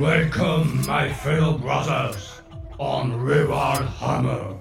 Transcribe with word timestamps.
Welcome, 0.00 0.80
my 0.88 1.12
fellow 1.12 1.58
brothers, 1.58 2.40
on 2.78 3.22
Rival 3.22 3.86
Hammer. 4.00 4.56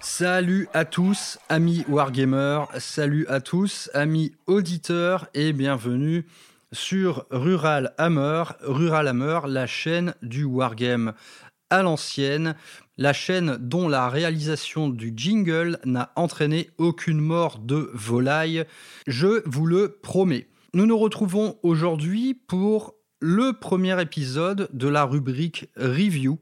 Salut 0.00 0.68
à 0.74 0.84
tous, 0.84 1.38
amis 1.48 1.82
Wargamers, 1.88 2.68
salut 2.78 3.26
à 3.28 3.40
tous, 3.40 3.88
amis 3.94 4.32
auditeurs, 4.46 5.28
et 5.32 5.54
bienvenue 5.54 6.26
sur 6.72 7.24
Rural 7.30 7.94
Hammer. 7.96 8.44
Rural 8.60 9.08
Hammer, 9.08 9.40
la 9.46 9.66
chaîne 9.66 10.14
du 10.20 10.44
Wargame 10.44 11.14
à 11.70 11.82
l'ancienne, 11.82 12.54
la 12.98 13.14
chaîne 13.14 13.56
dont 13.58 13.88
la 13.88 14.10
réalisation 14.10 14.90
du 14.90 15.14
jingle 15.16 15.78
n'a 15.86 16.12
entraîné 16.16 16.68
aucune 16.76 17.20
mort 17.20 17.60
de 17.60 17.90
volaille, 17.94 18.66
je 19.06 19.42
vous 19.46 19.64
le 19.64 19.96
promets. 20.02 20.48
Nous 20.74 20.84
nous 20.84 20.98
retrouvons 20.98 21.56
aujourd'hui 21.62 22.34
pour 22.34 22.94
le 23.20 23.54
premier 23.54 23.98
épisode 24.02 24.68
de 24.74 24.86
la 24.86 25.04
rubrique 25.04 25.70
Review. 25.78 26.38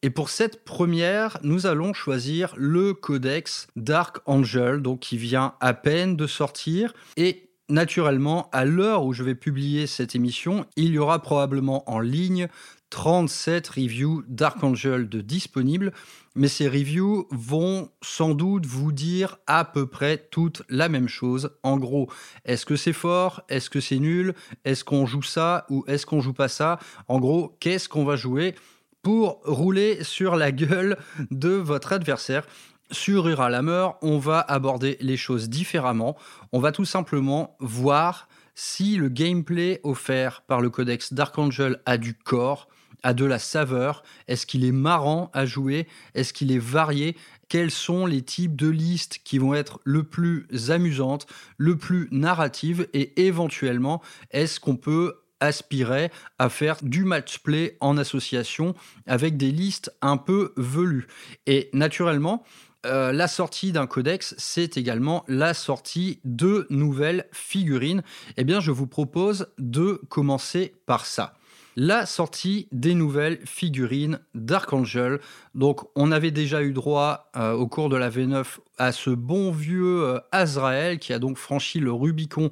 Et 0.00 0.08
pour 0.08 0.30
cette 0.30 0.64
première, 0.64 1.38
nous 1.42 1.66
allons 1.66 1.92
choisir 1.92 2.54
le 2.56 2.94
codex 2.94 3.66
Dark 3.76 4.20
Angel, 4.24 4.80
donc 4.80 5.00
qui 5.00 5.18
vient 5.18 5.56
à 5.60 5.74
peine 5.74 6.16
de 6.16 6.26
sortir. 6.26 6.94
Et 7.18 7.50
naturellement, 7.68 8.48
à 8.50 8.64
l'heure 8.64 9.04
où 9.04 9.12
je 9.12 9.22
vais 9.22 9.34
publier 9.34 9.86
cette 9.86 10.14
émission, 10.14 10.64
il 10.76 10.92
y 10.92 10.98
aura 10.98 11.20
probablement 11.20 11.90
en 11.90 12.00
ligne 12.00 12.48
37 12.90 13.68
reviews 13.68 14.22
Dark 14.28 14.62
Angel 14.62 15.08
de 15.08 15.20
disponibles, 15.20 15.92
mais 16.34 16.48
ces 16.48 16.68
reviews 16.68 17.26
vont 17.30 17.90
sans 18.02 18.34
doute 18.34 18.66
vous 18.66 18.92
dire 18.92 19.38
à 19.46 19.64
peu 19.64 19.86
près 19.86 20.28
toute 20.30 20.62
la 20.68 20.88
même 20.88 21.08
chose. 21.08 21.50
En 21.62 21.78
gros, 21.78 22.08
est-ce 22.44 22.66
que 22.66 22.76
c'est 22.76 22.92
fort? 22.92 23.42
Est-ce 23.48 23.70
que 23.70 23.80
c'est 23.80 23.98
nul? 23.98 24.34
Est-ce 24.64 24.84
qu'on 24.84 25.06
joue 25.06 25.22
ça 25.22 25.66
ou 25.68 25.84
est-ce 25.88 26.06
qu'on 26.06 26.20
joue 26.20 26.32
pas 26.34 26.48
ça? 26.48 26.78
En 27.08 27.18
gros, 27.18 27.56
qu'est-ce 27.60 27.88
qu'on 27.88 28.04
va 28.04 28.16
jouer 28.16 28.54
pour 29.02 29.40
rouler 29.44 30.02
sur 30.04 30.36
la 30.36 30.52
gueule 30.52 30.96
de 31.30 31.50
votre 31.50 31.92
adversaire? 31.92 32.46
Sur 32.92 33.26
Hammer, 33.40 33.88
on 34.00 34.18
va 34.18 34.40
aborder 34.40 34.96
les 35.00 35.16
choses 35.16 35.48
différemment. 35.48 36.16
On 36.52 36.60
va 36.60 36.70
tout 36.70 36.84
simplement 36.84 37.56
voir 37.58 38.28
si 38.54 38.96
le 38.96 39.08
gameplay 39.08 39.80
offert 39.82 40.42
par 40.42 40.60
le 40.60 40.70
codex 40.70 41.12
Dark 41.12 41.36
Angel 41.38 41.80
a 41.84 41.98
du 41.98 42.14
corps, 42.14 42.68
a 43.02 43.14
de 43.14 43.24
la 43.24 43.38
saveur, 43.38 44.02
est-ce 44.28 44.46
qu'il 44.46 44.64
est 44.64 44.72
marrant 44.72 45.30
à 45.32 45.46
jouer, 45.46 45.86
est-ce 46.14 46.32
qu'il 46.32 46.52
est 46.52 46.58
varié, 46.58 47.16
quels 47.48 47.70
sont 47.70 48.06
les 48.06 48.22
types 48.22 48.56
de 48.56 48.68
listes 48.68 49.20
qui 49.24 49.38
vont 49.38 49.54
être 49.54 49.80
le 49.84 50.02
plus 50.02 50.46
amusantes, 50.70 51.26
le 51.58 51.76
plus 51.76 52.08
narratives? 52.10 52.88
Et 52.92 53.26
éventuellement 53.26 54.02
est-ce 54.30 54.60
qu'on 54.60 54.76
peut 54.76 55.20
aspirait 55.38 56.10
à 56.38 56.48
faire 56.48 56.78
du 56.82 57.04
match 57.04 57.38
play 57.38 57.76
en 57.80 57.98
association 57.98 58.74
avec 59.06 59.36
des 59.36 59.52
listes 59.52 59.94
un 60.02 60.16
peu 60.16 60.52
velues? 60.56 61.06
Et 61.46 61.70
naturellement, 61.72 62.44
euh, 62.86 63.12
la 63.12 63.26
sortie 63.26 63.72
d'un 63.72 63.86
codex, 63.86 64.34
c'est 64.38 64.76
également 64.76 65.24
la 65.28 65.54
sortie 65.54 66.20
de 66.24 66.66
nouvelles 66.70 67.26
figurines. 67.32 68.02
Eh 68.36 68.44
bien, 68.44 68.60
je 68.60 68.70
vous 68.70 68.86
propose 68.86 69.48
de 69.58 70.00
commencer 70.08 70.74
par 70.86 71.04
ça. 71.06 71.34
La 71.78 72.06
sortie 72.06 72.68
des 72.72 72.94
nouvelles 72.94 73.38
figurines 73.44 74.18
d'Archangel. 74.34 75.20
Donc, 75.54 75.86
on 75.94 76.10
avait 76.10 76.30
déjà 76.30 76.62
eu 76.62 76.72
droit 76.72 77.30
euh, 77.36 77.52
au 77.52 77.66
cours 77.66 77.90
de 77.90 77.96
la 77.96 78.08
V9 78.08 78.46
à 78.78 78.92
ce 78.92 79.10
bon 79.10 79.52
vieux 79.52 80.02
euh, 80.02 80.18
Azrael 80.32 80.98
qui 80.98 81.12
a 81.12 81.18
donc 81.18 81.36
franchi 81.36 81.78
le 81.78 81.92
Rubicon 81.92 82.50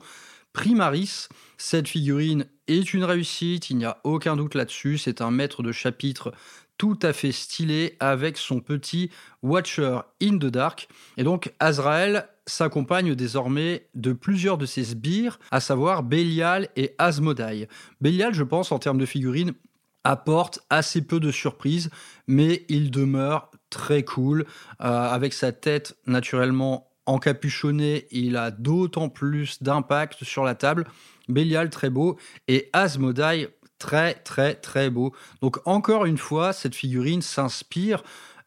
Primaris. 0.53 1.29
Cette 1.57 1.89
figurine 1.89 2.47
est 2.69 2.93
une 2.93 3.05
réussite, 3.05 3.71
il 3.71 3.79
n'y 3.79 3.87
a 3.87 3.99
aucun 4.05 4.37
doute 4.37 4.55
là-dessus. 4.55 4.99
C'est 4.99 5.23
un 5.23 5.31
maître 5.31 5.63
de 5.63 5.73
chapitre 5.73 6.33
tout 6.77 6.99
à 7.01 7.15
fait 7.15 7.33
stylé 7.33 7.97
avec 8.01 8.37
son 8.37 8.61
petit 8.61 9.11
Watcher 9.43 10.01
in 10.21 10.37
the 10.37 10.47
Dark. 10.47 10.89
Et 11.17 11.25
donc 11.25 11.51
Azrael 11.61 12.29
s'accompagne 12.47 13.15
désormais 13.15 13.89
de 13.95 14.13
plusieurs 14.13 14.59
de 14.59 14.67
ses 14.67 14.85
sbires, 14.85 15.39
à 15.51 15.61
savoir 15.61 16.03
Belial 16.03 16.69
et 16.77 16.95
Asmodai. 16.99 17.69
Belial, 18.01 18.35
je 18.35 18.43
pense, 18.43 18.73
en 18.73 18.79
termes 18.79 18.99
de 18.99 19.07
figurines, 19.07 19.55
apporte 20.05 20.61
assez 20.69 21.03
peu 21.03 21.19
de 21.21 21.31
surprises, 21.31 21.91
mais 22.27 22.65
il 22.69 22.91
demeure 22.91 23.51
très 23.71 24.05
cool, 24.05 24.45
euh, 24.81 24.85
avec 24.85 25.33
sa 25.33 25.53
tête 25.53 25.97
naturellement 26.07 26.91
encapuchonné, 27.07 28.07
il 28.11 28.37
a 28.37 28.51
d'autant 28.51 29.09
plus 29.09 29.63
d'impact 29.63 30.25
sur 30.25 30.45
la 30.45 30.55
table. 30.55 30.87
Belial, 31.29 31.71
très 31.71 31.91
beau. 31.91 32.19
Et 32.49 32.71
Asmodai, 32.73 33.49
très, 33.79 34.15
très, 34.15 34.55
très 34.55 34.91
beau. 34.91 35.15
Donc, 35.43 35.59
encore 35.67 36.07
une 36.07 36.19
fois, 36.19 36.53
cette 36.53 36.75
figurine 36.75 37.23
s'inspire 37.23 38.03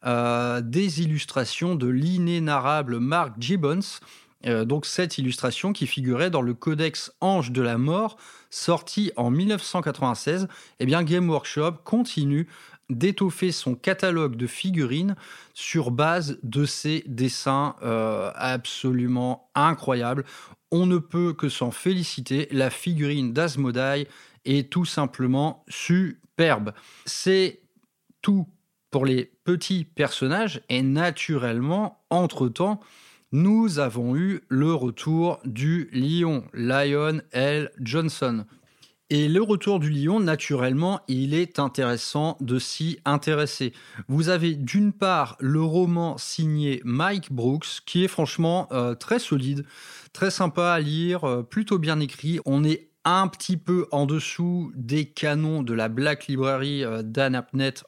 euh, 0.06 0.60
des 0.60 1.02
illustrations 1.02 1.74
de 1.74 1.88
l'inénarrable 1.88 2.98
Mark 2.98 3.34
Gibbons. 3.38 4.00
Euh, 4.46 4.64
donc, 4.64 4.86
cette 4.86 5.18
illustration 5.18 5.72
qui 5.72 5.86
figurait 5.86 6.30
dans 6.30 6.42
le 6.42 6.54
Codex 6.54 7.12
Ange 7.20 7.50
de 7.50 7.62
la 7.62 7.78
Mort, 7.78 8.16
sorti 8.50 9.10
en 9.16 9.30
1996. 9.30 10.48
Eh 10.78 10.86
bien, 10.86 11.02
Game 11.02 11.28
Workshop 11.28 11.72
continue 11.84 12.48
d'étoffer 12.90 13.52
son 13.52 13.74
catalogue 13.74 14.36
de 14.36 14.46
figurines 14.46 15.16
sur 15.52 15.90
base 15.90 16.38
de 16.42 16.64
ces 16.64 17.04
dessins 17.06 17.76
euh, 17.82 18.30
absolument 18.34 19.50
incroyables. 19.54 20.24
On 20.70 20.86
ne 20.86 20.98
peut 20.98 21.32
que 21.32 21.48
s'en 21.48 21.70
féliciter. 21.70 22.48
La 22.50 22.70
figurine 22.70 23.32
d'Asmodai 23.32 24.06
est 24.44 24.70
tout 24.70 24.84
simplement 24.84 25.64
superbe. 25.68 26.72
C'est 27.04 27.60
tout 28.22 28.46
pour 28.90 29.04
les 29.04 29.32
petits 29.44 29.84
personnages 29.84 30.62
et 30.68 30.82
naturellement, 30.82 32.04
entre-temps, 32.10 32.80
nous 33.32 33.78
avons 33.78 34.16
eu 34.16 34.40
le 34.48 34.72
retour 34.72 35.40
du 35.44 35.90
lion, 35.92 36.44
Lion 36.54 37.20
L. 37.32 37.70
Johnson. 37.78 38.46
Et 39.10 39.28
le 39.28 39.42
retour 39.42 39.80
du 39.80 39.88
lion, 39.88 40.20
naturellement, 40.20 41.00
il 41.08 41.32
est 41.32 41.58
intéressant 41.58 42.36
de 42.40 42.58
s'y 42.58 42.98
intéresser. 43.06 43.72
Vous 44.06 44.28
avez 44.28 44.54
d'une 44.54 44.92
part 44.92 45.36
le 45.40 45.62
roman 45.62 46.18
signé 46.18 46.82
Mike 46.84 47.32
Brooks, 47.32 47.80
qui 47.86 48.04
est 48.04 48.08
franchement 48.08 48.68
euh, 48.70 48.94
très 48.94 49.18
solide, 49.18 49.64
très 50.12 50.30
sympa 50.30 50.72
à 50.72 50.80
lire, 50.80 51.24
euh, 51.24 51.42
plutôt 51.42 51.78
bien 51.78 52.00
écrit. 52.00 52.38
On 52.44 52.64
est 52.64 52.90
un 53.16 53.28
petit 53.28 53.56
peu 53.56 53.86
en 53.90 54.06
dessous 54.06 54.72
des 54.74 55.06
canons 55.06 55.62
de 55.62 55.74
la 55.74 55.88
Black 55.88 56.26
Library 56.26 56.84
euh, 56.84 57.02
d'Anne 57.02 57.42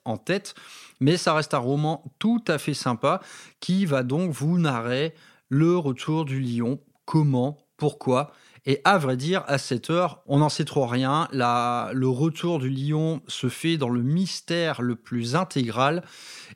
en 0.05 0.17
tête, 0.17 0.55
mais 1.01 1.17
ça 1.17 1.35
reste 1.35 1.55
un 1.55 1.59
roman 1.59 2.05
tout 2.19 2.43
à 2.49 2.59
fait 2.59 2.75
sympa 2.75 3.21
qui 3.61 3.87
va 3.87 4.03
donc 4.03 4.33
vous 4.33 4.59
narrer 4.59 5.15
le 5.49 5.77
retour 5.77 6.25
du 6.25 6.41
lion, 6.41 6.81
comment, 7.05 7.59
pourquoi 7.77 8.33
et 8.67 8.81
à 8.85 8.99
vrai 8.99 9.17
dire, 9.17 9.43
à 9.47 9.57
cette 9.57 9.89
heure, 9.89 10.23
on 10.27 10.39
n'en 10.39 10.51
sait 10.51 10.67
trop 10.67 10.87
rien. 10.87 11.29
le 11.33 12.07
retour 12.07 12.59
du 12.59 12.69
lion 12.69 13.23
se 13.27 13.49
fait 13.49 13.79
dans 13.79 13.89
le 13.89 14.03
mystère 14.03 14.83
le 14.83 14.97
plus 14.97 15.35
intégral. 15.35 16.05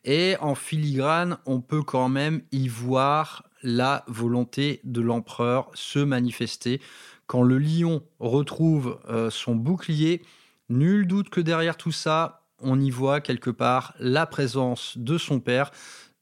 Et 0.04 0.36
en 0.41 0.54
filigrane, 0.54 1.38
on 1.46 1.60
peut 1.60 1.82
quand 1.82 2.08
même 2.10 2.42
y 2.52 2.69
voir 2.69 3.44
la 3.62 4.04
volonté 4.06 4.81
de 4.84 5.00
l'empereur 5.00 5.70
se 5.72 5.98
manifester. 5.98 6.81
Quand 7.26 7.43
le 7.43 7.59
lion 7.59 8.03
retrouve 8.19 8.99
euh, 9.09 9.31
son 9.31 9.55
bouclier, 9.55 10.23
nul 10.69 11.06
doute 11.06 11.31
que 11.31 11.41
derrière 11.41 11.76
tout 11.76 11.93
ça, 11.93 12.43
on 12.61 12.81
y 12.81 12.91
voit 12.91 13.21
quelque 13.21 13.50
part 13.50 13.94
la 13.99 14.26
présence 14.26 14.97
de 14.97 15.19
son 15.19 15.41
père 15.41 15.71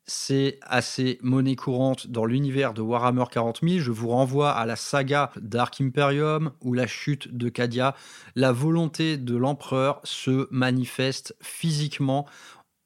c'est 0.07 0.59
assez 0.63 1.19
monnaie 1.23 1.57
courante 1.57 2.09
dans 2.09 2.25
l'univers 2.25 2.75
de 2.75 2.83
Warhammer 2.83 3.25
40 3.31 3.61
000. 3.63 3.79
Je 3.79 3.91
vous 3.91 4.09
renvoie 4.09 4.51
à 4.51 4.67
la 4.67 4.77
saga 4.77 5.31
Dark 5.41 5.81
Imperium 5.81 6.53
ou 6.61 6.75
la 6.75 6.87
chute 6.87 7.35
de 7.35 7.49
Cadia. 7.49 7.95
La 8.35 8.53
volonté 8.53 9.17
de 9.17 9.37
l'empereur 9.37 10.01
se 10.05 10.49
manifeste 10.51 11.37
physiquement. 11.41 12.27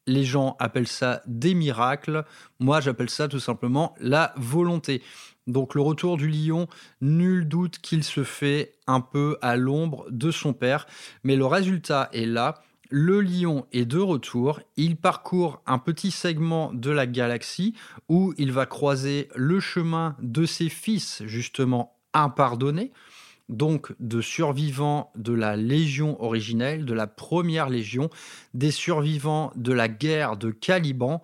Les 0.06 0.24
gens 0.24 0.56
appellent 0.58 0.86
ça 0.86 1.22
des 1.26 1.54
miracles. 1.54 2.24
Moi, 2.60 2.80
j'appelle 2.80 3.10
ça 3.10 3.28
tout 3.28 3.40
simplement 3.40 3.94
la 3.98 4.32
volonté. 4.36 5.02
Donc 5.46 5.74
le 5.74 5.80
retour 5.80 6.16
du 6.16 6.28
lion, 6.28 6.66
nul 7.00 7.46
doute 7.46 7.78
qu'il 7.78 8.02
se 8.02 8.24
fait 8.24 8.72
un 8.86 9.00
peu 9.00 9.38
à 9.42 9.56
l'ombre 9.56 10.06
de 10.10 10.30
son 10.30 10.52
père, 10.52 10.86
mais 11.22 11.36
le 11.36 11.46
résultat 11.46 12.08
est 12.12 12.26
là. 12.26 12.62
Le 12.90 13.20
lion 13.20 13.66
est 13.72 13.84
de 13.84 13.98
retour, 13.98 14.60
il 14.76 14.96
parcourt 14.96 15.60
un 15.66 15.78
petit 15.78 16.12
segment 16.12 16.72
de 16.72 16.90
la 16.90 17.06
galaxie 17.06 17.74
où 18.08 18.32
il 18.38 18.52
va 18.52 18.66
croiser 18.66 19.28
le 19.34 19.58
chemin 19.58 20.16
de 20.20 20.46
ses 20.46 20.68
fils 20.68 21.22
justement 21.26 21.96
impardonnés, 22.14 22.92
donc 23.48 23.92
de 24.00 24.20
survivants 24.20 25.10
de 25.16 25.32
la 25.32 25.56
Légion 25.56 26.22
originelle, 26.22 26.84
de 26.84 26.94
la 26.94 27.06
première 27.06 27.68
Légion, 27.68 28.08
des 28.54 28.70
survivants 28.70 29.52
de 29.56 29.72
la 29.72 29.88
guerre 29.88 30.36
de 30.36 30.50
Caliban, 30.50 31.22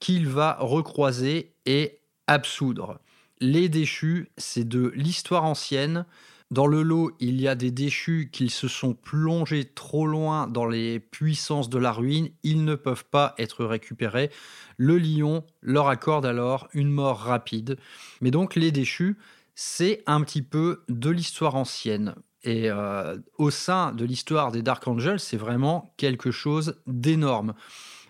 qu'il 0.00 0.28
va 0.28 0.56
recroiser 0.60 1.52
et 1.66 2.00
absoudre. 2.26 2.98
Les 3.42 3.68
déchus, 3.68 4.30
c'est 4.36 4.68
de 4.68 4.92
l'histoire 4.94 5.42
ancienne, 5.42 6.06
Dans 6.52 6.68
le 6.68 6.82
lot, 6.82 7.10
il 7.18 7.40
y 7.40 7.48
a 7.48 7.56
des 7.56 7.72
déchus 7.72 8.28
qui 8.30 8.50
se 8.50 8.68
sont 8.68 8.94
plongés 8.94 9.64
trop 9.64 10.06
loin 10.06 10.46
dans 10.46 10.66
les 10.66 11.00
puissances 11.00 11.68
de 11.68 11.78
la 11.78 11.90
ruine. 11.90 12.28
Ils 12.44 12.64
ne 12.64 12.76
peuvent 12.76 13.04
pas 13.04 13.34
être 13.38 13.64
récupérés. 13.64 14.30
Le 14.76 14.96
lion 14.96 15.44
leur 15.60 15.88
accorde 15.88 16.24
alors 16.24 16.68
une 16.72 16.90
mort 16.90 17.18
rapide. 17.18 17.78
Mais 18.20 18.30
donc 18.30 18.54
les 18.54 18.70
déchus, 18.70 19.18
c'est 19.56 20.04
un 20.06 20.20
petit 20.20 20.42
peu 20.42 20.84
de 20.88 21.10
l'histoire 21.10 21.56
ancienne. 21.56 22.14
Et 22.44 22.70
euh, 22.70 23.18
au 23.38 23.50
sein 23.50 23.90
de 23.90 24.04
l'histoire 24.04 24.52
des 24.52 24.62
Dark 24.62 24.86
Angels, 24.86 25.18
c'est 25.18 25.36
vraiment 25.36 25.92
quelque 25.96 26.30
chose 26.30 26.76
d'énorme. 26.86 27.54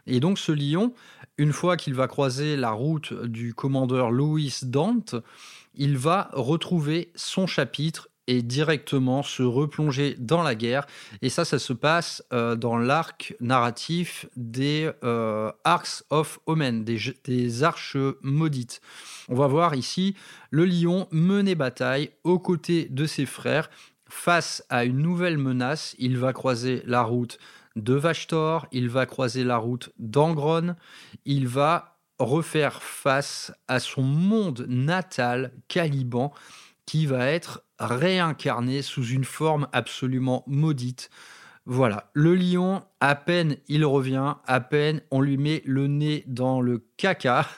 Et 0.06 0.20
donc 0.20 0.38
ce 0.38 0.52
lion, 0.52 0.92
une 1.38 1.52
fois 1.52 1.76
qu'il 1.76 1.94
va 1.94 2.08
croiser 2.08 2.56
la 2.56 2.70
route 2.70 3.12
du 3.12 3.54
commandeur 3.54 4.10
Louis 4.10 4.54
Dante, 4.62 5.14
il 5.74 5.96
va 5.96 6.30
retrouver 6.32 7.10
son 7.14 7.46
chapitre 7.46 8.08
et 8.28 8.42
directement 8.42 9.22
se 9.22 9.42
replonger 9.42 10.14
dans 10.18 10.42
la 10.42 10.54
guerre. 10.54 10.86
Et 11.22 11.28
ça, 11.28 11.44
ça 11.44 11.58
se 11.58 11.72
passe 11.72 12.22
euh, 12.32 12.54
dans 12.54 12.76
l'arc 12.76 13.34
narratif 13.40 14.26
des 14.36 14.90
euh, 15.02 15.50
Arcs 15.64 16.04
of 16.10 16.38
Omen, 16.46 16.84
des, 16.84 16.98
des, 17.24 17.62
arches 17.64 17.96
maudites. 18.22 18.80
On 19.28 19.34
va 19.34 19.48
voir 19.48 19.74
ici 19.74 20.14
le 20.50 20.64
lion 20.64 21.08
mener 21.10 21.54
bataille 21.54 22.10
aux 22.22 22.38
côtés 22.38 22.86
de 22.90 23.06
ses 23.06 23.26
frères. 23.26 23.70
Face 24.08 24.64
à 24.68 24.84
une 24.84 24.98
nouvelle 24.98 25.38
menace, 25.38 25.96
il 25.98 26.18
va 26.18 26.32
croiser 26.32 26.82
la 26.86 27.02
route 27.02 27.38
de 27.76 27.94
Vashtor, 27.94 28.66
il 28.72 28.88
va 28.88 29.06
croiser 29.06 29.44
la 29.44 29.56
route 29.56 29.90
d'Angron, 29.98 30.76
il 31.24 31.48
va 31.48 31.98
refaire 32.18 32.82
face 32.82 33.52
à 33.68 33.80
son 33.80 34.02
monde 34.02 34.66
natal, 34.68 35.52
Caliban, 35.68 36.32
qui 36.86 37.06
va 37.06 37.26
être 37.26 37.64
réincarné 37.78 38.82
sous 38.82 39.06
une 39.06 39.24
forme 39.24 39.68
absolument 39.72 40.44
maudite. 40.46 41.10
Voilà, 41.64 42.10
le 42.12 42.34
lion, 42.34 42.82
à 43.00 43.14
peine 43.14 43.56
il 43.68 43.84
revient, 43.84 44.34
à 44.46 44.60
peine 44.60 45.00
on 45.12 45.20
lui 45.20 45.36
met 45.36 45.62
le 45.64 45.86
nez 45.86 46.24
dans 46.26 46.60
le 46.60 46.84
caca. 46.96 47.48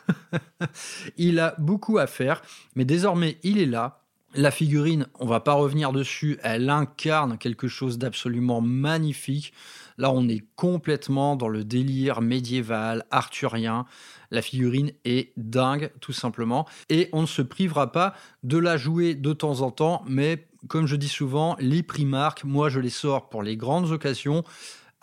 il 1.17 1.41
a 1.41 1.55
beaucoup 1.59 1.97
à 1.97 2.07
faire, 2.07 2.43
mais 2.75 2.85
désormais 2.85 3.39
il 3.43 3.59
est 3.59 3.67
là. 3.67 4.03
La 4.35 4.51
figurine, 4.51 5.07
on 5.21 5.27
va 5.27 5.41
pas 5.41 5.55
revenir 5.55 5.93
dessus, 5.93 6.39
elle 6.43 6.69
incarne 6.69 7.39
quelque 7.39 7.69
chose 7.69 7.99
d'absolument 7.99 8.61
magnifique. 8.61 9.55
Là, 9.99 10.11
on 10.13 10.29
est 10.29 10.45
complètement 10.57 11.37
dans 11.37 11.49
le 11.49 11.65
délire 11.65 12.21
médiéval, 12.21 13.05
arthurien. 13.11 13.87
La 14.31 14.43
figurine 14.43 14.93
est 15.05 15.33
dingue, 15.37 15.93
tout 16.01 16.13
simplement. 16.13 16.67
Et 16.89 17.09
on 17.13 17.23
ne 17.23 17.27
se 17.27 17.43
privera 17.43 17.93
pas 17.93 18.15
de 18.43 18.59
la 18.59 18.77
jouer 18.77 19.15
de 19.15 19.33
temps 19.33 19.61
en 19.61 19.71
temps, 19.71 20.03
mais 20.07 20.49
comme 20.69 20.87
je 20.87 20.97
dis 20.97 21.09
souvent, 21.09 21.57
les 21.61 21.83
Primark, 21.83 22.45
moi 22.45 22.69
je 22.69 22.81
les 22.81 22.91
sors 22.91 23.29
pour 23.29 23.43
les 23.43 23.57
grandes 23.57 23.91
occasions. 23.91 24.45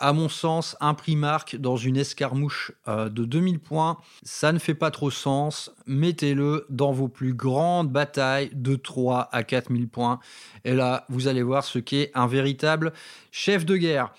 À 0.00 0.12
mon 0.12 0.28
sens, 0.28 0.76
un 0.80 0.94
Primark 0.94 1.54
dans 1.54 1.76
une 1.76 1.96
escarmouche 1.96 2.72
euh, 2.88 3.08
de 3.08 3.24
2000 3.24 3.60
points, 3.60 3.98
ça 4.24 4.50
ne 4.50 4.58
fait 4.58 4.74
pas 4.74 4.90
trop 4.90 5.12
sens. 5.12 5.70
Mettez-le 5.86 6.66
dans 6.70 6.90
vos 6.90 7.06
plus 7.06 7.34
grandes 7.34 7.88
batailles 7.88 8.50
de 8.52 8.74
3 8.74 9.28
à 9.30 9.44
4000 9.44 9.88
points. 9.88 10.18
Et 10.64 10.74
là, 10.74 11.06
vous 11.08 11.28
allez 11.28 11.44
voir 11.44 11.62
ce 11.62 11.78
qu'est 11.78 12.10
un 12.14 12.26
véritable 12.26 12.92
chef 13.30 13.64
de 13.64 13.76
guerre. 13.76 14.12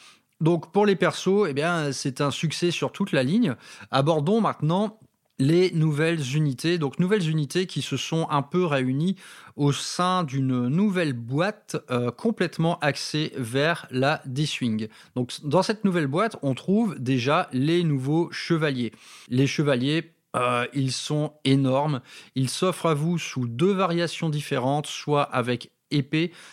Donc 0.43 0.73
pour 0.73 0.85
les 0.85 0.97
persos, 0.97 1.47
eh 1.47 1.91
c'est 1.93 2.19
un 2.19 2.29
succès 2.29 2.69
sur 2.69 2.91
toute 2.91 3.13
la 3.13 3.23
ligne. 3.23 3.55
Abordons 3.91 4.41
maintenant 4.41 4.99
les 5.39 5.71
nouvelles 5.71 6.35
unités. 6.35 6.77
Donc 6.77 6.99
nouvelles 6.99 7.29
unités 7.29 7.65
qui 7.65 7.81
se 7.81 7.95
sont 7.95 8.27
un 8.29 8.41
peu 8.41 8.65
réunies 8.65 9.15
au 9.55 9.71
sein 9.71 10.25
d'une 10.25 10.67
nouvelle 10.67 11.13
boîte 11.13 11.77
euh, 11.89 12.11
complètement 12.11 12.77
axée 12.79 13.31
vers 13.37 13.87
la 13.89 14.21
D-Swing. 14.25 14.89
Donc 15.15 15.31
dans 15.45 15.63
cette 15.63 15.85
nouvelle 15.85 16.07
boîte, 16.07 16.35
on 16.41 16.55
trouve 16.55 16.99
déjà 16.99 17.47
les 17.53 17.85
nouveaux 17.85 18.29
chevaliers. 18.31 18.91
Les 19.29 19.47
chevaliers 19.47 20.13
euh, 20.35 20.65
ils 20.73 20.91
sont 20.91 21.33
énormes. 21.45 22.01
Ils 22.35 22.49
s'offrent 22.49 22.87
à 22.87 22.93
vous 22.93 23.17
sous 23.17 23.47
deux 23.47 23.71
variations 23.71 24.29
différentes, 24.29 24.87
soit 24.87 25.23
avec 25.23 25.71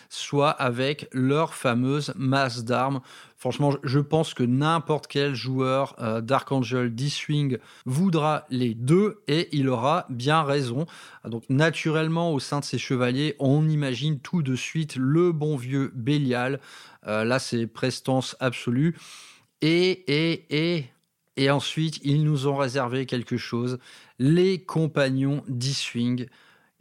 soit 0.09 0.51
avec 0.51 1.07
leur 1.11 1.53
fameuse 1.53 2.13
masse 2.15 2.63
d'armes. 2.63 3.01
Franchement, 3.37 3.73
je 3.83 3.99
pense 3.99 4.35
que 4.35 4.43
n'importe 4.43 5.07
quel 5.07 5.33
joueur 5.33 5.95
euh, 5.99 6.21
d'Archangel 6.21 6.93
D-Swing 6.93 7.57
voudra 7.85 8.45
les 8.51 8.75
deux 8.75 9.23
et 9.27 9.49
il 9.51 9.67
aura 9.67 10.05
bien 10.09 10.43
raison. 10.43 10.85
Donc 11.25 11.43
naturellement, 11.49 12.33
au 12.33 12.39
sein 12.39 12.59
de 12.59 12.65
ces 12.65 12.77
chevaliers, 12.77 13.35
on 13.39 13.67
imagine 13.67 14.19
tout 14.19 14.43
de 14.43 14.55
suite 14.55 14.95
le 14.95 15.31
bon 15.31 15.57
vieux 15.57 15.91
Bélial. 15.95 16.59
Euh, 17.07 17.23
là, 17.23 17.39
c'est 17.39 17.65
prestance 17.65 18.35
absolue. 18.39 18.95
Et, 19.61 19.89
et, 20.07 20.45
et, 20.51 20.85
et 21.35 21.49
ensuite, 21.49 21.99
ils 22.03 22.23
nous 22.23 22.45
ont 22.45 22.57
réservé 22.57 23.07
quelque 23.07 23.37
chose. 23.37 23.79
Les 24.19 24.63
compagnons 24.63 25.43
D-Swing. 25.47 26.27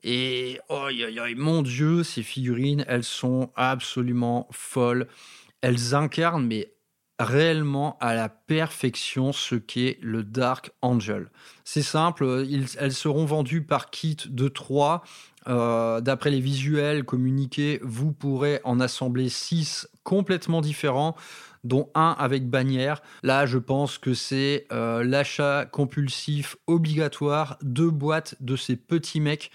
Et 0.02 0.58
oh, 0.68 0.88
mon 1.36 1.62
Dieu, 1.62 2.02
ces 2.02 2.22
figurines, 2.22 2.84
elles 2.88 3.04
sont 3.04 3.50
absolument 3.56 4.48
folles. 4.50 5.06
Elles 5.60 5.94
incarnent, 5.94 6.46
mais 6.46 6.72
réellement 7.20 7.98
à 8.00 8.14
la 8.14 8.30
perfection 8.30 9.32
ce 9.32 9.54
qu'est 9.54 9.98
le 10.00 10.24
Dark 10.24 10.72
Angel. 10.80 11.30
C'est 11.64 11.82
simple, 11.82 12.46
elles 12.78 12.92
seront 12.92 13.26
vendues 13.26 13.62
par 13.62 13.90
kit 13.90 14.16
de 14.26 14.48
3. 14.48 15.04
Euh, 15.48 16.00
d'après 16.00 16.30
les 16.30 16.40
visuels 16.40 17.04
communiqués, 17.04 17.78
vous 17.82 18.12
pourrez 18.12 18.60
en 18.64 18.80
assembler 18.80 19.28
6 19.28 19.88
complètement 20.02 20.60
différents 20.62 21.14
dont 21.62 21.90
un 21.94 22.16
avec 22.18 22.48
bannière. 22.48 23.02
Là, 23.22 23.44
je 23.44 23.58
pense 23.58 23.98
que 23.98 24.14
c'est 24.14 24.66
euh, 24.72 25.04
l'achat 25.04 25.66
compulsif 25.70 26.56
obligatoire 26.66 27.58
de 27.62 27.86
boîtes 27.86 28.36
de 28.40 28.56
ces 28.56 28.76
petits 28.76 29.20
mecs 29.20 29.50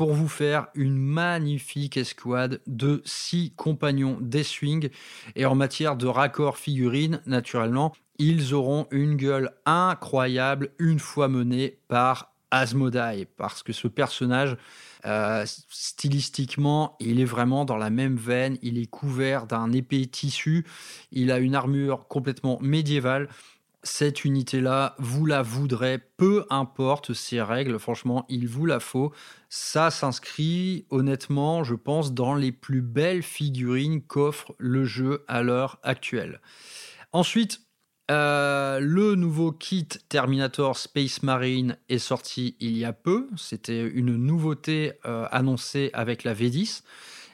pour 0.00 0.14
vous 0.14 0.28
faire 0.28 0.68
une 0.74 0.96
magnifique 0.96 1.98
escouade 1.98 2.62
de 2.66 3.02
six 3.04 3.52
compagnons 3.54 4.16
des 4.18 4.44
swings. 4.44 4.88
Et 5.36 5.44
en 5.44 5.54
matière 5.54 5.94
de 5.94 6.06
raccord 6.06 6.56
figurines, 6.56 7.20
naturellement, 7.26 7.92
ils 8.18 8.54
auront 8.54 8.86
une 8.92 9.16
gueule 9.16 9.50
incroyable 9.66 10.70
une 10.78 11.00
fois 11.00 11.28
menés 11.28 11.80
par 11.88 12.32
Asmodai, 12.50 13.26
parce 13.36 13.62
que 13.62 13.74
ce 13.74 13.88
personnage, 13.88 14.56
euh, 15.04 15.44
stylistiquement, 15.68 16.96
il 16.98 17.20
est 17.20 17.26
vraiment 17.26 17.66
dans 17.66 17.76
la 17.76 17.90
même 17.90 18.16
veine, 18.16 18.56
il 18.62 18.78
est 18.78 18.86
couvert 18.86 19.46
d'un 19.46 19.70
épais 19.70 20.06
tissu, 20.06 20.64
il 21.12 21.30
a 21.30 21.38
une 21.38 21.54
armure 21.54 22.08
complètement 22.08 22.58
médiévale 22.62 23.28
cette 23.82 24.24
unité-là, 24.24 24.94
vous 24.98 25.24
la 25.26 25.42
voudrez, 25.42 25.98
peu 26.16 26.44
importe 26.50 27.14
ses 27.14 27.40
règles, 27.40 27.78
franchement, 27.78 28.26
il 28.28 28.46
vous 28.46 28.66
la 28.66 28.80
faut. 28.80 29.12
Ça 29.48 29.90
s'inscrit, 29.90 30.86
honnêtement, 30.90 31.64
je 31.64 31.74
pense, 31.74 32.12
dans 32.12 32.34
les 32.34 32.52
plus 32.52 32.82
belles 32.82 33.22
figurines 33.22 34.02
qu'offre 34.02 34.54
le 34.58 34.84
jeu 34.84 35.24
à 35.28 35.42
l'heure 35.42 35.78
actuelle. 35.82 36.40
Ensuite, 37.12 37.60
euh, 38.10 38.80
le 38.80 39.14
nouveau 39.14 39.52
kit 39.52 39.88
Terminator 40.08 40.76
Space 40.76 41.22
Marine 41.22 41.76
est 41.88 41.98
sorti 41.98 42.56
il 42.58 42.76
y 42.76 42.84
a 42.84 42.92
peu. 42.92 43.28
C'était 43.36 43.86
une 43.86 44.16
nouveauté 44.16 44.94
euh, 45.06 45.26
annoncée 45.30 45.90
avec 45.92 46.24
la 46.24 46.34
V10. 46.34 46.82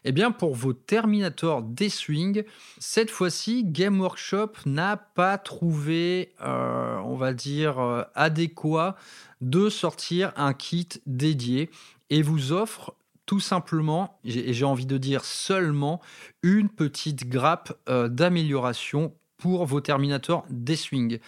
Eh 0.09 0.13
bien, 0.13 0.31
pour 0.31 0.55
vos 0.55 0.73
Terminator 0.73 1.63
D-Swing, 1.63 2.45
cette 2.79 3.11
fois-ci, 3.11 3.65
Game 3.65 4.01
Workshop 4.01 4.53
n'a 4.65 4.97
pas 4.97 5.37
trouvé, 5.37 6.33
euh, 6.43 6.97
on 6.99 7.17
va 7.17 7.33
dire, 7.33 7.81
euh, 7.81 8.05
adéquat 8.15 8.95
de 9.41 9.69
sortir 9.69 10.33
un 10.37 10.53
kit 10.53 10.89
dédié 11.07 11.71
et 12.09 12.23
vous 12.23 12.53
offre 12.53 12.95
tout 13.27 13.41
simplement, 13.41 14.21
et 14.25 14.53
j'ai 14.53 14.65
envie 14.65 14.87
de 14.87 14.97
dire 14.97 15.25
seulement, 15.25 16.01
une 16.45 16.69
petite 16.69 17.29
grappe 17.29 17.77
euh, 17.89 18.07
d'amélioration 18.07 19.13
pour 19.39 19.67
vos 19.67 19.81
Terminator 19.81 20.47
D-Swing. 20.51 21.19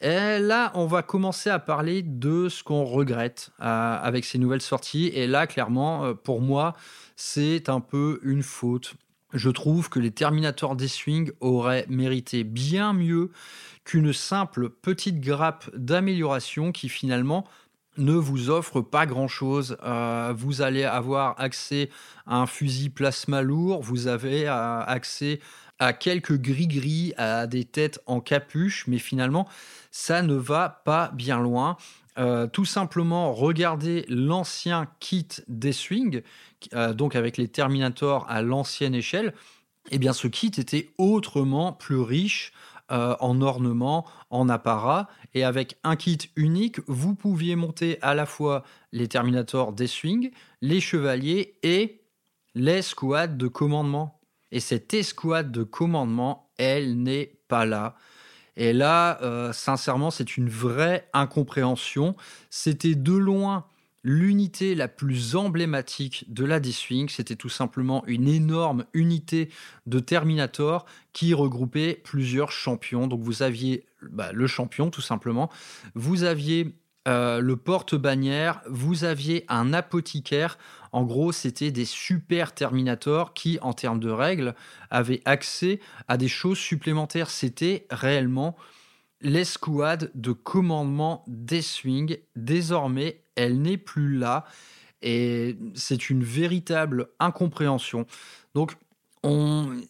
Et 0.00 0.38
là, 0.38 0.70
on 0.76 0.86
va 0.86 1.02
commencer 1.02 1.50
à 1.50 1.58
parler 1.58 2.02
de 2.02 2.48
ce 2.48 2.62
qu'on 2.62 2.84
regrette 2.84 3.50
avec 3.58 4.24
ces 4.24 4.38
nouvelles 4.38 4.62
sorties. 4.62 5.08
Et 5.08 5.26
là, 5.26 5.48
clairement, 5.48 6.14
pour 6.14 6.40
moi, 6.40 6.76
c'est 7.18 7.68
un 7.68 7.80
peu 7.80 8.20
une 8.22 8.44
faute. 8.44 8.94
Je 9.34 9.50
trouve 9.50 9.90
que 9.90 9.98
les 9.98 10.12
Terminators 10.12 10.76
des 10.76 10.86
Swing 10.86 11.32
auraient 11.40 11.84
mérité 11.88 12.44
bien 12.44 12.92
mieux 12.92 13.32
qu'une 13.84 14.12
simple 14.12 14.70
petite 14.70 15.20
grappe 15.20 15.68
d'amélioration 15.76 16.70
qui 16.70 16.88
finalement 16.88 17.44
ne 17.96 18.12
vous 18.12 18.50
offre 18.50 18.80
pas 18.80 19.04
grand-chose. 19.04 19.76
Euh, 19.82 20.32
vous 20.36 20.62
allez 20.62 20.84
avoir 20.84 21.38
accès 21.40 21.90
à 22.24 22.36
un 22.36 22.46
fusil 22.46 22.88
plasma 22.88 23.42
lourd, 23.42 23.82
vous 23.82 24.06
avez 24.06 24.48
euh, 24.48 24.80
accès 24.82 25.40
à 25.80 25.92
quelques 25.92 26.38
gris-gris, 26.38 27.14
à 27.16 27.48
des 27.48 27.64
têtes 27.64 28.00
en 28.06 28.20
capuche, 28.20 28.86
mais 28.86 28.98
finalement, 28.98 29.48
ça 29.90 30.22
ne 30.22 30.34
va 30.34 30.82
pas 30.84 31.10
bien 31.14 31.40
loin. 31.40 31.76
euh, 32.18 32.46
tout 32.48 32.64
simplement 32.64 33.32
regardez 33.32 34.04
l'ancien 34.08 34.88
kit 34.98 35.28
des 35.46 35.72
Swing, 35.72 36.22
euh, 36.74 36.92
donc 36.92 37.16
avec 37.16 37.36
les 37.36 37.48
Terminators 37.48 38.26
à 38.28 38.42
l'ancienne 38.42 38.94
échelle. 38.94 39.34
Eh 39.90 39.98
bien, 39.98 40.12
ce 40.12 40.28
kit 40.28 40.52
était 40.56 40.90
autrement 40.98 41.72
plus 41.72 42.00
riche 42.00 42.52
euh, 42.90 43.16
en 43.20 43.42
ornements, 43.42 44.06
en 44.30 44.48
apparat, 44.48 45.08
et 45.34 45.44
avec 45.44 45.76
un 45.84 45.94
kit 45.94 46.18
unique, 46.36 46.80
vous 46.86 47.14
pouviez 47.14 47.54
monter 47.54 47.98
à 48.00 48.14
la 48.14 48.24
fois 48.24 48.64
les 48.92 49.08
Terminators 49.08 49.72
des 49.72 49.86
Swing, 49.86 50.30
les 50.62 50.80
Chevaliers 50.80 51.58
et 51.62 52.00
l'escouade 52.54 53.36
de 53.36 53.46
commandement. 53.46 54.20
Et 54.52 54.60
cette 54.60 54.94
escouade 54.94 55.52
de 55.52 55.64
commandement, 55.64 56.50
elle 56.56 57.02
n'est 57.02 57.38
pas 57.48 57.66
là. 57.66 57.94
Et 58.56 58.72
là, 58.72 59.20
euh, 59.22 59.52
sincèrement, 59.52 60.10
c'est 60.10 60.36
une 60.36 60.48
vraie 60.48 61.08
incompréhension. 61.12 62.16
C'était 62.50 62.94
de 62.94 63.12
loin 63.12 63.66
l'unité 64.08 64.74
la 64.74 64.88
plus 64.88 65.36
emblématique 65.36 66.24
de 66.32 66.46
la 66.46 66.60
D-Swing. 66.60 67.10
C'était 67.10 67.36
tout 67.36 67.50
simplement 67.50 68.02
une 68.06 68.26
énorme 68.26 68.86
unité 68.94 69.50
de 69.86 69.98
Terminator 69.98 70.86
qui 71.12 71.34
regroupait 71.34 72.00
plusieurs 72.04 72.50
champions. 72.50 73.06
Donc 73.06 73.20
vous 73.20 73.42
aviez 73.42 73.84
bah, 74.00 74.32
le 74.32 74.46
champion 74.46 74.88
tout 74.88 75.02
simplement. 75.02 75.50
Vous 75.94 76.22
aviez 76.22 76.74
euh, 77.06 77.40
le 77.40 77.56
porte-bannière, 77.56 78.62
vous 78.66 79.04
aviez 79.04 79.44
un 79.48 79.74
apothicaire. 79.74 80.56
En 80.92 81.04
gros, 81.04 81.30
c'était 81.30 81.70
des 81.70 81.84
super 81.84 82.54
Terminators 82.54 83.34
qui, 83.34 83.58
en 83.60 83.74
termes 83.74 84.00
de 84.00 84.10
règles, 84.10 84.54
avaient 84.88 85.20
accès 85.26 85.80
à 86.08 86.16
des 86.16 86.28
choses 86.28 86.58
supplémentaires. 86.58 87.28
C'était 87.28 87.86
réellement 87.90 88.56
l'escouade 89.20 90.10
de 90.14 90.32
commandement 90.32 91.24
des. 91.26 91.60
Désormais, 92.36 93.20
elle 93.38 93.62
n'est 93.62 93.78
plus 93.78 94.16
là 94.16 94.44
et 95.00 95.56
c'est 95.74 96.10
une 96.10 96.24
véritable 96.24 97.08
incompréhension. 97.20 98.06
Donc, 98.54 98.72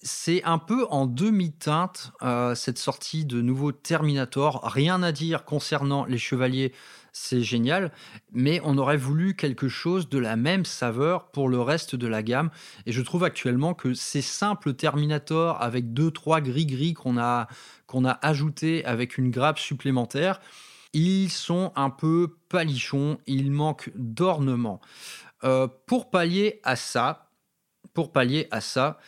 c'est 0.02 0.42
un 0.44 0.58
peu 0.58 0.86
en 0.90 1.06
demi-teinte 1.06 2.12
euh, 2.22 2.54
cette 2.54 2.78
sortie 2.78 3.24
de 3.24 3.40
nouveau 3.40 3.72
Terminator. 3.72 4.60
Rien 4.64 5.02
à 5.02 5.12
dire 5.12 5.44
concernant 5.44 6.04
les 6.06 6.18
chevaliers 6.18 6.72
c'est 7.12 7.42
génial, 7.42 7.90
mais 8.32 8.60
on 8.64 8.78
aurait 8.78 8.96
voulu 8.96 9.34
quelque 9.34 9.68
chose 9.68 10.08
de 10.08 10.18
la 10.18 10.36
même 10.36 10.64
saveur 10.64 11.30
pour 11.30 11.48
le 11.48 11.60
reste 11.60 11.96
de 11.96 12.06
la 12.06 12.22
gamme. 12.22 12.50
Et 12.86 12.92
je 12.92 13.02
trouve 13.02 13.24
actuellement 13.24 13.74
que 13.74 13.92
ces 13.94 14.22
simples 14.22 14.74
Terminator 14.74 15.60
avec 15.60 15.92
deux 15.92 16.10
trois 16.10 16.40
gris 16.40 16.66
gris 16.66 16.94
qu'on 16.94 17.18
a 17.18 17.48
qu'on 17.86 18.04
a 18.04 18.18
ajouté 18.22 18.84
avec 18.84 19.18
une 19.18 19.30
grappe 19.30 19.58
supplémentaire, 19.58 20.40
ils 20.92 21.30
sont 21.30 21.72
un 21.76 21.90
peu 21.90 22.36
palichons, 22.48 23.18
ils 23.26 23.50
manquent 23.50 23.90
d'ornement. 23.94 24.80
Euh, 25.44 25.68
pour 25.86 26.10
pallier 26.10 26.60
à 26.64 26.76
ça, 26.76 27.30
pour 27.94 28.12
pallier 28.12 28.48
à 28.50 28.60
ça, 28.60 28.98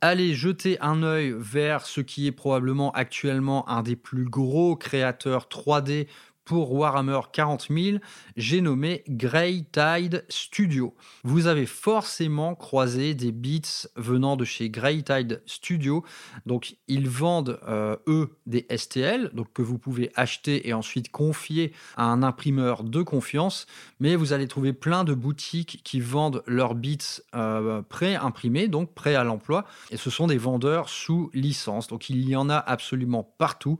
allez 0.00 0.34
jeter 0.34 0.80
un 0.80 1.02
œil 1.02 1.34
vers 1.36 1.86
ce 1.86 2.00
qui 2.00 2.26
est 2.26 2.32
probablement 2.32 2.92
actuellement 2.92 3.68
un 3.68 3.82
des 3.82 3.96
plus 3.96 4.24
gros 4.24 4.76
créateurs 4.76 5.48
3D 5.50 6.06
pour 6.50 6.72
Warhammer 6.72 7.20
40 7.32 7.68
000, 7.70 7.98
j'ai 8.36 8.60
nommé 8.60 9.04
Grey 9.08 9.64
Tide 9.70 10.24
Studio. 10.28 10.96
Vous 11.22 11.46
avez 11.46 11.64
forcément 11.64 12.56
croisé 12.56 13.14
des 13.14 13.30
bits 13.30 13.86
venant 13.94 14.34
de 14.34 14.44
chez 14.44 14.68
Grey 14.68 15.00
Tide 15.02 15.42
Studio. 15.46 16.04
Donc, 16.46 16.74
ils 16.88 17.08
vendent, 17.08 17.60
euh, 17.68 17.94
eux, 18.08 18.36
des 18.46 18.66
STL, 18.76 19.30
donc 19.32 19.52
que 19.52 19.62
vous 19.62 19.78
pouvez 19.78 20.10
acheter 20.16 20.68
et 20.68 20.72
ensuite 20.72 21.12
confier 21.12 21.72
à 21.96 22.06
un 22.06 22.24
imprimeur 22.24 22.82
de 22.82 23.02
confiance. 23.02 23.66
Mais 24.00 24.16
vous 24.16 24.32
allez 24.32 24.48
trouver 24.48 24.72
plein 24.72 25.04
de 25.04 25.14
boutiques 25.14 25.82
qui 25.84 26.00
vendent 26.00 26.42
leurs 26.48 26.74
bits 26.74 27.20
euh, 27.36 27.80
pré-imprimés, 27.82 28.66
donc 28.66 28.92
prêts 28.92 29.14
à 29.14 29.22
l'emploi. 29.22 29.66
Et 29.92 29.96
ce 29.96 30.10
sont 30.10 30.26
des 30.26 30.38
vendeurs 30.38 30.88
sous 30.88 31.30
licence. 31.32 31.86
Donc, 31.86 32.10
il 32.10 32.28
y 32.28 32.34
en 32.34 32.50
a 32.50 32.56
absolument 32.56 33.22
partout. 33.38 33.78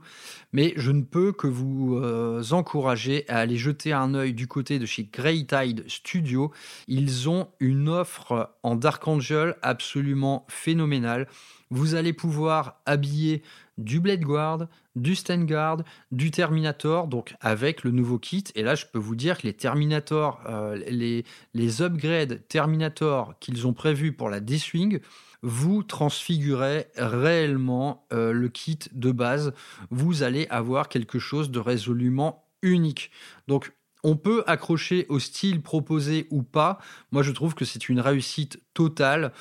Mais 0.53 0.71
je 0.77 0.91
ne 0.91 1.01
peux 1.01 1.33
que 1.33 1.47
vous 1.47 1.97
euh, 1.97 2.41
encourager 2.61 3.25
à 3.27 3.39
aller 3.39 3.57
jeter 3.57 3.91
un 3.91 4.13
œil 4.13 4.33
du 4.33 4.47
côté 4.47 4.77
de 4.77 4.85
chez 4.85 5.09
Grey 5.11 5.45
Tide 5.45 5.83
Studio. 5.87 6.51
Ils 6.87 7.27
ont 7.27 7.47
une 7.59 7.89
offre 7.89 8.55
en 8.61 8.75
Dark 8.75 9.07
Angel 9.07 9.55
absolument 9.63 10.45
phénoménale. 10.47 11.27
Vous 11.71 11.95
allez 11.95 12.13
pouvoir 12.13 12.81
habiller 12.85 13.41
du 13.79 13.99
Blade 13.99 14.21
Guard, 14.21 14.67
du 14.95 15.15
Stand 15.15 15.47
Guard, 15.47 15.83
du 16.11 16.29
Terminator, 16.29 17.07
donc 17.07 17.33
avec 17.41 17.83
le 17.83 17.89
nouveau 17.89 18.19
kit. 18.19 18.43
Et 18.53 18.61
là, 18.61 18.75
je 18.75 18.85
peux 18.85 18.99
vous 18.99 19.15
dire 19.15 19.39
que 19.39 19.47
les 19.47 19.53
Terminator, 19.53 20.39
euh, 20.47 20.77
les, 20.87 21.25
les 21.55 21.81
upgrades 21.81 22.41
Terminator 22.47 23.33
qu'ils 23.39 23.65
ont 23.65 23.73
prévus 23.73 24.13
pour 24.13 24.29
la 24.29 24.39
D-Swing, 24.39 24.99
vous 25.41 25.81
transfigurez 25.81 26.87
réellement 26.95 28.05
euh, 28.13 28.31
le 28.31 28.49
kit 28.49 28.79
de 28.91 29.11
base. 29.11 29.53
Vous 29.89 30.21
allez 30.21 30.45
avoir 30.49 30.89
quelque 30.89 31.17
chose 31.17 31.49
de 31.49 31.59
résolument 31.59 32.43
unique. 32.61 33.11
Donc, 33.47 33.73
on 34.03 34.15
peut 34.15 34.43
accrocher 34.47 35.05
au 35.09 35.19
style 35.19 35.61
proposé 35.61 36.27
ou 36.31 36.41
pas. 36.41 36.79
Moi, 37.11 37.21
je 37.21 37.31
trouve 37.31 37.53
que 37.53 37.65
c'est 37.65 37.89
une 37.89 37.99
réussite 37.99 38.59
totale. 38.73 39.31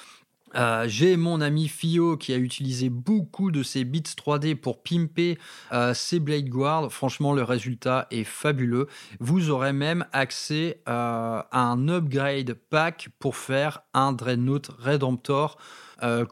Euh, 0.57 0.87
j'ai 0.89 1.17
mon 1.17 1.41
ami 1.41 1.69
Fio 1.69 2.17
qui 2.17 2.33
a 2.33 2.37
utilisé 2.37 2.89
beaucoup 2.89 3.51
de 3.51 3.63
ses 3.63 3.85
bits 3.85 4.03
3D 4.03 4.57
pour 4.57 4.83
pimper 4.83 5.39
euh, 5.73 5.95
ses 5.95 6.19
Blade 6.19 6.49
Guard. 6.49 6.93
Franchement, 6.93 7.33
le 7.33 7.43
résultat 7.43 8.07
est 8.11 8.25
fabuleux. 8.25 8.89
Vous 9.21 9.51
aurez 9.51 9.73
même 9.73 10.07
accès 10.13 10.83
euh, 10.89 11.43
à 11.51 11.61
un 11.63 11.89
upgrade 11.89 12.55
pack 12.55 13.11
pour 13.19 13.37
faire 13.37 13.83
un 13.95 14.13
Dreadnought 14.13 14.71
Redemptor 14.79 15.57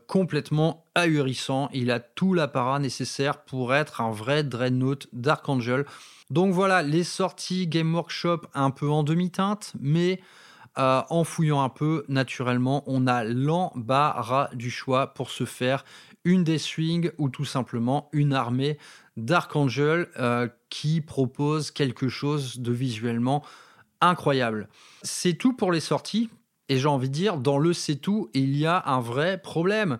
complètement 0.07 0.85
ahurissant. 0.95 1.69
Il 1.73 1.91
a 1.91 2.01
tout 2.01 2.35
l'apparat 2.35 2.79
nécessaire 2.79 3.43
pour 3.43 3.75
être 3.75 4.01
un 4.01 4.11
vrai 4.11 4.43
Dreadnought 4.45 5.09
Dark 5.13 5.49
Angel. 5.49 5.85
Donc 6.31 6.53
voilà, 6.53 6.83
les 6.83 7.05
sorties 7.05 7.67
Game 7.67 7.95
Workshop 7.95 8.43
un 8.55 8.71
peu 8.71 8.89
en 8.89 9.03
demi-teinte, 9.03 9.73
mais 9.81 10.21
euh, 10.79 11.03
en 11.11 11.25
fouillant 11.25 11.63
un 11.63 11.69
peu, 11.69 12.05
naturellement, 12.09 12.85
on 12.87 13.07
a 13.07 13.25
l'embarras 13.25 14.49
du 14.55 14.71
choix 14.71 15.09
pour 15.09 15.31
se 15.31 15.45
faire 15.45 15.85
une 16.25 16.45
des 16.45 16.59
swings 16.59 17.11
ou 17.19 17.31
tout 17.31 17.45
simplement 17.45 18.09
une 18.13 18.33
armée 18.33 18.79
d'Archangel 19.17 20.09
euh, 20.19 20.49
qui 20.71 21.01
propose 21.01 21.73
quelque 21.73 22.09
chose 22.09 22.61
de 22.61 22.71
visuellement 22.71 23.43
incroyable. 24.01 24.69
C'est 25.03 25.35
tout 25.35 25.53
pour 25.55 25.73
les 25.73 25.81
sorties. 25.81 26.31
Et 26.69 26.79
j'ai 26.79 26.89
envie 26.89 27.09
de 27.09 27.15
dire, 27.15 27.39
dans 27.39 27.59
le 27.59 27.73
c'est 27.73 27.97
tout, 27.97 28.31
il 28.35 28.57
y 28.57 28.67
a 28.67 28.83
un 28.87 29.01
vrai 29.01 29.39
problème. 29.39 29.99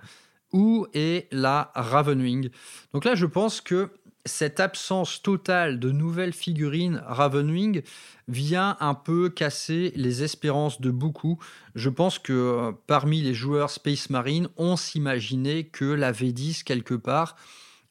Où 0.53 0.87
est 0.95 1.29
la 1.33 1.71
Ravenwing? 1.75 2.51
Donc 2.93 3.05
là, 3.05 3.15
je 3.15 3.27
pense 3.27 3.61
que 3.61 3.91
cette 4.29 4.61
absence 4.61 5.23
totale 5.23 5.81
de 5.81 5.91
nouvelles 5.91 6.33
figurines 6.33 7.03
Ravenwing 7.07 7.83
vient 8.29 8.77
un 8.81 8.95
peu 8.95 9.31
casser 9.31 9.93
les 9.97 10.23
espérances 10.23 10.81
de 10.81 10.91
beaucoup. 10.91 11.39
Je 11.75 11.89
pense 11.89 12.19
que 12.19 12.33
euh, 12.33 12.73
parmi 12.87 13.23
les 13.23 13.35
joueurs 13.35 13.71
Space 13.71 14.11
Marine, 14.11 14.49
on 14.57 14.77
s'imaginait 14.77 15.65
que 15.65 15.87
la 15.87 16.13
V10 16.13 16.63
quelque 16.63 16.95
part 16.95 17.37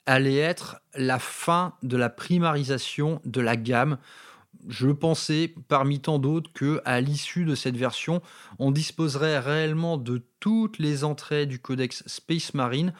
allait 0.06 0.38
être 0.38 0.78
la 0.96 1.20
fin 1.20 1.74
de 1.84 1.98
la 1.98 2.10
primarisation 2.10 3.20
de 3.26 3.42
la 3.42 3.58
gamme. 3.58 3.98
Je 4.68 4.90
pensais 4.90 5.54
parmi 5.68 6.00
tant 6.00 6.20
d'autres 6.20 6.52
que 6.54 6.82
à 6.86 7.02
l'issue 7.02 7.46
de 7.46 7.56
cette 7.56 7.78
version, 7.78 8.22
on 8.60 8.72
disposerait 8.72 9.40
réellement 9.40 9.98
de 9.98 10.24
toutes 10.40 10.80
les 10.80 11.04
entrées 11.04 11.46
du 11.46 11.60
codex 11.60 12.04
Space 12.08 12.54
Marine 12.54 12.94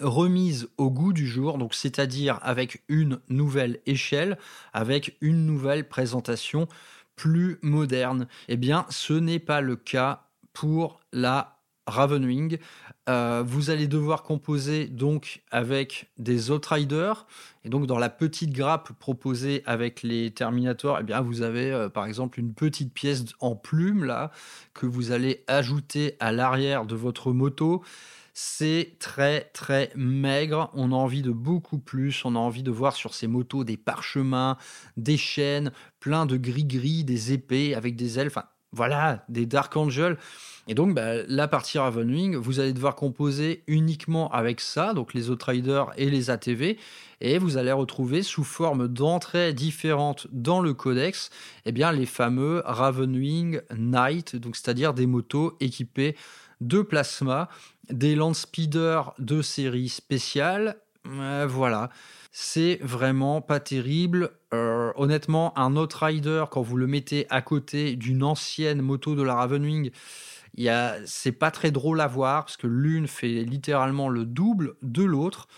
remise 0.00 0.68
au 0.76 0.90
goût 0.90 1.12
du 1.12 1.26
jour, 1.26 1.58
donc 1.58 1.74
c'est-à-dire 1.74 2.38
avec 2.42 2.82
une 2.88 3.20
nouvelle 3.28 3.80
échelle, 3.86 4.38
avec 4.72 5.16
une 5.20 5.44
nouvelle 5.44 5.88
présentation 5.88 6.68
plus 7.16 7.58
moderne. 7.62 8.28
Eh 8.48 8.56
bien, 8.56 8.86
ce 8.90 9.12
n'est 9.12 9.40
pas 9.40 9.60
le 9.60 9.76
cas 9.76 10.28
pour 10.52 11.00
la 11.12 11.57
Ravenwing. 11.88 12.58
Euh, 13.08 13.42
vous 13.46 13.70
allez 13.70 13.88
devoir 13.88 14.22
composer 14.22 14.86
donc 14.86 15.42
avec 15.50 16.10
des 16.18 16.50
Outriders. 16.50 17.26
Et 17.64 17.68
donc 17.68 17.86
dans 17.86 17.98
la 17.98 18.10
petite 18.10 18.52
grappe 18.52 18.92
proposée 18.98 19.62
avec 19.66 20.02
les 20.02 20.30
Terminators, 20.30 20.98
eh 21.00 21.02
bien 21.02 21.20
vous 21.20 21.42
avez 21.42 21.72
euh, 21.72 21.88
par 21.88 22.06
exemple 22.06 22.38
une 22.38 22.54
petite 22.54 22.92
pièce 22.92 23.24
en 23.40 23.56
plume 23.56 24.04
là 24.04 24.30
que 24.74 24.86
vous 24.86 25.10
allez 25.10 25.44
ajouter 25.46 26.16
à 26.20 26.32
l'arrière 26.32 26.86
de 26.86 26.94
votre 26.94 27.32
moto. 27.32 27.82
C'est 28.40 28.96
très 29.00 29.50
très 29.52 29.90
maigre. 29.96 30.70
On 30.74 30.92
a 30.92 30.94
envie 30.94 31.22
de 31.22 31.32
beaucoup 31.32 31.78
plus. 31.78 32.24
On 32.24 32.36
a 32.36 32.38
envie 32.38 32.62
de 32.62 32.70
voir 32.70 32.94
sur 32.94 33.12
ces 33.12 33.26
motos 33.26 33.64
des 33.64 33.76
parchemins, 33.76 34.56
des 34.96 35.16
chaînes, 35.16 35.72
plein 35.98 36.24
de 36.24 36.36
gris-gris, 36.36 37.02
des 37.02 37.32
épées 37.32 37.74
avec 37.74 37.96
des 37.96 38.20
ailes. 38.20 38.28
Enfin, 38.28 38.44
voilà, 38.72 39.24
des 39.28 39.46
Dark 39.46 39.76
Angel. 39.76 40.16
Et 40.66 40.74
donc, 40.74 40.94
bah, 40.94 41.22
la 41.26 41.48
partie 41.48 41.78
Ravenwing, 41.78 42.36
vous 42.36 42.60
allez 42.60 42.74
devoir 42.74 42.94
composer 42.94 43.62
uniquement 43.66 44.30
avec 44.30 44.60
ça, 44.60 44.92
donc 44.92 45.14
les 45.14 45.30
Outriders 45.30 45.90
et 45.96 46.10
les 46.10 46.28
ATV, 46.28 46.78
et 47.22 47.38
vous 47.38 47.56
allez 47.56 47.72
retrouver 47.72 48.22
sous 48.22 48.44
forme 48.44 48.86
d'entrées 48.86 49.54
différentes 49.54 50.26
dans 50.30 50.60
le 50.60 50.74
codex, 50.74 51.30
eh 51.64 51.72
bien, 51.72 51.90
les 51.90 52.04
fameux 52.04 52.62
Ravenwing 52.66 53.62
Knight, 53.74 54.36
donc 54.36 54.56
c'est-à-dire 54.56 54.92
des 54.92 55.06
motos 55.06 55.56
équipées 55.60 56.14
de 56.60 56.82
plasma, 56.82 57.48
des 57.90 58.14
land 58.14 58.34
speeders 58.34 59.14
de 59.18 59.40
série 59.40 59.88
spéciale, 59.88 60.76
euh, 61.06 61.46
voilà. 61.48 61.88
C'est 62.30 62.78
vraiment 62.82 63.40
pas 63.40 63.60
terrible. 63.60 64.30
Euh, 64.52 64.92
honnêtement, 64.96 65.58
un 65.58 65.76
Outrider, 65.76 66.44
quand 66.50 66.62
vous 66.62 66.76
le 66.76 66.86
mettez 66.86 67.26
à 67.30 67.42
côté 67.42 67.96
d'une 67.96 68.22
ancienne 68.22 68.82
moto 68.82 69.14
de 69.14 69.22
la 69.22 69.34
Ravenwing, 69.34 69.90
c'est 71.06 71.32
pas 71.32 71.50
très 71.50 71.70
drôle 71.70 72.00
à 72.00 72.06
voir 72.06 72.44
parce 72.44 72.56
que 72.56 72.66
l'une 72.66 73.08
fait 73.08 73.44
littéralement 73.44 74.08
le 74.08 74.24
double 74.24 74.74
de 74.82 75.04
l'autre. 75.04 75.48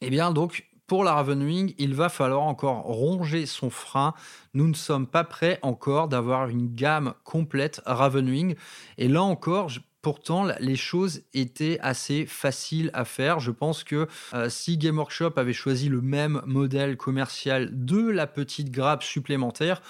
Et 0.00 0.06
eh 0.06 0.10
bien 0.10 0.32
donc 0.32 0.66
pour 0.90 1.04
la 1.04 1.14
Ravenwing, 1.14 1.74
il 1.78 1.94
va 1.94 2.08
falloir 2.08 2.42
encore 2.42 2.82
ronger 2.82 3.46
son 3.46 3.70
frein. 3.70 4.12
Nous 4.54 4.66
ne 4.66 4.74
sommes 4.74 5.06
pas 5.06 5.22
prêts 5.22 5.60
encore 5.62 6.08
d'avoir 6.08 6.48
une 6.48 6.74
gamme 6.74 7.14
complète 7.22 7.80
Ravenwing. 7.86 8.56
Et 8.98 9.06
là 9.06 9.22
encore, 9.22 9.70
Pourtant, 10.02 10.48
les 10.60 10.76
choses 10.76 11.22
étaient 11.34 11.78
assez 11.80 12.24
faciles 12.24 12.90
à 12.94 13.04
faire. 13.04 13.38
Je 13.38 13.50
pense 13.50 13.84
que 13.84 14.08
euh, 14.32 14.48
si 14.48 14.78
Game 14.78 14.96
Workshop 14.96 15.32
avait 15.36 15.52
choisi 15.52 15.90
le 15.90 16.00
même 16.00 16.40
modèle 16.46 16.96
commercial 16.96 17.68
de 17.84 18.08
la 18.08 18.26
petite 18.26 18.70
grappe 18.70 19.02
supplémentaire, 19.02 19.82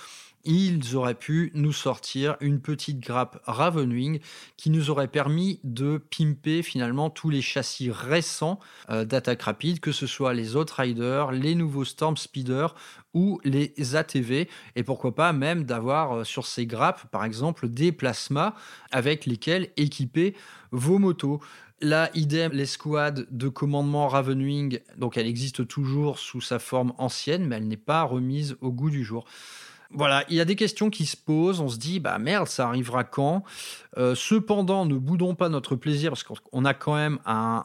ils 0.44 0.97
auraient 0.97 1.14
pu 1.14 1.50
nous 1.54 1.73
sortir 1.73 2.37
une 2.40 2.61
petite 2.61 3.00
grappe 3.00 3.40
Ravenwing 3.44 4.20
qui 4.56 4.70
nous 4.70 4.90
aurait 4.90 5.09
permis 5.09 5.61
de 5.64 5.99
pimper 5.99 6.62
finalement 6.62 7.11
tous 7.11 7.30
les 7.30 7.42
châssis 7.42 7.90
récents 7.90 8.59
euh, 8.88 9.04
d'attaque 9.04 9.42
rapide, 9.42 9.80
que 9.80 9.92
ce 9.92 10.06
soit 10.06 10.35
les 10.35 10.56
Outriders, 10.56 11.32
les 11.32 11.54
nouveaux 11.54 11.85
Storm 11.85 12.16
Speeder 12.16 12.75
ou 13.12 13.40
les 13.44 13.75
ATV, 13.94 14.49
et 14.76 14.82
pourquoi 14.82 15.14
pas 15.14 15.32
même 15.32 15.64
d'avoir 15.64 16.12
euh, 16.12 16.25
sur 16.25 16.47
ces 16.47 16.66
grappes, 16.66 17.11
par 17.11 17.25
exemple, 17.25 17.68
des 17.68 17.92
plasmas 17.92 18.54
avec 18.92 19.26
lesquels 19.26 19.70
équiper 19.76 20.35
vos 20.70 20.99
motos. 20.99 21.40
Là, 21.82 22.11
idem, 22.14 22.52
l'escouade 22.52 23.26
de 23.30 23.49
commandement 23.49 24.06
Ravenwing, 24.06 24.80
donc 24.99 25.16
elle 25.16 25.26
existe 25.26 25.66
toujours 25.66 26.18
sous 26.18 26.42
sa 26.42 26.59
forme 26.59 26.92
ancienne, 26.99 27.47
mais 27.47 27.56
elle 27.56 27.68
n'est 27.68 27.78
pas 27.78 28.02
remise 28.02 28.56
au 28.61 28.70
goût 28.70 28.90
du 28.90 29.02
jour. 29.02 29.25
Voilà, 29.92 30.25
il 30.28 30.37
y 30.37 30.40
a 30.40 30.44
des 30.44 30.54
questions 30.54 30.88
qui 30.88 31.04
se 31.04 31.16
posent. 31.16 31.61
On 31.61 31.68
se 31.68 31.76
dit, 31.76 31.99
bah 31.99 32.18
merde, 32.18 32.47
ça 32.47 32.68
arrivera 32.68 33.02
quand? 33.02 33.42
Euh, 33.99 34.14
Cependant, 34.14 34.87
ne 34.87 34.94
boudons 34.94 35.35
pas 35.35 35.49
notre 35.49 35.75
plaisir 35.75 36.11
parce 36.11 36.23
qu'on 36.23 36.64
a 36.64 36.75
quand 36.75 36.94
même 36.94 37.18
un, 37.26 37.64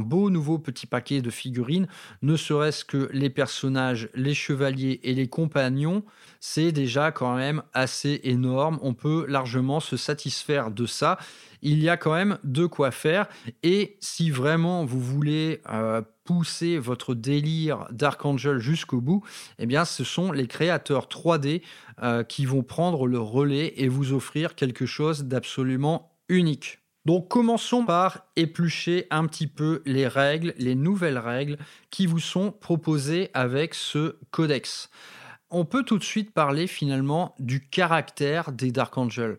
beau 0.00 0.30
nouveau 0.30 0.58
petit 0.58 0.86
paquet 0.86 1.20
de 1.20 1.28
figurines. 1.28 1.86
Ne 2.22 2.36
serait-ce 2.36 2.86
que 2.86 3.10
les 3.12 3.28
personnages, 3.28 4.08
les 4.14 4.32
chevaliers 4.32 5.00
et 5.02 5.12
les 5.12 5.28
compagnons, 5.28 6.02
c'est 6.40 6.72
déjà 6.72 7.12
quand 7.12 7.36
même 7.36 7.62
assez 7.74 8.20
énorme. 8.24 8.78
On 8.80 8.94
peut 8.94 9.26
largement 9.28 9.80
se 9.80 9.98
satisfaire 9.98 10.70
de 10.70 10.86
ça. 10.86 11.18
Il 11.60 11.82
y 11.82 11.90
a 11.90 11.98
quand 11.98 12.14
même 12.14 12.38
de 12.42 12.64
quoi 12.64 12.90
faire. 12.90 13.26
Et 13.62 13.98
si 14.00 14.30
vraiment 14.30 14.86
vous 14.86 15.00
voulez 15.00 15.60
euh, 15.70 16.00
pousser 16.26 16.76
votre 16.76 17.14
délire 17.14 17.88
Angel 18.24 18.58
jusqu'au 18.58 19.00
bout, 19.00 19.24
eh 19.58 19.64
bien, 19.64 19.86
ce 19.86 20.04
sont 20.04 20.32
les 20.32 20.46
créateurs 20.46 21.06
3D 21.06 21.62
euh, 22.02 22.22
qui 22.24 22.44
vont 22.44 22.62
prendre 22.62 23.06
le 23.06 23.18
relais 23.18 23.72
et 23.76 23.88
vous 23.88 24.12
offrir 24.12 24.54
quelque 24.54 24.84
chose 24.84 25.24
d'absolument 25.24 26.12
unique. 26.28 26.80
Donc 27.06 27.28
commençons 27.28 27.84
par 27.84 28.26
éplucher 28.34 29.06
un 29.10 29.26
petit 29.26 29.46
peu 29.46 29.80
les 29.86 30.08
règles, 30.08 30.54
les 30.58 30.74
nouvelles 30.74 31.18
règles 31.18 31.56
qui 31.90 32.04
vous 32.06 32.18
sont 32.18 32.50
proposées 32.50 33.30
avec 33.32 33.74
ce 33.74 34.16
codex. 34.32 34.90
On 35.50 35.64
peut 35.64 35.84
tout 35.84 35.98
de 35.98 36.04
suite 36.04 36.32
parler 36.32 36.66
finalement 36.66 37.36
du 37.38 37.60
caractère 37.68 38.50
des 38.50 38.72
Dark 38.72 38.98
Angels 38.98 39.38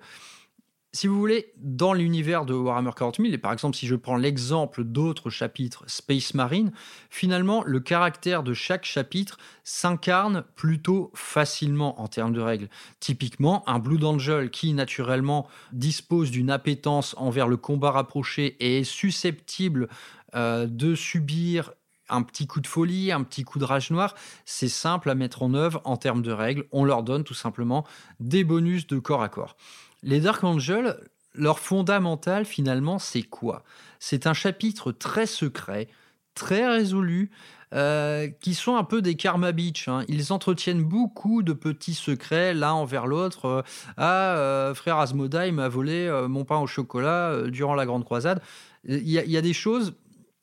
si 0.93 1.07
vous 1.07 1.19
voulez, 1.19 1.53
dans 1.57 1.93
l'univers 1.93 2.45
de 2.45 2.53
Warhammer 2.53 2.91
40 2.95 3.17
000, 3.17 3.33
et 3.33 3.37
par 3.37 3.51
exemple 3.51 3.75
si 3.75 3.87
je 3.87 3.95
prends 3.95 4.15
l'exemple 4.15 4.83
d'autres 4.83 5.29
chapitres 5.29 5.83
Space 5.87 6.33
Marine, 6.33 6.71
finalement 7.09 7.63
le 7.63 7.79
caractère 7.79 8.41
de 8.41 8.53
chaque 8.53 8.85
chapitre 8.85 9.37
s'incarne 9.63 10.43
plutôt 10.55 11.11
facilement 11.13 12.01
en 12.01 12.07
termes 12.07 12.33
de 12.33 12.41
règles. 12.41 12.69
Typiquement, 12.99 13.67
un 13.69 13.79
Blue 13.79 14.03
Angel 14.03 14.49
qui 14.49 14.73
naturellement 14.73 15.47
dispose 15.73 16.31
d'une 16.31 16.49
appétence 16.49 17.15
envers 17.17 17.47
le 17.47 17.57
combat 17.57 17.91
rapproché 17.91 18.55
et 18.59 18.79
est 18.79 18.83
susceptible 18.83 19.89
euh, 20.35 20.67
de 20.67 20.95
subir 20.95 21.71
un 22.09 22.23
petit 22.23 22.47
coup 22.47 22.61
de 22.61 22.67
folie, 22.67 23.11
un 23.11 23.23
petit 23.23 23.43
coup 23.43 23.59
de 23.59 23.65
rage 23.65 23.91
noire, 23.91 24.15
c'est 24.45 24.69
simple 24.69 25.09
à 25.09 25.15
mettre 25.15 25.43
en 25.43 25.53
œuvre 25.53 25.81
en 25.83 25.97
termes 25.97 26.21
de 26.21 26.31
règles. 26.31 26.65
On 26.71 26.85
leur 26.85 27.03
donne 27.03 27.23
tout 27.23 27.33
simplement 27.33 27.85
des 28.19 28.43
bonus 28.43 28.87
de 28.87 28.99
corps 28.99 29.23
à 29.23 29.29
corps. 29.29 29.57
Les 30.03 30.19
Dark 30.19 30.43
Angels, 30.43 30.95
leur 31.33 31.59
fondamental 31.59 32.45
finalement, 32.45 32.99
c'est 32.99 33.23
quoi? 33.23 33.63
C'est 33.99 34.27
un 34.27 34.33
chapitre 34.33 34.91
très 34.91 35.25
secret, 35.25 35.87
très 36.35 36.67
résolu, 36.67 37.31
euh, 37.73 38.29
qui 38.39 38.53
sont 38.53 38.77
un 38.77 38.85
peu 38.85 39.01
des 39.01 39.15
karma 39.15 39.51
beach. 39.51 39.89
Hein. 39.89 40.05
Ils 40.07 40.31
entretiennent 40.31 40.83
beaucoup 40.83 41.43
de 41.43 41.51
petits 41.51 41.93
secrets 41.93 42.53
l'un 42.53 42.71
envers 42.71 43.07
l'autre. 43.07 43.45
Euh, 43.45 43.61
ah, 43.97 44.37
euh, 44.37 44.73
frère 44.73 44.97
Asmodai 44.99 45.51
m'a 45.51 45.67
volé 45.67 46.09
mon 46.29 46.45
pain 46.45 46.59
au 46.59 46.67
chocolat 46.67 47.41
durant 47.47 47.75
la 47.75 47.85
Grande 47.85 48.05
Croisade. 48.05 48.41
Il 48.87 49.09
y, 49.09 49.37
a 49.37 49.41
des 49.41 49.53
choses 49.53 49.95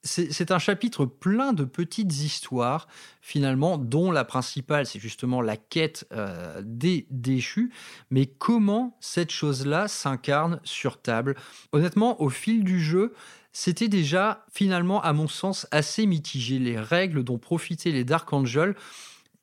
c'est 0.04 0.50
un 0.50 0.58
chapitre 0.58 1.06
plein 1.06 1.54
de 1.54 1.64
petites 1.64 2.20
histoires, 2.20 2.88
finalement, 3.22 3.78
dont 3.78 4.10
la 4.10 4.24
principale, 4.24 4.84
c'est 4.84 5.00
justement 5.00 5.40
la 5.40 5.56
quête 5.56 6.06
euh, 6.12 6.60
des 6.62 7.06
déchus. 7.10 7.72
Mais 8.10 8.26
comment 8.26 8.98
cette 9.00 9.30
chose-là 9.30 9.88
s'incarne 9.88 10.60
sur 10.62 11.00
table? 11.00 11.36
Honnêtement, 11.72 12.20
au 12.20 12.28
fil 12.28 12.64
du 12.64 12.80
jeu, 12.80 13.14
c'était 13.52 13.88
déjà, 13.88 14.44
finalement, 14.52 15.00
à 15.02 15.12
mon 15.14 15.28
sens, 15.28 15.66
assez 15.70 16.04
mitigé. 16.04 16.58
Les 16.58 16.78
règles 16.78 17.24
dont 17.24 17.38
profitaient 17.38 17.92
les 17.92 18.04
Dark 18.04 18.30
Angels, 18.32 18.74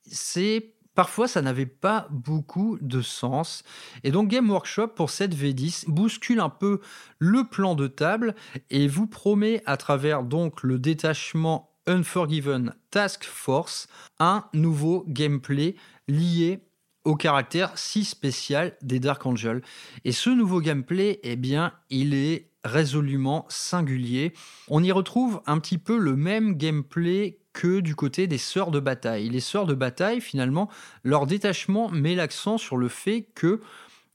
c'est 0.05 0.73
Parfois, 0.93 1.27
ça 1.27 1.41
n'avait 1.41 1.65
pas 1.65 2.07
beaucoup 2.09 2.77
de 2.81 3.01
sens. 3.01 3.63
Et 4.03 4.11
donc, 4.11 4.27
Game 4.27 4.49
Workshop, 4.49 4.89
pour 4.89 5.09
cette 5.09 5.35
V10, 5.35 5.89
bouscule 5.89 6.39
un 6.39 6.49
peu 6.49 6.81
le 7.19 7.45
plan 7.45 7.75
de 7.75 7.87
table 7.87 8.35
et 8.69 8.87
vous 8.87 9.07
promet, 9.07 9.61
à 9.65 9.77
travers 9.77 10.23
donc 10.23 10.63
le 10.63 10.79
détachement 10.79 11.71
Unforgiven 11.87 12.75
Task 12.91 13.23
Force, 13.23 13.87
un 14.19 14.45
nouveau 14.53 15.05
gameplay 15.07 15.75
lié 16.07 16.67
au 17.03 17.15
caractère 17.15 17.77
si 17.77 18.05
spécial 18.05 18.77
des 18.81 18.99
Dark 18.99 19.25
Angels. 19.25 19.61
Et 20.05 20.11
ce 20.11 20.29
nouveau 20.29 20.61
gameplay, 20.61 21.19
eh 21.23 21.35
bien, 21.35 21.73
il 21.89 22.13
est 22.13 22.51
résolument 22.63 23.45
singulier. 23.49 24.33
On 24.67 24.83
y 24.83 24.91
retrouve 24.91 25.41
un 25.47 25.59
petit 25.59 25.79
peu 25.79 25.97
le 25.97 26.15
même 26.15 26.55
gameplay 26.57 27.40
que 27.53 27.79
du 27.79 27.95
côté 27.95 28.27
des 28.27 28.37
sœurs 28.37 28.71
de 28.71 28.79
bataille. 28.79 29.29
Les 29.29 29.39
sœurs 29.39 29.65
de 29.65 29.73
bataille, 29.73 30.21
finalement, 30.21 30.69
leur 31.03 31.27
détachement 31.27 31.89
met 31.89 32.15
l'accent 32.15 32.57
sur 32.57 32.77
le 32.77 32.87
fait 32.87 33.27
que 33.35 33.61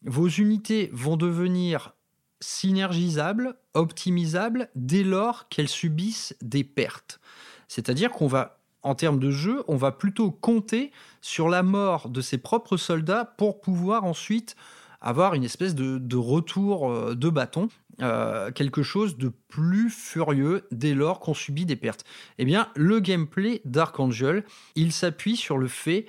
vos 0.02 0.28
unités 0.28 0.90
vont 0.92 1.16
devenir 1.16 1.92
synergisables, 2.40 3.56
optimisables, 3.74 4.68
dès 4.74 5.02
lors 5.02 5.48
qu'elles 5.48 5.68
subissent 5.68 6.36
des 6.42 6.64
pertes. 6.64 7.20
C'est-à-dire 7.68 8.10
qu'on 8.12 8.26
va, 8.26 8.60
en 8.82 8.94
termes 8.94 9.18
de 9.18 9.30
jeu, 9.30 9.64
on 9.68 9.76
va 9.76 9.92
plutôt 9.92 10.30
compter 10.30 10.92
sur 11.20 11.48
la 11.48 11.62
mort 11.62 12.08
de 12.08 12.20
ses 12.20 12.38
propres 12.38 12.76
soldats 12.76 13.24
pour 13.24 13.60
pouvoir 13.60 14.04
ensuite 14.04 14.54
avoir 15.00 15.34
une 15.34 15.44
espèce 15.44 15.74
de, 15.74 16.16
retour 16.16 16.90
euh, 16.90 17.14
de 17.14 17.28
bâton, 17.28 17.68
euh, 18.02 18.50
quelque 18.50 18.82
chose 18.82 19.16
de 19.16 19.32
plus 19.48 19.90
furieux 19.90 20.66
dès 20.70 20.94
lors 20.94 21.20
qu'on 21.20 21.34
subit 21.34 21.64
des 21.64 21.76
pertes. 21.76 22.04
Eh 22.38 22.44
bien, 22.44 22.68
le 22.76 23.00
gameplay 23.00 23.62
Dark 23.64 23.98
Angel, 23.98 24.44
il 24.74 24.92
s'appuie 24.92 25.36
sur 25.36 25.56
le 25.56 25.68
fait 25.68 26.06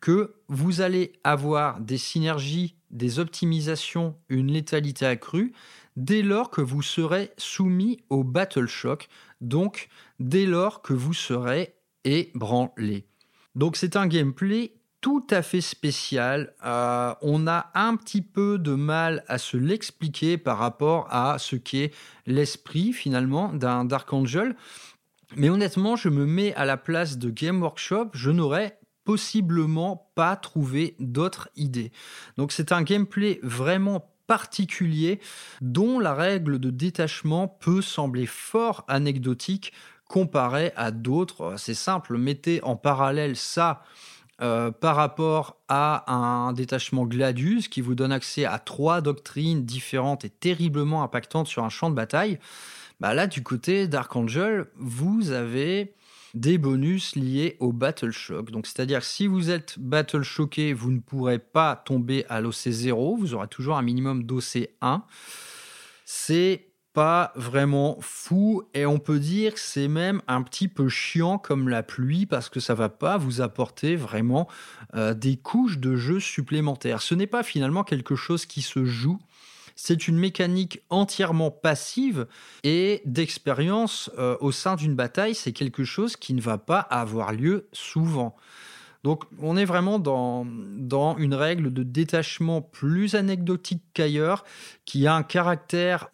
que 0.00 0.34
vous 0.48 0.80
allez 0.80 1.12
avoir 1.24 1.80
des 1.80 1.98
synergies, 1.98 2.76
des 2.90 3.18
optimisations, 3.18 4.16
une 4.28 4.52
létalité 4.52 5.06
accrue, 5.06 5.52
dès 5.96 6.22
lors 6.22 6.50
que 6.50 6.60
vous 6.60 6.82
serez 6.82 7.30
soumis 7.36 8.00
au 8.08 8.24
Battle 8.24 8.66
Shock, 8.66 9.08
donc 9.40 9.88
dès 10.18 10.46
lors 10.46 10.82
que 10.82 10.92
vous 10.92 11.14
serez 11.14 11.74
ébranlé. 12.04 13.06
Donc 13.54 13.76
c'est 13.76 13.96
un 13.96 14.06
gameplay 14.06 14.74
tout 15.00 15.26
à 15.30 15.42
fait 15.42 15.60
spécial. 15.60 16.54
Euh, 16.64 17.14
on 17.22 17.46
a 17.46 17.70
un 17.74 17.96
petit 17.96 18.22
peu 18.22 18.58
de 18.58 18.74
mal 18.74 19.24
à 19.28 19.38
se 19.38 19.56
l'expliquer 19.56 20.36
par 20.38 20.58
rapport 20.58 21.06
à 21.10 21.38
ce 21.38 21.56
qu'est 21.56 21.92
l'esprit 22.26 22.92
finalement 22.92 23.52
d'un 23.52 23.84
Dark 23.84 24.12
Angel. 24.12 24.54
Mais 25.36 25.48
honnêtement, 25.48 25.96
je 25.96 26.08
me 26.08 26.26
mets 26.26 26.54
à 26.54 26.64
la 26.64 26.76
place 26.76 27.16
de 27.16 27.30
Game 27.30 27.62
Workshop, 27.62 28.10
je 28.12 28.30
n'aurais 28.30 28.78
possiblement 29.04 30.10
pas 30.14 30.36
trouvé 30.36 30.96
d'autres 30.98 31.48
idées. 31.56 31.92
Donc 32.36 32.52
c'est 32.52 32.72
un 32.72 32.82
gameplay 32.82 33.40
vraiment 33.42 34.12
particulier 34.26 35.20
dont 35.60 35.98
la 35.98 36.14
règle 36.14 36.58
de 36.58 36.70
détachement 36.70 37.48
peut 37.48 37.82
sembler 37.82 38.26
fort 38.26 38.84
anecdotique 38.86 39.72
comparée 40.08 40.72
à 40.76 40.90
d'autres. 40.90 41.54
C'est 41.56 41.74
simple, 41.74 42.18
mettez 42.18 42.62
en 42.62 42.76
parallèle 42.76 43.36
ça 43.36 43.82
euh, 44.42 44.70
par 44.70 44.96
rapport 44.96 45.60
à 45.68 46.10
un 46.12 46.52
détachement 46.52 47.04
Gladius 47.04 47.68
qui 47.68 47.80
vous 47.80 47.94
donne 47.94 48.12
accès 48.12 48.44
à 48.44 48.58
trois 48.58 49.00
doctrines 49.00 49.64
différentes 49.64 50.24
et 50.24 50.30
terriblement 50.30 51.02
impactantes 51.02 51.46
sur 51.46 51.64
un 51.64 51.68
champ 51.68 51.90
de 51.90 51.94
bataille. 51.94 52.38
Bah 53.00 53.14
là, 53.14 53.26
du 53.26 53.42
côté 53.42 53.86
Dark 53.86 54.14
Angel, 54.16 54.66
vous 54.76 55.30
avez 55.30 55.94
des 56.34 56.58
bonus 56.58 57.16
liés 57.16 57.56
au 57.60 57.72
Battle 57.72 58.12
Shock. 58.12 58.50
Donc, 58.50 58.66
c'est-à-dire 58.66 59.02
si 59.02 59.26
vous 59.26 59.50
êtes 59.50 59.78
Battle 59.78 60.22
Shocké, 60.22 60.72
vous 60.72 60.90
ne 60.90 61.00
pourrez 61.00 61.38
pas 61.38 61.76
tomber 61.76 62.24
à 62.28 62.40
l'OC 62.40 62.70
0, 62.70 63.16
vous 63.16 63.34
aurez 63.34 63.48
toujours 63.48 63.76
un 63.76 63.82
minimum 63.82 64.24
d'OC 64.24 64.68
1. 64.80 65.02
C'est 66.04 66.69
pas 67.00 67.32
vraiment 67.34 67.96
fou 68.02 68.64
et 68.74 68.84
on 68.84 68.98
peut 68.98 69.20
dire 69.20 69.54
que 69.54 69.60
c'est 69.60 69.88
même 69.88 70.20
un 70.28 70.42
petit 70.42 70.68
peu 70.68 70.90
chiant 70.90 71.38
comme 71.38 71.70
la 71.70 71.82
pluie 71.82 72.26
parce 72.26 72.50
que 72.50 72.60
ça 72.60 72.74
va 72.74 72.90
pas 72.90 73.16
vous 73.16 73.40
apporter 73.40 73.96
vraiment 73.96 74.48
euh, 74.94 75.14
des 75.14 75.38
couches 75.38 75.78
de 75.78 75.96
jeu 75.96 76.20
supplémentaires. 76.20 77.00
Ce 77.00 77.14
n'est 77.14 77.26
pas 77.26 77.42
finalement 77.42 77.84
quelque 77.84 78.16
chose 78.16 78.44
qui 78.44 78.60
se 78.60 78.84
joue, 78.84 79.18
c'est 79.76 80.08
une 80.08 80.18
mécanique 80.18 80.82
entièrement 80.90 81.50
passive 81.50 82.26
et 82.64 83.00
d'expérience 83.06 84.10
euh, 84.18 84.36
au 84.40 84.52
sein 84.52 84.76
d'une 84.76 84.94
bataille, 84.94 85.34
c'est 85.34 85.52
quelque 85.52 85.84
chose 85.84 86.16
qui 86.16 86.34
ne 86.34 86.42
va 86.42 86.58
pas 86.58 86.80
avoir 86.80 87.32
lieu 87.32 87.66
souvent. 87.72 88.36
Donc 89.04 89.24
on 89.40 89.56
est 89.56 89.64
vraiment 89.64 90.00
dans, 90.00 90.46
dans 90.46 91.16
une 91.16 91.32
règle 91.32 91.72
de 91.72 91.82
détachement 91.82 92.60
plus 92.60 93.14
anecdotique 93.14 93.84
qu'ailleurs, 93.94 94.44
qui 94.84 95.06
a 95.06 95.14
un 95.14 95.22
caractère 95.22 96.10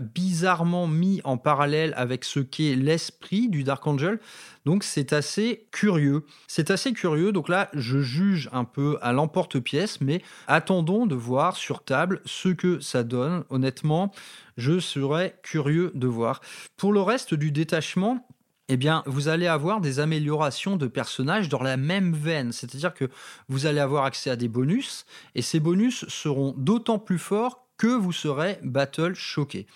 bizarrement 0.00 0.86
mis 0.86 1.20
en 1.24 1.38
parallèle 1.38 1.92
avec 1.96 2.24
ce 2.24 2.40
qu'est 2.40 2.76
l'esprit 2.76 3.48
du 3.48 3.64
Dark 3.64 3.86
Angel. 3.86 4.20
Donc 4.64 4.84
c'est 4.84 5.12
assez 5.12 5.68
curieux. 5.72 6.24
C'est 6.46 6.70
assez 6.70 6.92
curieux. 6.92 7.32
Donc 7.32 7.48
là, 7.48 7.68
je 7.72 8.00
juge 8.00 8.48
un 8.52 8.64
peu 8.64 8.98
à 9.02 9.12
l'emporte-pièce, 9.12 10.00
mais 10.00 10.22
attendons 10.46 11.06
de 11.06 11.14
voir 11.14 11.56
sur 11.56 11.84
table 11.84 12.20
ce 12.24 12.48
que 12.48 12.80
ça 12.80 13.02
donne. 13.02 13.44
Honnêtement, 13.50 14.12
je 14.56 14.78
serais 14.78 15.38
curieux 15.42 15.90
de 15.94 16.06
voir. 16.06 16.40
Pour 16.76 16.92
le 16.92 17.00
reste 17.00 17.34
du 17.34 17.50
détachement, 17.50 18.26
eh 18.68 18.76
bien, 18.76 19.02
vous 19.06 19.28
allez 19.28 19.46
avoir 19.46 19.80
des 19.80 20.00
améliorations 20.00 20.76
de 20.76 20.86
personnages 20.86 21.48
dans 21.48 21.62
la 21.62 21.76
même 21.76 22.12
veine. 22.12 22.52
C'est-à-dire 22.52 22.94
que 22.94 23.08
vous 23.48 23.66
allez 23.66 23.80
avoir 23.80 24.04
accès 24.04 24.30
à 24.30 24.36
des 24.36 24.48
bonus, 24.48 25.06
et 25.34 25.42
ces 25.42 25.60
bonus 25.60 26.04
seront 26.08 26.54
d'autant 26.56 26.98
plus 26.98 27.18
forts 27.18 27.65
que 27.76 27.88
vous 27.88 28.12
serez 28.12 28.58
battle 28.62 29.14
choqué. 29.14 29.66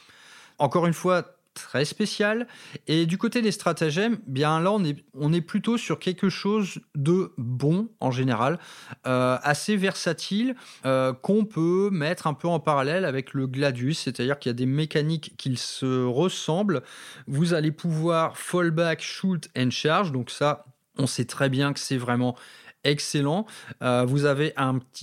Encore 0.59 0.87
une 0.87 0.95
fois, 0.95 1.37
très 1.55 1.85
spécial. 1.85 2.47
Et 2.87 3.07
du 3.07 3.19
côté 3.19 3.43
des 3.43 3.53
stratagèmes, 3.53 4.19
bien 4.27 4.61
là, 4.61 4.73
on 4.73 5.33
est, 5.33 5.41
plutôt 5.41 5.79
sur 5.79 5.99
quelque 5.99 6.29
chose 6.29 6.81
de 6.95 7.33
bon 7.39 7.89
en 8.01 8.11
général, 8.11 8.59
euh, 9.07 9.39
assez 9.43 9.77
versatile, 9.77 10.55
euh, 10.85 11.13
qu'on 11.13 11.45
peut 11.45 11.89
mettre 11.91 12.27
un 12.27 12.35
peu 12.35 12.49
en 12.49 12.61
parallèle 12.61 13.05
avec 13.05 13.35
le 13.35 13.47
Gladius, 13.47 14.01
c'est-à-dire 14.01 14.39
qu'il 14.39 14.51
y 14.51 14.55
a 14.55 14.55
des 14.55 14.67
mécaniques 14.67 15.35
qui 15.39 15.57
se 15.57 16.05
ressemblent. 16.05 16.83
Vous 17.27 17.55
allez 17.55 17.73
pouvoir 17.73 18.37
fallback, 18.37 19.03
shoot 19.03 19.49
and 19.57 19.71
charge, 19.71 20.13
donc 20.13 20.31
ça, 20.31 20.65
on 20.99 21.07
sait 21.07 21.25
très 21.25 21.49
bien 21.49 21.73
que 21.73 21.81
c'est 21.81 21.97
vraiment 21.97 22.37
excellent. 22.85 23.47
Euh, 23.83 24.05
vous 24.07 24.25
avez 24.25 24.55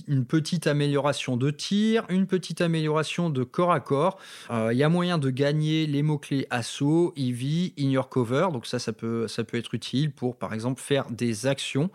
une 0.06 0.24
petite 0.24 0.66
amélioration 0.66 1.36
de 1.36 1.50
tir, 1.50 2.04
une 2.08 2.26
petite 2.26 2.60
amélioration 2.60 3.30
de 3.30 3.44
corps 3.44 3.72
à 3.72 3.80
corps. 3.80 4.18
Euh, 4.50 4.70
il 4.72 4.78
y 4.78 4.82
a 4.82 4.88
moyen 4.88 5.18
de 5.18 5.30
gagner 5.30 5.86
les 5.86 6.02
mots-clés 6.02 6.46
assaut, 6.50 7.12
EV, 7.16 7.72
in 7.78 7.90
your 7.90 8.08
cover. 8.08 8.48
Donc 8.52 8.66
ça, 8.66 8.78
ça 8.78 8.92
peut, 8.92 9.28
ça 9.28 9.44
peut 9.44 9.56
être 9.56 9.74
utile 9.74 10.12
pour, 10.12 10.36
par 10.36 10.54
exemple, 10.54 10.80
faire 10.80 11.10
des 11.10 11.46
actions. 11.46 11.90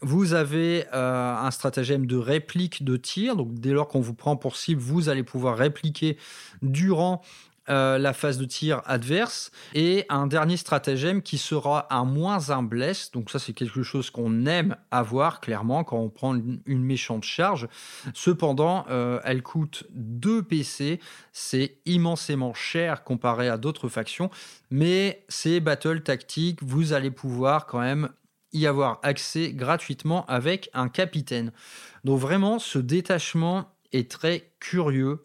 Vous 0.00 0.32
avez 0.32 0.86
euh, 0.94 1.34
un 1.36 1.50
stratagème 1.50 2.06
de 2.06 2.16
réplique 2.16 2.84
de 2.84 2.96
tir. 2.96 3.36
Donc 3.36 3.54
dès 3.54 3.72
lors 3.72 3.88
qu'on 3.88 4.00
vous 4.00 4.14
prend 4.14 4.36
pour 4.36 4.56
cible, 4.56 4.80
vous 4.80 5.08
allez 5.08 5.22
pouvoir 5.22 5.56
répliquer 5.56 6.16
durant 6.62 7.22
euh, 7.70 7.98
la 7.98 8.12
phase 8.12 8.38
de 8.38 8.44
tir 8.44 8.82
adverse 8.84 9.52
et 9.74 10.04
un 10.08 10.26
dernier 10.26 10.56
stratagème 10.56 11.22
qui 11.22 11.38
sera 11.38 11.86
un 11.94 12.04
moins 12.04 12.50
un 12.50 12.62
bless. 12.62 13.10
Donc 13.12 13.30
ça 13.30 13.38
c'est 13.38 13.52
quelque 13.52 13.82
chose 13.82 14.10
qu'on 14.10 14.44
aime 14.46 14.76
avoir 14.90 15.40
clairement 15.40 15.84
quand 15.84 15.98
on 15.98 16.10
prend 16.10 16.34
une, 16.34 16.84
méchante 16.84 17.22
charge. 17.22 17.68
Cependant, 18.12 18.86
euh, 18.90 19.20
elle 19.24 19.42
coûte 19.42 19.84
2 19.90 20.42
PC, 20.42 21.00
c'est 21.32 21.78
immensément 21.86 22.54
cher 22.54 23.04
comparé 23.04 23.48
à 23.48 23.56
d'autres 23.56 23.88
factions, 23.88 24.30
mais 24.70 25.24
c'est 25.28 25.60
battle 25.60 26.02
tactique, 26.02 26.60
vous 26.62 26.92
allez 26.92 27.10
pouvoir 27.10 27.66
quand 27.66 27.80
même 27.80 28.08
y 28.52 28.66
avoir 28.66 28.98
accès 29.02 29.52
gratuitement 29.52 30.26
avec 30.26 30.70
un 30.74 30.88
capitaine. 30.88 31.52
Donc 32.04 32.18
vraiment, 32.18 32.58
ce 32.58 32.78
détachement 32.78 33.68
est 33.92 34.10
très 34.10 34.50
curieux 34.58 35.22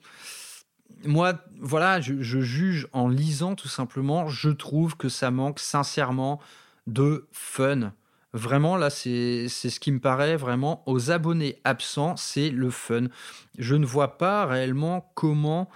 moi, 1.03 1.33
voilà, 1.59 2.01
je, 2.01 2.21
juge 2.21 2.87
en 2.93 3.07
lisant 3.07 3.55
tout 3.55 3.67
simplement, 3.67 4.27
je 4.27 4.49
trouve 4.49 4.97
que 4.97 5.09
ça 5.09 5.31
manque 5.31 5.59
sincèrement 5.59 6.39
de 6.87 7.27
fun. 7.31 7.93
Vraiment, 8.33 8.75
là, 8.75 8.89
c'est 8.89 9.47
ce 9.47 9.79
qui 9.79 9.91
me 9.91 9.99
paraît 9.99 10.35
vraiment 10.35 10.83
aux 10.87 11.11
abonnés 11.11 11.59
absents, 11.63 12.17
c'est 12.17 12.49
le 12.49 12.69
fun. 12.69 13.05
Je 13.57 13.75
ne 13.75 13.85
vois 13.85 14.17
pas 14.17 14.45
réellement 14.45 15.11
comment 15.15 15.69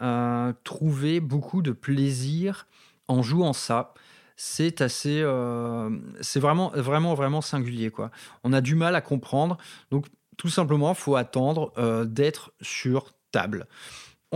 euh, 0.00 0.52
trouver 0.62 1.20
beaucoup 1.20 1.60
de 1.62 1.72
plaisir 1.72 2.66
en 3.08 3.22
jouant 3.22 3.52
ça. 3.52 3.94
C'est 4.36 4.80
assez, 4.80 5.20
euh, 5.22 5.90
c'est 6.20 6.40
vraiment, 6.40 6.70
vraiment, 6.74 7.14
vraiment 7.14 7.40
singulier, 7.40 7.90
quoi. 7.90 8.10
On 8.42 8.52
a 8.52 8.60
du 8.60 8.74
mal 8.74 8.94
à 8.96 9.00
comprendre, 9.00 9.58
donc 9.90 10.06
tout 10.36 10.48
simplement, 10.48 10.94
faut 10.94 11.16
attendre 11.16 11.72
euh, 11.78 12.04
d'être 12.04 12.52
sur 12.60 13.14
table. 13.30 13.66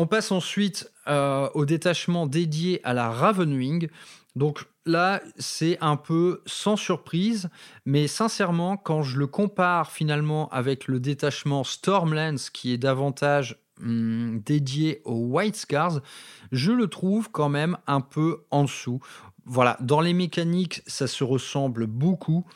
On 0.00 0.06
passe 0.06 0.30
ensuite 0.30 0.92
euh, 1.08 1.48
au 1.54 1.64
détachement 1.64 2.28
dédié 2.28 2.80
à 2.84 2.94
la 2.94 3.10
Ravenwing. 3.10 3.88
Donc 4.36 4.66
là, 4.86 5.20
c'est 5.38 5.76
un 5.80 5.96
peu 5.96 6.40
sans 6.46 6.76
surprise, 6.76 7.48
mais 7.84 8.06
sincèrement, 8.06 8.76
quand 8.76 9.02
je 9.02 9.18
le 9.18 9.26
compare 9.26 9.90
finalement 9.90 10.48
avec 10.50 10.86
le 10.86 11.00
détachement 11.00 11.64
Stormlands, 11.64 12.36
qui 12.52 12.72
est 12.72 12.78
davantage 12.78 13.58
hmm, 13.80 14.38
dédié 14.38 15.02
aux 15.04 15.18
White 15.18 15.56
Scars, 15.56 16.00
je 16.52 16.70
le 16.70 16.86
trouve 16.86 17.32
quand 17.32 17.48
même 17.48 17.76
un 17.88 18.00
peu 18.00 18.44
en 18.52 18.62
dessous. 18.62 19.00
Voilà, 19.46 19.76
dans 19.80 20.00
les 20.00 20.14
mécaniques, 20.14 20.80
ça 20.86 21.08
se 21.08 21.24
ressemble 21.24 21.88
beaucoup. 21.88 22.46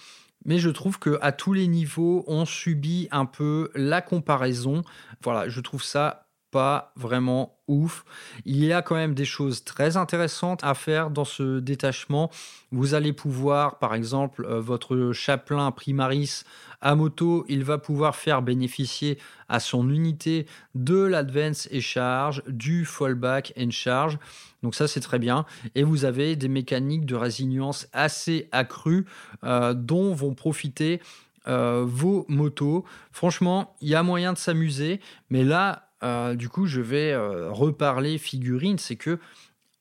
Mais 0.44 0.58
je 0.58 0.70
trouve 0.70 1.00
que 1.00 1.18
à 1.20 1.32
tous 1.32 1.54
les 1.54 1.66
niveaux, 1.66 2.22
on 2.28 2.44
subit 2.44 3.08
un 3.10 3.26
peu 3.26 3.72
la 3.74 4.00
comparaison. 4.00 4.82
Voilà, 5.24 5.48
je 5.48 5.60
trouve 5.60 5.82
ça 5.82 6.28
pas 6.52 6.92
vraiment 6.96 7.58
ouf. 7.66 8.04
Il 8.44 8.62
y 8.62 8.72
a 8.72 8.82
quand 8.82 8.94
même 8.94 9.14
des 9.14 9.24
choses 9.24 9.64
très 9.64 9.96
intéressantes 9.96 10.62
à 10.62 10.74
faire 10.74 11.10
dans 11.10 11.24
ce 11.24 11.58
détachement. 11.58 12.30
Vous 12.70 12.94
allez 12.94 13.12
pouvoir, 13.12 13.78
par 13.78 13.94
exemple, 13.94 14.44
euh, 14.44 14.60
votre 14.60 15.12
chapelain 15.12 15.70
primaris 15.72 16.44
à 16.82 16.94
moto, 16.94 17.44
il 17.48 17.64
va 17.64 17.78
pouvoir 17.78 18.16
faire 18.16 18.42
bénéficier 18.42 19.18
à 19.48 19.60
son 19.60 19.88
unité 19.88 20.46
de 20.74 21.00
l'advance 21.00 21.68
et 21.70 21.80
charge, 21.80 22.42
du 22.48 22.84
fallback 22.84 23.54
and 23.58 23.70
charge. 23.70 24.18
Donc 24.62 24.74
ça 24.74 24.88
c'est 24.88 25.00
très 25.00 25.18
bien. 25.18 25.46
Et 25.74 25.84
vous 25.84 26.04
avez 26.04 26.36
des 26.36 26.48
mécaniques 26.48 27.06
de 27.06 27.14
résilience 27.14 27.88
assez 27.92 28.48
accrues 28.52 29.06
euh, 29.44 29.74
dont 29.74 30.12
vont 30.12 30.34
profiter 30.34 31.00
euh, 31.48 31.84
vos 31.86 32.24
motos. 32.28 32.84
Franchement, 33.10 33.74
il 33.80 33.88
y 33.88 33.94
a 33.94 34.02
moyen 34.02 34.32
de 34.32 34.38
s'amuser, 34.38 35.00
mais 35.30 35.44
là, 35.44 35.88
euh, 36.02 36.34
du 36.34 36.48
coup, 36.48 36.66
je 36.66 36.80
vais 36.80 37.12
euh, 37.12 37.50
reparler 37.50 38.18
figurine, 38.18 38.78
c'est 38.78 38.96
que 38.96 39.18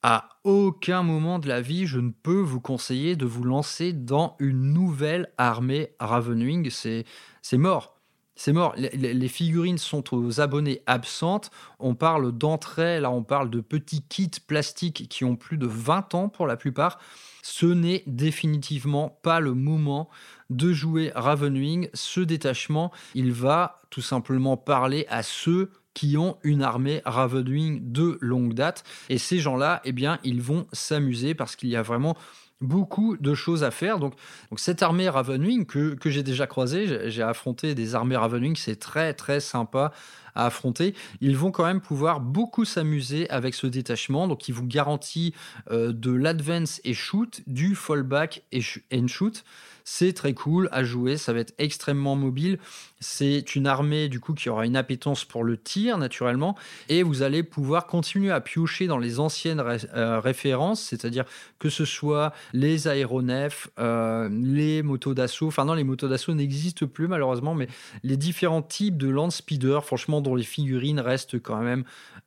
à 0.03 0.29
aucun 0.43 1.03
moment 1.03 1.37
de 1.37 1.47
la 1.47 1.61
vie, 1.61 1.85
je 1.85 1.99
ne 1.99 2.09
peux 2.09 2.39
vous 2.39 2.59
conseiller 2.59 3.15
de 3.15 3.25
vous 3.25 3.43
lancer 3.43 3.93
dans 3.93 4.35
une 4.39 4.73
nouvelle 4.73 5.31
armée 5.37 5.93
Ravenwing. 5.99 6.71
C'est 6.71 7.05
mort. 7.53 8.01
C'est 8.35 8.53
mort. 8.53 8.73
Les, 8.75 9.27
figurines 9.27 9.77
sont 9.77 10.15
aux 10.15 10.41
abonnés 10.41 10.81
absentes. 10.87 11.51
On 11.77 11.93
parle 11.93 12.31
d'entrée, 12.31 12.99
là 12.99 13.11
on 13.11 13.21
parle 13.21 13.51
de 13.51 13.61
petits 13.61 14.01
kits 14.01 14.31
plastiques 14.47 15.07
qui 15.09 15.23
ont 15.23 15.35
plus 15.35 15.59
de 15.59 15.67
20 15.67 16.15
ans 16.15 16.29
pour 16.29 16.47
la 16.47 16.57
plupart. 16.57 16.97
Ce 17.43 17.67
n'est 17.67 18.03
définitivement 18.07 19.19
pas 19.21 19.39
le 19.39 19.53
moment 19.53 20.09
de 20.49 20.73
jouer 20.73 21.11
Ravenwing. 21.13 21.89
Ce 21.93 22.21
détachement, 22.21 22.91
il 23.13 23.31
va 23.31 23.81
tout 23.91 24.01
simplement 24.01 24.57
parler 24.57 25.05
à 25.09 25.21
ceux 25.21 25.71
qui 25.93 26.17
ont 26.17 26.37
une 26.43 26.61
armée 26.61 27.01
Ravenwing 27.05 27.91
de 27.91 28.17
longue 28.21 28.53
date. 28.53 28.83
Et 29.09 29.17
ces 29.17 29.39
gens-là, 29.39 29.81
eh 29.83 29.91
bien, 29.91 30.19
ils 30.23 30.41
vont 30.41 30.67
s'amuser 30.71 31.33
parce 31.33 31.55
qu'il 31.55 31.69
y 31.69 31.75
a 31.75 31.81
vraiment 31.81 32.15
beaucoup 32.61 33.17
de 33.17 33.33
choses 33.33 33.63
à 33.63 33.71
faire. 33.71 33.99
Donc, 33.99 34.13
cette 34.55 34.83
armée 34.83 35.09
Ravenwing 35.09 35.65
que, 35.65 35.95
que 35.95 36.09
j'ai 36.09 36.23
déjà 36.23 36.47
croisée, 36.47 37.09
j'ai 37.09 37.23
affronté 37.23 37.75
des 37.75 37.95
armées 37.95 38.15
Ravenwing, 38.15 38.55
c'est 38.55 38.77
très 38.77 39.13
très 39.13 39.39
sympa 39.39 39.91
à 40.35 40.45
affronter. 40.45 40.95
Ils 41.19 41.35
vont 41.35 41.51
quand 41.51 41.65
même 41.65 41.81
pouvoir 41.81 42.21
beaucoup 42.21 42.63
s'amuser 42.63 43.29
avec 43.29 43.53
ce 43.53 43.67
détachement, 43.67 44.27
donc 44.27 44.47
il 44.47 44.53
vous 44.53 44.65
garantit 44.65 45.33
euh, 45.71 45.91
de 45.91 46.11
l'advance 46.11 46.79
et 46.83 46.93
shoot, 46.93 47.41
du 47.47 47.75
fallback 47.75 48.43
et, 48.51 48.61
shoot. 48.61 49.43
C'est 49.93 50.13
très 50.13 50.33
cool 50.33 50.69
à 50.71 50.85
jouer, 50.85 51.17
ça 51.17 51.33
va 51.33 51.39
être 51.39 51.53
extrêmement 51.57 52.15
mobile. 52.15 52.59
C'est 53.01 53.55
une 53.55 53.67
armée 53.67 54.07
du 54.07 54.21
coup 54.21 54.33
qui 54.33 54.47
aura 54.47 54.65
une 54.65 54.77
appétence 54.77 55.25
pour 55.25 55.43
le 55.43 55.57
tir 55.57 55.97
naturellement 55.97 56.55
et 56.87 57.03
vous 57.03 57.23
allez 57.23 57.43
pouvoir 57.43 57.87
continuer 57.87 58.31
à 58.31 58.39
piocher 58.39 58.87
dans 58.87 58.97
les 58.97 59.19
anciennes 59.19 59.59
euh, 59.59 60.21
références, 60.21 60.81
c'est-à-dire 60.81 61.25
que 61.59 61.69
ce 61.69 61.83
soit 61.83 62.31
les 62.53 62.87
aéronefs, 62.87 63.69
euh, 63.79 64.29
les 64.31 64.81
motos 64.81 65.13
d'assaut, 65.13 65.47
enfin 65.47 65.65
non 65.65 65.73
les 65.73 65.83
motos 65.83 66.07
d'assaut 66.07 66.33
n'existent 66.33 66.87
plus 66.87 67.09
malheureusement, 67.09 67.53
mais 67.53 67.67
les 68.03 68.15
différents 68.15 68.61
types 68.61 68.97
de 68.97 69.09
land 69.09 69.29
speeder, 69.29 69.83
franchement 69.83 70.21
dont 70.21 70.35
les 70.35 70.43
figurines 70.43 71.01
restent 71.01 71.37
quand 71.41 71.59
même 71.59 71.83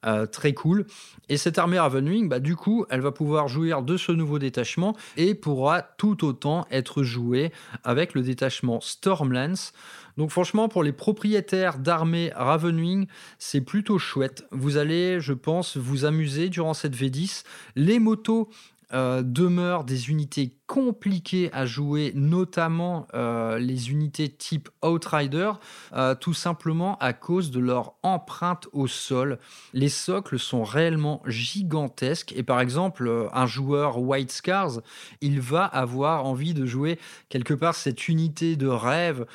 euh, 0.06 0.26
très 0.26 0.52
cool. 0.52 0.86
Et 1.28 1.36
cette 1.36 1.58
armée 1.58 1.78
Ravenwing, 1.78 2.28
bah, 2.28 2.40
du 2.40 2.56
coup, 2.56 2.84
elle 2.90 3.00
va 3.00 3.12
pouvoir 3.12 3.48
jouir 3.48 3.82
de 3.82 3.96
ce 3.96 4.12
nouveau 4.12 4.38
détachement 4.38 4.96
et 5.16 5.34
pourra 5.34 5.82
tout 5.82 6.24
autant 6.24 6.66
être 6.70 7.02
jouée 7.02 7.52
avec 7.82 8.14
le 8.14 8.22
détachement 8.22 8.80
Stormlance. 8.80 9.72
Donc 10.16 10.30
franchement, 10.30 10.68
pour 10.68 10.82
les 10.82 10.92
propriétaires 10.92 11.78
d'armées 11.78 12.30
Ravenwing, 12.36 13.06
c'est 13.38 13.60
plutôt 13.60 13.98
chouette. 13.98 14.46
Vous 14.52 14.76
allez, 14.76 15.20
je 15.20 15.32
pense, 15.32 15.76
vous 15.76 16.04
amuser 16.04 16.48
durant 16.48 16.74
cette 16.74 16.96
V10. 16.96 17.44
Les 17.74 17.98
motos 17.98 18.48
euh, 18.94 19.22
demeurent 19.24 19.82
des 19.82 20.10
unités 20.10 20.54
compliquées 20.66 21.50
à 21.52 21.66
jouer, 21.66 22.12
notamment 22.14 23.08
euh, 23.12 23.58
les 23.58 23.90
unités 23.90 24.28
type 24.28 24.68
Outrider, 24.84 25.50
euh, 25.94 26.14
tout 26.14 26.32
simplement 26.32 26.96
à 26.98 27.12
cause 27.12 27.50
de 27.50 27.58
leur 27.58 27.94
empreinte 28.04 28.68
au 28.72 28.86
sol. 28.86 29.38
Les 29.72 29.88
socles 29.88 30.38
sont 30.38 30.62
réellement 30.62 31.22
gigantesques 31.26 32.32
et 32.36 32.44
par 32.44 32.60
exemple, 32.60 33.28
un 33.32 33.46
joueur 33.46 34.00
White 34.00 34.30
Scars, 34.30 34.80
il 35.20 35.40
va 35.40 35.64
avoir 35.64 36.24
envie 36.24 36.54
de 36.54 36.64
jouer 36.64 37.00
quelque 37.28 37.54
part 37.54 37.74
cette 37.74 38.08
unité 38.08 38.54
de 38.56 38.68
rêve 38.68 39.26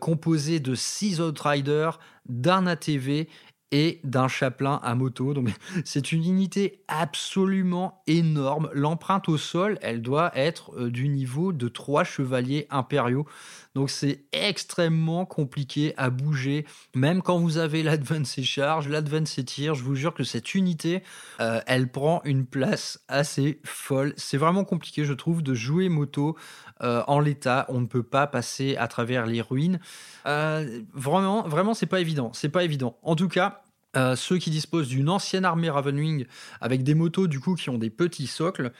composée 0.00 0.60
de 0.60 0.74
6 0.74 1.22
Outriders, 1.22 1.98
d'un 2.28 2.66
ATV 2.66 3.26
et 3.72 4.00
d'un 4.04 4.28
chapelain 4.28 4.78
à 4.84 4.94
moto. 4.94 5.34
Donc 5.34 5.48
c'est 5.84 6.12
une 6.12 6.24
unité 6.24 6.84
absolument 6.86 8.02
énorme. 8.06 8.70
L'empreinte 8.72 9.28
au 9.28 9.38
sol, 9.38 9.78
elle 9.82 10.02
doit 10.02 10.30
être 10.36 10.72
euh, 10.78 10.90
du 10.90 11.08
niveau 11.08 11.52
de 11.52 11.66
trois 11.68 12.04
chevaliers 12.04 12.66
impériaux. 12.70 13.26
Donc 13.74 13.90
c'est 13.90 14.24
extrêmement 14.32 15.24
compliqué 15.24 15.94
à 15.96 16.10
bouger. 16.10 16.66
Même 16.94 17.22
quand 17.22 17.38
vous 17.38 17.58
avez 17.58 17.82
l'advance 17.82 18.38
et 18.38 18.42
charge, 18.42 18.88
l'advance 18.88 19.38
et 19.38 19.44
tir, 19.44 19.74
je 19.74 19.82
vous 19.82 19.94
jure 19.94 20.14
que 20.14 20.24
cette 20.24 20.54
unité, 20.54 21.02
euh, 21.40 21.60
elle 21.66 21.88
prend 21.88 22.20
une 22.24 22.46
place 22.46 23.00
assez 23.08 23.60
folle. 23.64 24.14
C'est 24.16 24.36
vraiment 24.36 24.64
compliqué, 24.64 25.04
je 25.04 25.12
trouve, 25.12 25.42
de 25.42 25.54
jouer 25.54 25.88
moto 25.88 26.36
euh, 26.82 27.02
en 27.06 27.20
l'état. 27.20 27.66
On 27.68 27.80
ne 27.80 27.86
peut 27.86 28.02
pas 28.02 28.26
passer 28.26 28.76
à 28.76 28.88
travers 28.88 29.26
les 29.26 29.40
ruines. 29.40 29.80
vraiment, 30.24 31.42
vraiment, 31.48 31.74
c'est 31.74 31.86
pas 31.86 32.00
évident. 32.00 32.30
C'est 32.34 32.50
pas 32.50 32.64
évident. 32.64 32.98
En 33.02 33.16
tout 33.16 33.28
cas, 33.28 33.62
euh, 33.94 34.16
ceux 34.16 34.38
qui 34.38 34.50
disposent 34.50 34.88
d'une 34.88 35.10
ancienne 35.10 35.44
armée 35.44 35.68
Ravenwing 35.68 36.24
avec 36.62 36.82
des 36.82 36.94
motos 36.94 37.26
du 37.26 37.40
coup 37.40 37.54
qui 37.54 37.68
ont 37.68 37.76
des 37.76 37.90
petits 37.90 38.26
socles, 38.26 38.72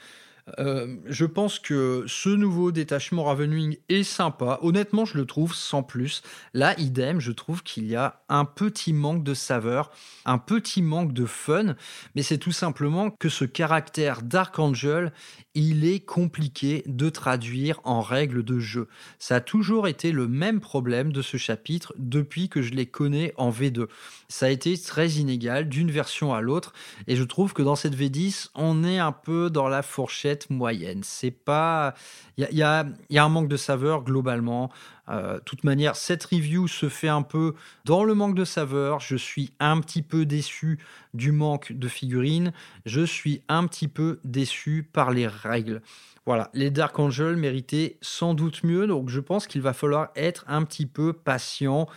euh, 0.59 0.97
je 1.05 1.25
pense 1.25 1.57
que 1.57 2.03
ce 2.05 2.27
nouveau 2.27 2.71
détachement 2.71 3.23
Ravenwing 3.23 3.77
est 3.87 4.03
sympa. 4.03 4.59
Honnêtement, 4.61 5.05
je 5.05 5.17
le 5.17 5.25
trouve 5.25 5.55
sans 5.55 5.83
plus. 5.83 6.21
Là, 6.53 6.77
idem, 6.79 7.19
je 7.19 7.31
trouve 7.31 7.63
qu'il 7.63 7.85
y 7.87 7.95
a 7.95 8.21
un 8.27 8.43
petit 8.43 8.91
manque 8.91 9.23
de 9.23 9.33
saveur, 9.33 9.91
un 10.25 10.37
petit 10.37 10.81
manque 10.81 11.13
de 11.13 11.25
fun, 11.25 11.75
mais 12.15 12.23
c'est 12.23 12.37
tout 12.37 12.51
simplement 12.51 13.09
que 13.09 13.29
ce 13.29 13.45
caractère 13.45 14.21
Dark 14.21 14.59
Angel, 14.59 15.13
il 15.55 15.85
est 15.85 15.99
compliqué 15.99 16.83
de 16.87 17.09
traduire 17.09 17.79
en 17.85 18.01
règles 18.01 18.43
de 18.43 18.59
jeu. 18.59 18.87
Ça 19.19 19.35
a 19.35 19.41
toujours 19.41 19.87
été 19.87 20.11
le 20.11 20.27
même 20.27 20.59
problème 20.59 21.13
de 21.13 21.21
ce 21.21 21.37
chapitre 21.37 21.93
depuis 21.97 22.49
que 22.49 22.61
je 22.61 22.73
les 22.73 22.85
connais 22.85 23.33
en 23.37 23.49
V2. 23.49 23.87
Ça 24.27 24.47
a 24.47 24.49
été 24.49 24.77
très 24.77 25.09
inégal 25.11 25.69
d'une 25.69 25.91
version 25.91 26.33
à 26.33 26.41
l'autre, 26.41 26.73
et 27.07 27.15
je 27.15 27.23
trouve 27.23 27.53
que 27.53 27.61
dans 27.61 27.75
cette 27.75 27.95
V10, 27.95 28.49
on 28.55 28.83
est 28.83 28.97
un 28.97 29.11
peu 29.11 29.49
dans 29.49 29.67
la 29.67 29.83
fourchette 29.83 30.32
moyenne. 30.49 31.01
C'est 31.03 31.31
pas. 31.31 31.93
Il 32.37 32.47
y 32.51 32.63
a, 32.63 32.85
un 33.15 33.29
manque 33.29 33.47
de 33.47 33.57
saveur 33.57 34.03
globalement. 34.03 34.71
Euh, 35.09 35.39
toute 35.45 35.63
manière, 35.63 35.95
cette 35.95 36.23
review 36.23 36.67
se 36.67 36.89
fait 36.89 37.09
un 37.09 37.23
peu 37.23 37.55
dans 37.85 38.03
le 38.03 38.13
manque 38.13 38.35
de 38.35 38.45
saveur. 38.45 38.99
Je 38.99 39.15
suis 39.15 39.51
un 39.59 39.79
petit 39.81 40.01
peu 40.01 40.25
déçu 40.25 40.79
du 41.13 41.31
manque 41.31 41.71
de 41.73 41.87
figurines. 41.87 42.53
Je 42.85 43.01
suis 43.01 43.41
un 43.47 43.67
petit 43.67 43.87
peu 43.87 44.19
déçu 44.23 44.89
par 44.91 45.11
les 45.11 45.27
règles. 45.27 45.81
Voilà, 46.25 46.49
les 46.53 46.71
Dark 46.71 46.97
Angels 46.99 47.35
méritaient 47.35 47.97
sans 48.01 48.33
doute 48.33 48.63
mieux, 48.63 48.87
donc 48.87 49.09
je 49.09 49.19
pense 49.19 49.45
qu'il 49.45 49.61
va 49.61 49.73
falloir 49.73 50.09
être 50.15 50.45
un 50.47 50.63
petit 50.63 50.85
peu 50.85 51.11
patient 51.11 51.87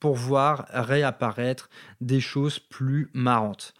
pour 0.00 0.14
voir 0.14 0.66
réapparaître 0.70 1.68
des 2.00 2.20
choses 2.20 2.58
plus 2.58 3.10
marrantes. 3.12 3.74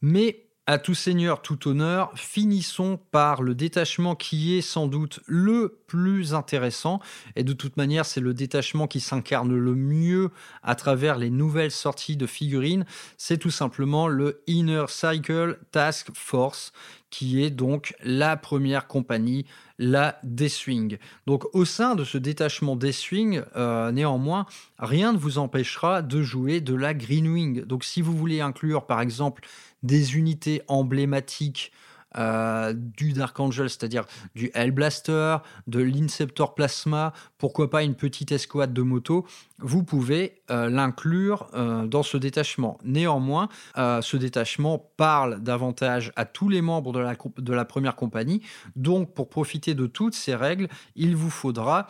Mais 0.00 0.44
à 0.66 0.78
tout 0.78 0.94
seigneur, 0.94 1.42
tout 1.42 1.68
honneur, 1.68 2.12
finissons 2.16 2.98
par 3.10 3.42
le 3.42 3.54
détachement 3.54 4.14
qui 4.14 4.56
est 4.56 4.62
sans 4.62 4.86
doute 4.86 5.20
le 5.26 5.78
plus 5.86 6.32
intéressant. 6.32 7.00
Et 7.36 7.44
de 7.44 7.52
toute 7.52 7.76
manière, 7.76 8.06
c'est 8.06 8.20
le 8.20 8.32
détachement 8.32 8.86
qui 8.86 9.00
s'incarne 9.00 9.54
le 9.54 9.74
mieux 9.74 10.30
à 10.62 10.74
travers 10.74 11.18
les 11.18 11.30
nouvelles 11.30 11.70
sorties 11.70 12.16
de 12.16 12.26
figurines. 12.26 12.86
C'est 13.18 13.38
tout 13.38 13.50
simplement 13.50 14.08
le 14.08 14.42
Inner 14.46 14.86
Cycle 14.88 15.58
Task 15.70 16.08
Force, 16.14 16.72
qui 17.14 17.44
est 17.44 17.50
donc 17.50 17.94
la 18.02 18.36
première 18.36 18.88
compagnie, 18.88 19.46
la 19.78 20.18
Deathwing. 20.24 20.98
Donc 21.28 21.44
au 21.54 21.64
sein 21.64 21.94
de 21.94 22.02
ce 22.02 22.18
détachement 22.18 22.74
Deathwing, 22.74 23.42
euh, 23.54 23.92
néanmoins, 23.92 24.46
rien 24.80 25.12
ne 25.12 25.18
vous 25.18 25.38
empêchera 25.38 26.02
de 26.02 26.22
jouer 26.22 26.60
de 26.60 26.74
la 26.74 26.92
Greenwing. 26.92 27.66
Donc 27.66 27.84
si 27.84 28.02
vous 28.02 28.16
voulez 28.16 28.40
inclure 28.40 28.86
par 28.86 29.00
exemple 29.00 29.46
des 29.84 30.16
unités 30.16 30.62
emblématiques 30.66 31.70
euh, 32.16 32.72
du 32.74 33.12
Dark 33.12 33.38
Angel, 33.40 33.68
c'est-à-dire 33.68 34.04
du 34.34 34.50
Hellblaster, 34.54 35.38
de 35.66 35.80
l'Inceptor 35.80 36.54
Plasma, 36.54 37.12
pourquoi 37.38 37.70
pas 37.70 37.82
une 37.82 37.94
petite 37.94 38.32
escouade 38.32 38.72
de 38.72 38.82
moto, 38.82 39.26
vous 39.58 39.82
pouvez 39.82 40.42
euh, 40.50 40.68
l'inclure 40.70 41.48
euh, 41.54 41.86
dans 41.86 42.02
ce 42.02 42.16
détachement. 42.16 42.78
Néanmoins, 42.84 43.48
ce 43.76 44.16
détachement 44.16 44.78
parle 44.96 45.40
davantage 45.40 46.12
à 46.16 46.24
tous 46.24 46.48
les 46.48 46.62
membres 46.62 46.92
de 46.92 47.00
la, 47.00 47.16
de 47.38 47.52
la 47.52 47.64
première 47.64 47.96
compagnie, 47.96 48.42
donc 48.76 49.14
pour 49.14 49.28
profiter 49.28 49.74
de 49.74 49.86
toutes 49.86 50.14
ces 50.14 50.34
règles, 50.34 50.68
il 50.96 51.16
vous 51.16 51.30
faudra 51.30 51.86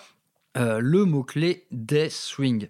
le 0.56 1.04
mot-clé 1.04 1.66
Death 1.72 2.12
Swing. 2.12 2.68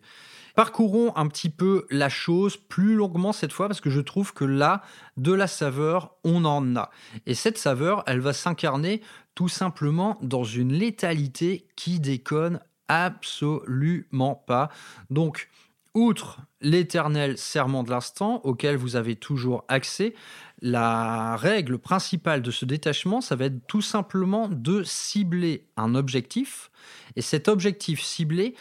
Parcourons 0.55 1.13
un 1.17 1.27
petit 1.27 1.51
peu 1.51 1.87
la 1.91 2.09
chose 2.09 2.57
plus 2.57 2.95
longuement 2.95 3.33
cette 3.33 3.53
fois 3.53 3.67
parce 3.67 3.81
que 3.81 3.91
je 3.91 4.01
trouve 4.01 4.33
que 4.33 4.45
là, 4.45 4.83
de 5.17 5.33
la 5.33 5.49
saveur, 5.49 6.15
on 6.23 6.45
en 6.45 6.77
a. 6.77 6.91
Et 7.27 7.35
cette 7.35 7.59
saveur, 7.59 8.05
elle 8.07 8.21
va 8.21 8.33
s'incarner 8.33 9.01
tout 9.35 9.49
simplement 9.49 10.17
dans 10.23 10.45
une 10.45 10.73
létalité 10.73 11.67
qui 11.75 11.99
déconne 11.99 12.61
absolument 12.89 14.37
pas. 14.47 14.69
Donc, 15.11 15.49
outre 15.95 16.41
l'éternel 16.61 17.39
serment 17.39 17.83
de 17.83 17.91
l'instant 17.91 18.41
auquel 18.45 18.77
vous 18.77 18.97
avez 18.97 19.17
toujours 19.17 19.65
accès, 19.69 20.15
la 20.61 21.37
règle 21.37 21.79
principale 21.79 22.43
de 22.43 22.51
ce 22.51 22.65
détachement, 22.65 23.21
ça 23.21 23.37
va 23.37 23.47
être 23.47 23.67
tout 23.67 23.83
simplement 23.83 24.49
de 24.49 24.83
cibler 24.83 25.67
un 25.77 25.95
objectif. 25.95 26.71
Et 27.17 27.23
cet 27.23 27.49
objectif 27.49 28.03
ciblé, 28.03 28.55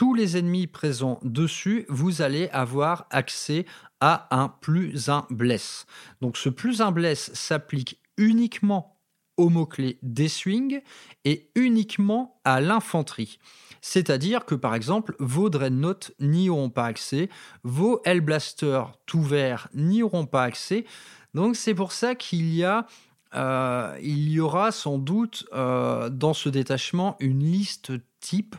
tous 0.00 0.14
les 0.14 0.38
ennemis 0.38 0.66
présents 0.66 1.20
dessus, 1.22 1.84
vous 1.90 2.22
allez 2.22 2.48
avoir 2.54 3.06
accès 3.10 3.66
à 4.00 4.34
un 4.34 4.48
plus 4.48 5.10
un 5.10 5.26
bless. 5.28 5.84
Donc 6.22 6.38
ce 6.38 6.48
plus 6.48 6.80
un 6.80 6.90
bless 6.90 7.30
s'applique 7.34 8.00
uniquement 8.16 8.98
au 9.36 9.50
mot-clé 9.50 9.98
des 10.00 10.28
swings 10.28 10.80
et 11.26 11.50
uniquement 11.54 12.40
à 12.46 12.62
l'infanterie. 12.62 13.40
C'est-à-dire 13.82 14.46
que 14.46 14.54
par 14.54 14.74
exemple, 14.74 15.14
vos 15.18 15.50
Dreadnoughts 15.50 16.12
n'y 16.18 16.48
auront 16.48 16.70
pas 16.70 16.86
accès, 16.86 17.28
vos 17.62 18.00
Hellblasters 18.06 18.92
tout 19.04 19.22
verts 19.22 19.68
n'y 19.74 20.02
auront 20.02 20.24
pas 20.24 20.44
accès. 20.44 20.86
Donc 21.34 21.56
c'est 21.56 21.74
pour 21.74 21.92
ça 21.92 22.14
qu'il 22.14 22.54
y 22.54 22.64
a 22.64 22.86
euh, 23.34 23.98
il 24.00 24.30
y 24.30 24.40
aura 24.40 24.72
sans 24.72 24.96
doute 24.96 25.46
euh, 25.52 26.08
dans 26.08 26.32
ce 26.32 26.48
détachement 26.48 27.16
une 27.20 27.44
liste 27.44 27.92
type 28.20 28.56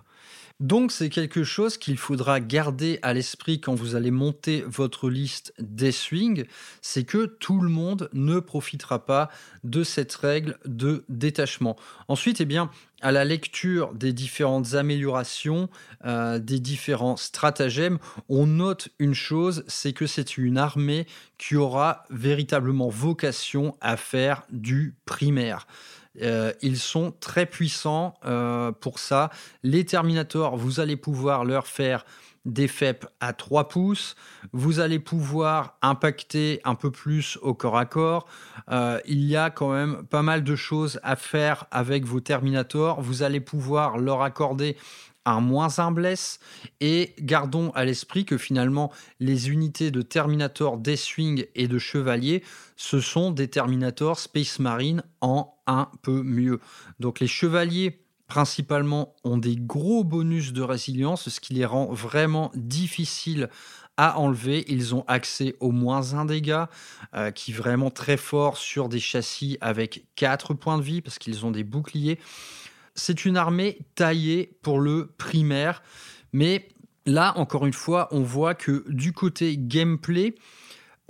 Donc 0.61 0.91
c'est 0.91 1.09
quelque 1.09 1.43
chose 1.43 1.79
qu'il 1.79 1.97
faudra 1.97 2.39
garder 2.39 2.99
à 3.01 3.13
l'esprit 3.15 3.59
quand 3.59 3.73
vous 3.73 3.95
allez 3.95 4.11
monter 4.11 4.63
votre 4.67 5.09
liste 5.09 5.55
des 5.57 5.91
swings, 5.91 6.45
c'est 6.83 7.03
que 7.03 7.25
tout 7.25 7.61
le 7.61 7.69
monde 7.69 8.11
ne 8.13 8.39
profitera 8.39 9.03
pas 9.03 9.29
de 9.63 9.83
cette 9.83 10.13
règle 10.13 10.59
de 10.65 11.03
détachement. 11.09 11.77
Ensuite, 12.07 12.41
eh 12.41 12.45
bien, 12.45 12.69
à 13.01 13.11
la 13.11 13.25
lecture 13.25 13.91
des 13.95 14.13
différentes 14.13 14.75
améliorations, 14.75 15.67
euh, 16.05 16.37
des 16.37 16.59
différents 16.59 17.17
stratagèmes, 17.17 17.97
on 18.29 18.45
note 18.45 18.89
une 18.99 19.15
chose, 19.15 19.63
c'est 19.67 19.93
que 19.93 20.05
c'est 20.05 20.37
une 20.37 20.59
armée 20.59 21.07
qui 21.39 21.55
aura 21.55 22.03
véritablement 22.11 22.89
vocation 22.89 23.75
à 23.81 23.97
faire 23.97 24.43
du 24.51 24.93
primaire. 25.05 25.65
Euh, 26.21 26.51
ils 26.61 26.77
sont 26.77 27.13
très 27.19 27.45
puissants 27.45 28.15
euh, 28.25 28.71
pour 28.71 28.99
ça. 28.99 29.29
Les 29.63 29.85
Terminators, 29.85 30.57
vous 30.57 30.79
allez 30.79 30.97
pouvoir 30.97 31.45
leur 31.45 31.67
faire 31.67 32.05
des 32.45 32.67
FEP 32.67 33.05
à 33.19 33.33
3 33.33 33.67
pouces. 33.67 34.15
Vous 34.51 34.79
allez 34.79 34.99
pouvoir 34.99 35.77
impacter 35.81 36.59
un 36.63 36.75
peu 36.75 36.91
plus 36.91 37.37
au 37.41 37.53
corps 37.53 37.77
à 37.77 37.85
corps. 37.85 38.27
Euh, 38.71 38.99
il 39.05 39.23
y 39.23 39.35
a 39.35 39.49
quand 39.49 39.71
même 39.71 40.03
pas 40.07 40.23
mal 40.23 40.43
de 40.43 40.55
choses 40.55 40.99
à 41.03 41.15
faire 41.15 41.65
avec 41.71 42.05
vos 42.05 42.19
Terminators. 42.19 43.01
Vous 43.01 43.23
allez 43.23 43.41
pouvoir 43.41 43.97
leur 43.97 44.21
accorder 44.23 44.75
un 45.25 45.39
moins 45.39 45.79
un 45.79 45.91
bless 45.91 46.39
et 46.79 47.15
gardons 47.19 47.71
à 47.71 47.85
l'esprit 47.85 48.25
que 48.25 48.37
finalement 48.37 48.91
les 49.19 49.49
unités 49.49 49.91
de 49.91 50.01
Terminator, 50.01 50.77
Deathwing 50.77 51.45
et 51.55 51.67
de 51.67 51.77
Chevalier 51.77 52.43
ce 52.75 52.99
sont 52.99 53.31
des 53.31 53.47
Terminator 53.47 54.19
Space 54.19 54.59
Marine 54.59 55.03
en 55.21 55.53
un 55.67 55.89
peu 56.01 56.23
mieux. 56.23 56.59
Donc 56.99 57.19
les 57.19 57.27
Chevaliers 57.27 58.01
principalement 58.31 59.13
ont 59.25 59.37
des 59.37 59.57
gros 59.57 60.05
bonus 60.05 60.53
de 60.53 60.61
résilience, 60.61 61.27
ce 61.27 61.39
qui 61.41 61.53
les 61.53 61.65
rend 61.65 61.91
vraiment 61.91 62.49
difficiles 62.55 63.49
à 63.97 64.17
enlever. 64.17 64.63
Ils 64.71 64.95
ont 64.95 65.03
accès 65.07 65.55
au 65.59 65.71
moins 65.71 66.13
un 66.13 66.23
dégât, 66.23 66.69
euh, 67.13 67.31
qui 67.31 67.51
est 67.51 67.53
vraiment 67.53 67.91
très 67.91 68.15
fort 68.15 68.55
sur 68.55 68.87
des 68.87 69.01
châssis 69.01 69.57
avec 69.59 70.05
4 70.15 70.53
points 70.53 70.77
de 70.77 70.83
vie, 70.83 71.01
parce 71.01 71.19
qu'ils 71.19 71.45
ont 71.45 71.51
des 71.51 71.65
boucliers. 71.65 72.19
C'est 72.95 73.25
une 73.25 73.37
armée 73.37 73.79
taillée 73.95 74.57
pour 74.61 74.79
le 74.79 75.13
primaire, 75.17 75.83
mais 76.33 76.69
là, 77.05 77.37
encore 77.37 77.65
une 77.65 77.73
fois, 77.73 78.07
on 78.11 78.21
voit 78.21 78.55
que 78.55 78.83
du 78.89 79.13
côté 79.13 79.55
gameplay, 79.57 80.35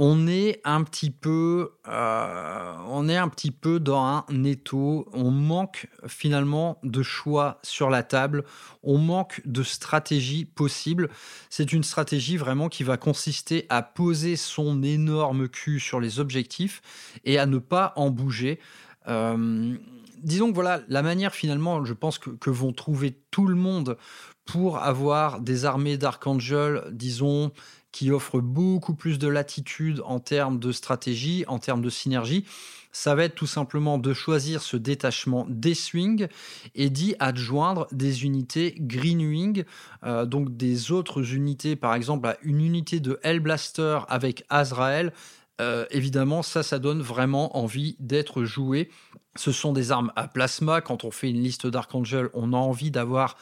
on 0.03 0.25
est 0.27 0.61
un 0.63 0.83
petit 0.83 1.11
peu, 1.11 1.73
euh, 1.87 2.73
on 2.87 3.07
est 3.07 3.17
un 3.17 3.27
petit 3.29 3.51
peu 3.51 3.79
dans 3.79 4.03
un 4.03 4.43
étau. 4.43 5.07
On 5.13 5.29
manque 5.29 5.87
finalement 6.07 6.79
de 6.81 7.03
choix 7.03 7.59
sur 7.61 7.91
la 7.91 8.01
table. 8.01 8.43
On 8.81 8.97
manque 8.97 9.41
de 9.45 9.61
stratégie 9.61 10.45
possible. 10.45 11.09
C'est 11.51 11.71
une 11.71 11.83
stratégie 11.83 12.35
vraiment 12.35 12.67
qui 12.67 12.83
va 12.83 12.97
consister 12.97 13.67
à 13.69 13.83
poser 13.83 14.37
son 14.37 14.81
énorme 14.81 15.47
cul 15.47 15.79
sur 15.79 15.99
les 15.99 16.19
objectifs 16.19 16.81
et 17.23 17.37
à 17.37 17.45
ne 17.45 17.59
pas 17.59 17.93
en 17.95 18.09
bouger. 18.09 18.59
Euh, 19.07 19.77
disons 20.23 20.49
que 20.49 20.55
voilà, 20.55 20.81
la 20.87 21.01
manière 21.01 21.33
finalement, 21.33 21.83
je 21.85 21.93
pense 21.93 22.17
que, 22.19 22.49
vont 22.49 22.73
trouver 22.73 23.17
tout 23.31 23.47
le 23.47 23.55
monde 23.55 23.97
pour 24.45 24.79
avoir 24.79 25.39
des 25.39 25.65
armées 25.65 25.97
d'Archangel, 25.97 26.83
disons, 26.91 27.51
qui 27.91 28.11
offre 28.11 28.39
beaucoup 28.39 28.95
plus 28.95 29.19
de 29.19 29.27
latitude 29.27 30.01
en 30.05 30.19
termes 30.19 30.59
de 30.59 30.71
stratégie, 30.71 31.43
en 31.47 31.59
termes 31.59 31.81
de 31.81 31.89
synergie, 31.89 32.45
ça 32.91 33.15
va 33.15 33.23
être 33.23 33.35
tout 33.35 33.47
simplement 33.47 33.97
de 33.97 34.13
choisir 34.13 34.61
ce 34.61 34.77
détachement 34.77 35.45
des 35.49 35.73
swings 35.73 36.27
et 36.75 36.89
d'y 36.89 37.15
adjoindre 37.19 37.87
des 37.91 38.25
unités 38.25 38.75
Greenwing, 38.79 39.63
euh, 40.03 40.25
donc 40.25 40.55
des 40.55 40.91
autres 40.91 41.33
unités, 41.33 41.75
par 41.75 41.95
exemple 41.95 42.35
une 42.43 42.61
unité 42.61 42.99
de 42.99 43.19
Hellblaster 43.23 43.99
avec 44.07 44.43
Azrael. 44.49 45.13
Euh, 45.61 45.85
évidemment, 45.91 46.41
ça, 46.41 46.63
ça 46.63 46.79
donne 46.79 47.01
vraiment 47.01 47.57
envie 47.57 47.95
d'être 47.99 48.43
joué. 48.43 48.89
Ce 49.35 49.51
sont 49.51 49.73
des 49.73 49.91
armes 49.91 50.11
à 50.15 50.27
plasma. 50.27 50.81
Quand 50.81 51.05
on 51.05 51.11
fait 51.11 51.29
une 51.29 51.41
liste 51.41 51.67
d'Archangel, 51.67 52.29
on 52.33 52.53
a 52.53 52.57
envie 52.57 52.91
d'avoir 52.91 53.37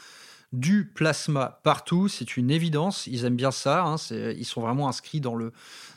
du 0.51 0.85
plasma 0.85 1.59
partout, 1.63 2.07
c'est 2.07 2.35
une 2.35 2.49
évidence. 2.49 3.07
Ils 3.07 3.25
aiment 3.25 3.35
bien 3.35 3.51
ça. 3.51 3.83
Hein, 3.83 3.95
ils 4.11 4.45
sont 4.45 4.61
vraiment 4.61 4.89
inscrits 4.89 5.21
dans 5.21 5.35
le, 5.35 5.53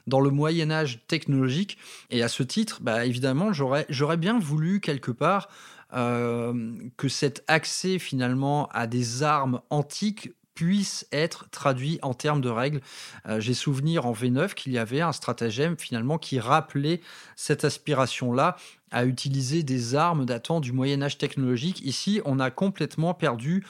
dans 0.07 0.21
le 0.21 0.31
Moyen 0.31 0.71
Âge 0.71 1.01
technologique. 1.09 1.79
Et 2.11 2.23
à 2.23 2.29
ce 2.29 2.43
titre, 2.43 2.79
bah, 2.83 3.05
évidemment, 3.05 3.53
j'aurais, 3.53 4.17
bien 4.17 4.39
voulu 4.39 4.81
quelque 4.81 5.11
part 5.11 5.49
euh, 5.95 6.73
que 6.97 7.09
cet 7.09 7.45
accès 7.49 7.99
finalement 7.99 8.69
à 8.69 8.87
des 8.87 9.23
armes 9.23 9.61
antiques 9.71 10.33
puisse 10.55 11.07
être 11.12 11.49
traduit 11.51 11.99
en 12.03 12.15
termes 12.15 12.41
de 12.41 12.49
règles. 12.49 12.81
Euh, 13.27 13.41
j'ai 13.41 13.55
souvenir 13.55 14.07
en 14.07 14.12
V9 14.12 14.55
qu'il 14.55 14.73
y 14.73 14.79
avait 14.79 15.01
un 15.01 15.12
stratagème 15.12 15.77
finalement 15.79 16.19
qui 16.19 16.41
rappelait 16.41 17.01
cette 17.37 17.65
aspiration-là 17.65 18.57
à 18.91 19.05
utiliser 19.05 19.62
des 19.62 19.95
armes 19.95 20.27
datant 20.27 20.61
du 20.61 20.73
Moyen 20.73 21.03
Âge 21.03 21.19
technologique. 21.19 21.81
Ici, 21.85 22.21
on 22.25 22.38
a 22.38 22.51
complètement 22.51 23.15
perdu 23.15 23.65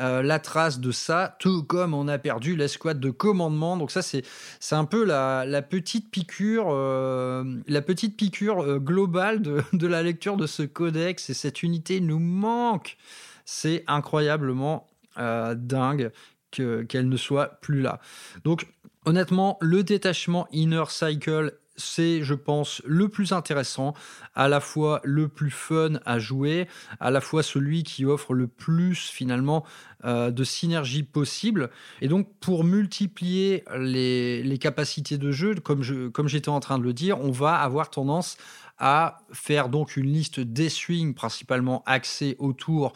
euh, 0.00 0.22
la 0.22 0.40
trace 0.40 0.80
de 0.80 0.90
ça, 0.90 1.36
tout 1.38 1.62
comme 1.62 1.94
on 1.94 2.08
a 2.08 2.18
perdu 2.18 2.56
l'escouade 2.56 2.98
de 2.98 3.10
commandement. 3.10 3.76
Donc 3.76 3.92
ça, 3.92 4.02
c'est 4.02 4.24
un 4.72 4.84
peu 4.84 5.04
la, 5.04 5.62
petite 5.62 6.10
piqûre, 6.10 6.66
euh, 6.70 7.44
la 7.68 7.80
petite 7.80 8.16
piqûre 8.16 8.80
globale 8.80 9.40
de, 9.40 9.62
de, 9.72 9.86
la 9.86 10.02
lecture 10.02 10.36
de 10.36 10.48
ce 10.48 10.64
codex. 10.64 11.30
Et 11.30 11.34
cette 11.34 11.62
unité 11.62 12.00
nous 12.00 12.18
manque. 12.18 12.96
C'est 13.44 13.84
incroyablement 13.86 14.88
dingue 15.16 16.10
qu'elle 16.50 17.08
ne 17.08 17.16
soit 17.16 17.60
plus 17.60 17.80
là. 17.80 18.00
Donc 18.44 18.66
honnêtement, 19.04 19.58
le 19.60 19.82
détachement 19.82 20.46
Inner 20.52 20.84
Cycle 20.88 21.52
c'est, 21.76 22.22
je 22.22 22.34
pense, 22.34 22.82
le 22.84 23.08
plus 23.08 23.32
intéressant, 23.32 23.94
à 24.34 24.48
la 24.48 24.60
fois 24.60 25.00
le 25.04 25.28
plus 25.28 25.50
fun 25.50 25.94
à 26.04 26.18
jouer, 26.18 26.68
à 27.00 27.10
la 27.10 27.20
fois 27.20 27.42
celui 27.42 27.82
qui 27.82 28.04
offre 28.04 28.34
le 28.34 28.46
plus 28.46 29.08
finalement 29.10 29.64
euh, 30.04 30.30
de 30.30 30.44
synergie 30.44 31.02
possible. 31.02 31.70
Et 32.00 32.08
donc, 32.08 32.28
pour 32.40 32.64
multiplier 32.64 33.64
les, 33.76 34.58
capacités 34.60 35.18
de 35.18 35.32
jeu, 35.32 35.54
comme, 35.56 35.82
comme 36.12 36.28
j'étais 36.28 36.48
en 36.48 36.60
train 36.60 36.78
de 36.78 36.84
le 36.84 36.92
dire, 36.92 37.20
on 37.20 37.32
va 37.32 37.54
avoir 37.56 37.90
tendance 37.90 38.36
à 38.78 39.18
faire 39.32 39.68
donc 39.68 39.96
une 39.96 40.12
liste 40.12 40.40
des 40.40 40.68
swings 40.68 41.14
principalement 41.14 41.82
axée 41.86 42.36
autour 42.38 42.92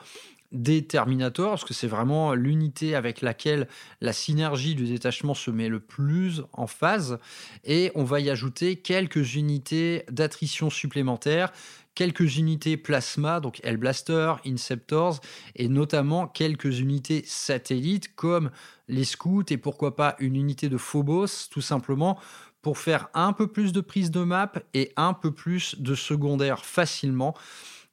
des 0.53 0.87
Terminators, 0.87 1.51
parce 1.51 1.65
que 1.65 1.75
c'est 1.75 1.87
vraiment 1.87 2.35
l'unité 2.35 2.95
avec 2.95 3.21
laquelle 3.21 3.69
la 4.01 4.13
synergie 4.13 4.75
du 4.75 4.87
détachement 4.87 5.35
se 5.35 5.51
met 5.51 5.69
le 5.69 5.81
plus 5.81 6.43
en 6.53 6.67
phase. 6.67 7.19
Et 7.65 7.93
on 7.95 8.05
va 8.05 8.21
y 8.21 8.31
ajouter 8.31 8.77
quelques 8.77 9.35
unités 9.35 10.05
d'attrition 10.11 10.71
supplémentaires, 10.71 11.53
quelques 11.95 12.37
unités 12.37 12.77
plasma, 12.77 13.41
donc 13.41 13.61
Hellblaster, 13.63 14.35
Inceptors, 14.47 15.21
et 15.57 15.69
notamment 15.69 16.27
quelques 16.27 16.79
unités 16.79 17.25
satellites 17.27 18.15
comme 18.15 18.51
les 18.87 19.05
scouts 19.05 19.45
et 19.51 19.57
pourquoi 19.57 19.97
pas 19.97 20.17
une 20.19 20.37
unité 20.37 20.69
de 20.69 20.79
Phobos, 20.79 21.49
tout 21.51 21.61
simplement 21.61 22.19
pour 22.63 22.79
faire 22.79 23.09
un 23.15 23.33
peu 23.33 23.47
plus 23.47 23.73
de 23.73 23.81
prise 23.81 24.11
de 24.11 24.23
map 24.23 24.53
et 24.75 24.93
un 24.97 25.13
peu 25.13 25.33
plus 25.33 25.81
de 25.81 25.95
secondaire 25.95 26.65
facilement. 26.65 27.35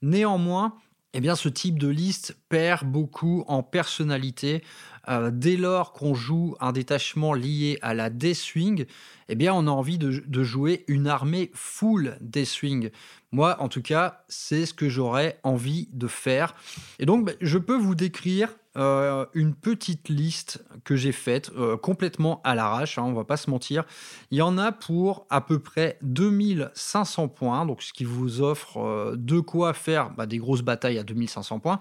Néanmoins, 0.01 0.77
eh 1.15 1.21
bien, 1.21 1.37
ce 1.37 1.47
type 1.47 1.79
de 1.79 1.87
liste 1.87 2.35
perd 2.49 2.85
beaucoup 2.85 3.45
en 3.47 3.63
personnalité. 3.63 4.65
Euh, 5.09 5.31
dès 5.31 5.57
lors 5.57 5.93
qu'on 5.93 6.13
joue 6.13 6.55
un 6.59 6.71
détachement 6.71 7.33
lié 7.33 7.77
à 7.81 7.93
la 7.93 8.09
D-Swing, 8.09 8.85
eh 9.29 9.35
bien, 9.35 9.53
on 9.53 9.67
a 9.67 9.71
envie 9.71 9.97
de, 9.97 10.43
jouer 10.43 10.83
une 10.87 11.07
armée 11.07 11.51
full 11.53 12.17
D-Swing. 12.21 12.89
Moi, 13.31 13.57
en 13.59 13.69
tout 13.69 13.81
cas, 13.81 14.23
c'est 14.27 14.65
ce 14.65 14.73
que 14.73 14.87
j'aurais 14.87 15.39
envie 15.43 15.89
de 15.93 16.07
faire. 16.07 16.55
Et 16.99 17.05
donc, 17.05 17.25
ben, 17.25 17.35
je 17.41 17.57
peux 17.57 17.75
vous 17.75 17.95
décrire 17.95 18.49
euh, 18.77 19.25
une 19.33 19.55
petite 19.55 20.09
liste 20.09 20.63
que 20.83 20.95
j'ai 20.95 21.11
faite 21.11 21.51
euh, 21.57 21.77
complètement 21.77 22.41
à 22.43 22.55
l'arrache, 22.55 22.97
hein, 22.97 23.03
on 23.03 23.13
va 23.13 23.23
pas 23.23 23.37
se 23.37 23.49
mentir. 23.49 23.85
Il 24.31 24.37
y 24.37 24.41
en 24.41 24.57
a 24.57 24.71
pour 24.71 25.25
à 25.29 25.41
peu 25.41 25.59
près 25.59 25.97
2500 26.01 27.29
points, 27.29 27.65
donc 27.65 27.81
ce 27.81 27.93
qui 27.93 28.03
vous 28.03 28.41
offre 28.41 29.15
de 29.15 29.39
quoi 29.39 29.73
faire 29.73 30.11
bah, 30.11 30.25
des 30.25 30.37
grosses 30.37 30.61
batailles 30.61 30.99
à 30.99 31.03
2500 31.03 31.59
points 31.59 31.79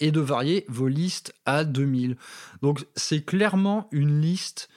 et 0.00 0.10
de 0.10 0.20
varier 0.20 0.64
vos 0.68 0.88
listes 0.88 1.34
à 1.46 1.64
2000. 1.64 2.16
Donc 2.62 2.86
c'est 2.96 3.24
clairement 3.24 3.88
une 3.92 4.20
liste 4.20 4.68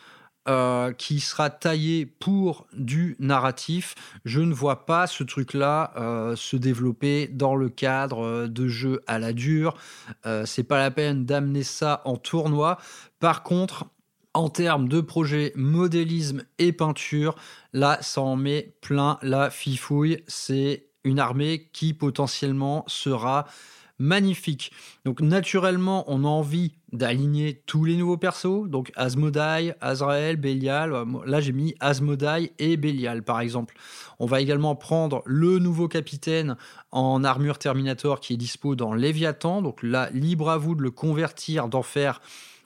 euh, 0.49 0.91
qui 0.91 1.19
sera 1.19 1.51
taillé 1.51 2.07
pour 2.07 2.65
du 2.74 3.15
narratif. 3.19 3.93
Je 4.26 4.41
ne 4.41 4.55
vois 4.55 4.88
pas 4.88 5.05
ce 5.05 5.24
truc-là 5.24 5.93
euh, 5.97 6.36
se 6.36 6.55
développer 6.55 7.28
dans 7.28 7.55
le 7.55 7.69
cadre 7.69 8.26
euh, 8.26 8.47
de 8.47 8.67
jeux 8.67 9.03
à 9.05 9.19
la 9.19 9.34
dure. 9.34 9.76
c'est 10.45 10.63
pas 10.63 10.80
la 10.80 10.89
peine 10.89 11.26
d'amener 11.26 11.61
ça 11.61 12.01
en 12.05 12.17
tournoi. 12.17 12.80
Par 13.19 13.43
contre, 13.43 13.86
en 14.34 14.49
termes 14.49 14.88
de 14.88 14.99
projet 14.99 15.51
modélisme 15.55 16.43
et 16.57 16.72
peinture, 16.72 17.36
là, 17.74 17.99
ça 18.01 18.22
en 18.22 18.36
met 18.36 18.74
plein 18.82 19.19
la 19.22 19.51
fifouille. 19.51 20.24
C'est 20.28 20.88
une 21.03 21.19
armée 21.19 21.69
qui 21.72 21.93
potentiellement 21.93 22.84
sera 22.88 23.45
magnifique. 24.02 24.72
Donc 25.06 25.22
naturellement, 25.22 26.04
on 26.08 26.26
a 26.26 26.28
envie 26.28 26.74
d'aligner 26.91 27.62
tous 27.66 27.86
les 27.86 27.95
nouveaux 27.95 28.18
persos, 28.18 28.68
donc 28.68 28.91
Asmodai, 28.95 29.74
Azrael, 29.80 30.36
Belial. 30.36 30.93
Là, 31.26 31.39
j'ai 31.39 31.54
mis 31.54 31.76
Asmodai 31.80 32.52
et 32.60 32.76
Belial, 32.76 33.24
par 33.24 33.39
exemple. 33.39 33.76
On 34.20 34.26
va 34.26 34.41
également 34.41 34.76
prendre 34.76 35.22
le 35.26 35.60
nouveau 35.60 35.88
capitaine 35.88 36.58
en 36.91 37.24
armure 37.24 37.60
Terminator 37.60 38.20
qui 38.20 38.34
est 38.34 38.38
dispo 38.38 38.76
dans 38.76 38.93
Léviathan. 38.93 39.62
Donc 39.62 39.84
là, 39.84 40.10
libre 40.12 40.49
à 40.49 40.58
vous 40.58 40.76
de 40.76 40.82
le 40.82 40.91
convertir, 40.91 41.70
d'en 41.70 41.84
faire 41.84 42.22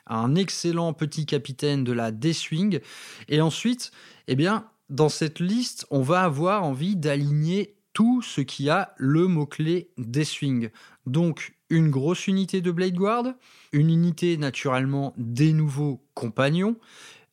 un 0.07 0.35
excellent 0.35 0.93
petit 0.93 1.25
capitaine 1.25 1.83
de 1.83 1.91
la 1.91 2.11
D-Swing. 2.11 2.79
Et 3.27 3.41
ensuite, 3.41 3.91
eh 4.27 4.35
bien, 4.35 4.65
dans 4.89 5.09
cette 5.09 5.39
liste, 5.39 5.85
on 5.89 6.01
va 6.01 6.21
avoir 6.21 6.63
envie 6.63 6.95
d'aligner 6.95 7.75
tout 7.93 8.21
ce 8.21 8.41
qui 8.41 8.69
a 8.69 8.93
le 8.97 9.27
mot-clé 9.27 9.89
D-Swing. 9.97 10.69
Donc, 11.05 11.55
une 11.69 11.89
grosse 11.89 12.27
unité 12.27 12.61
de 12.61 12.71
Blade 12.71 12.93
Guard, 12.93 13.33
une 13.71 13.89
unité 13.89 14.37
naturellement 14.37 15.13
des 15.17 15.53
nouveaux 15.53 16.03
compagnons, 16.13 16.77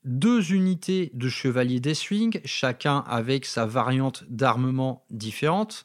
deux 0.04 0.52
unités 0.52 1.10
de 1.14 1.28
chevaliers 1.28 1.80
des 1.80 1.94
swings, 1.94 2.40
chacun 2.44 2.98
avec 3.06 3.46
sa 3.46 3.66
variante 3.66 4.24
d'armement 4.28 5.04
différente, 5.10 5.84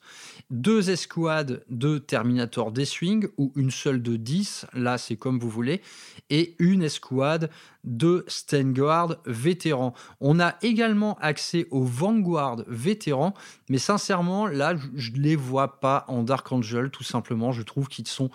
deux 0.49 0.89
escouades 0.89 1.63
de 1.70 1.97
Terminator 1.97 2.72
des 2.72 2.86
swings, 2.86 3.28
ou 3.38 3.51
une 3.55 3.72
seule 3.72 4.01
de 4.01 4.15
10, 4.15 4.68
là 4.74 4.97
c'est 4.97 5.18
comme 5.18 5.39
vous 5.39 5.49
voulez, 5.49 5.82
et 6.30 6.55
une 6.59 6.84
escouade 6.84 7.49
de 7.84 8.26
Stengard 8.28 9.18
vétérans. 9.26 9.93
On 10.20 10.39
a 10.39 10.55
également 10.61 11.18
accès 11.20 11.68
aux 11.72 11.84
Vanguard 11.84 12.63
vétérans, 12.68 13.34
mais 13.70 13.78
sincèrement 13.78 14.47
là 14.47 14.76
je 14.95 15.11
ne 15.11 15.18
les 15.18 15.36
vois 15.36 15.80
pas 15.80 16.05
en 16.07 16.24
Dark 16.24 16.51
Angel, 16.51 16.89
tout 16.89 17.03
simplement, 17.03 17.51
je 17.51 17.61
trouve 17.61 17.88
qu'ils 17.88 18.07
sont 18.07 18.32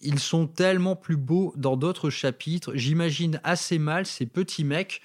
ils 0.00 0.18
sont 0.18 0.46
tellement 0.46 0.96
plus 0.96 1.16
beaux 1.16 1.52
dans 1.56 1.76
d'autres 1.76 2.10
chapitres. 2.10 2.72
J'imagine 2.74 3.40
assez 3.44 3.78
mal 3.78 4.06
ces 4.06 4.26
petits 4.26 4.64
mecs 4.64 5.02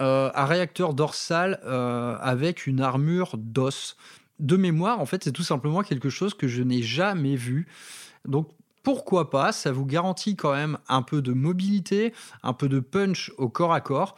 euh, 0.00 0.30
à 0.34 0.46
réacteur 0.46 0.94
dorsal 0.94 1.60
euh, 1.64 2.16
avec 2.20 2.66
une 2.66 2.80
armure 2.80 3.36
d'os. 3.38 3.96
De 4.38 4.56
mémoire, 4.56 5.00
en 5.00 5.06
fait, 5.06 5.24
c'est 5.24 5.32
tout 5.32 5.42
simplement 5.42 5.82
quelque 5.82 6.10
chose 6.10 6.34
que 6.34 6.46
je 6.46 6.62
n'ai 6.62 6.82
jamais 6.82 7.36
vu. 7.36 7.66
Donc, 8.26 8.50
pourquoi 8.82 9.30
pas? 9.30 9.50
Ça 9.52 9.72
vous 9.72 9.86
garantit 9.86 10.36
quand 10.36 10.52
même 10.52 10.78
un 10.88 11.00
peu 11.00 11.22
de 11.22 11.32
mobilité, 11.32 12.12
un 12.42 12.52
peu 12.52 12.68
de 12.68 12.80
punch 12.80 13.32
au 13.38 13.48
corps 13.48 13.72
à 13.72 13.80
corps 13.80 14.16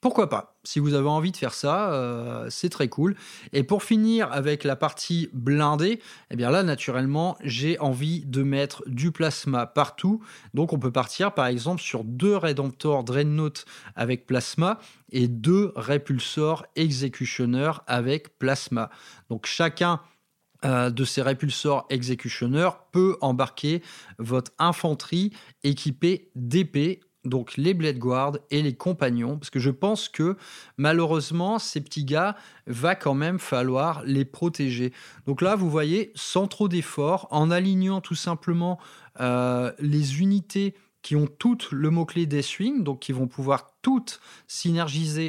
pourquoi 0.00 0.28
pas? 0.28 0.56
Si 0.62 0.78
vous 0.78 0.94
avez 0.94 1.08
envie 1.08 1.32
de 1.32 1.36
faire 1.36 1.54
ça, 1.54 1.92
euh, 1.92 2.46
c'est 2.50 2.68
très 2.68 2.88
cool. 2.88 3.16
Et 3.52 3.64
pour 3.64 3.82
finir 3.82 4.30
avec 4.30 4.62
la 4.62 4.76
partie 4.76 5.28
blindée, 5.32 6.00
eh 6.30 6.36
bien 6.36 6.50
là, 6.50 6.62
naturellement, 6.62 7.36
j'ai 7.42 7.80
envie 7.80 8.24
de 8.24 8.44
mettre 8.44 8.84
du 8.86 9.10
plasma 9.10 9.66
partout. 9.66 10.22
Donc 10.54 10.72
on 10.72 10.78
peut 10.78 10.92
partir 10.92 11.34
par 11.34 11.46
exemple 11.46 11.82
sur 11.82 12.04
deux 12.04 12.36
Redemptor 12.36 13.02
Dreadnought 13.02 13.64
avec 13.96 14.26
plasma 14.26 14.78
et 15.10 15.26
deux 15.26 15.72
Repulsor 15.74 16.66
Executioner 16.76 17.72
avec 17.88 18.38
plasma. 18.38 18.90
Donc 19.30 19.46
chacun 19.46 20.00
euh, 20.64 20.90
de 20.90 21.04
ces 21.04 21.22
répulsors 21.22 21.86
exécutionneurs 21.88 22.84
peut 22.90 23.16
embarquer 23.20 23.80
votre 24.18 24.50
infanterie 24.58 25.32
équipée 25.62 26.30
d'épées 26.34 27.00
donc 27.24 27.56
les 27.56 27.74
Blade 27.74 27.98
Guard 27.98 28.38
et 28.50 28.62
les 28.62 28.74
compagnons, 28.74 29.38
parce 29.38 29.50
que 29.50 29.58
je 29.58 29.70
pense 29.70 30.08
que 30.08 30.36
malheureusement, 30.76 31.58
ces 31.58 31.80
petits 31.80 32.04
gars, 32.04 32.36
va 32.66 32.94
quand 32.94 33.14
même 33.14 33.38
falloir 33.38 34.02
les 34.04 34.24
protéger. 34.24 34.92
Donc 35.26 35.42
là, 35.42 35.56
vous 35.56 35.70
voyez, 35.70 36.12
sans 36.14 36.46
trop 36.46 36.68
d'efforts, 36.68 37.28
en 37.30 37.50
alignant 37.50 38.00
tout 38.00 38.14
simplement 38.14 38.78
euh, 39.20 39.72
les 39.78 40.20
unités 40.20 40.74
qui 41.02 41.16
ont 41.16 41.26
toutes 41.26 41.70
le 41.70 41.90
mot-clé 41.90 42.26
des 42.26 42.42
swings, 42.42 42.82
donc 42.82 43.00
qui 43.00 43.12
vont 43.12 43.28
pouvoir 43.28 43.77
toutes 43.88 44.20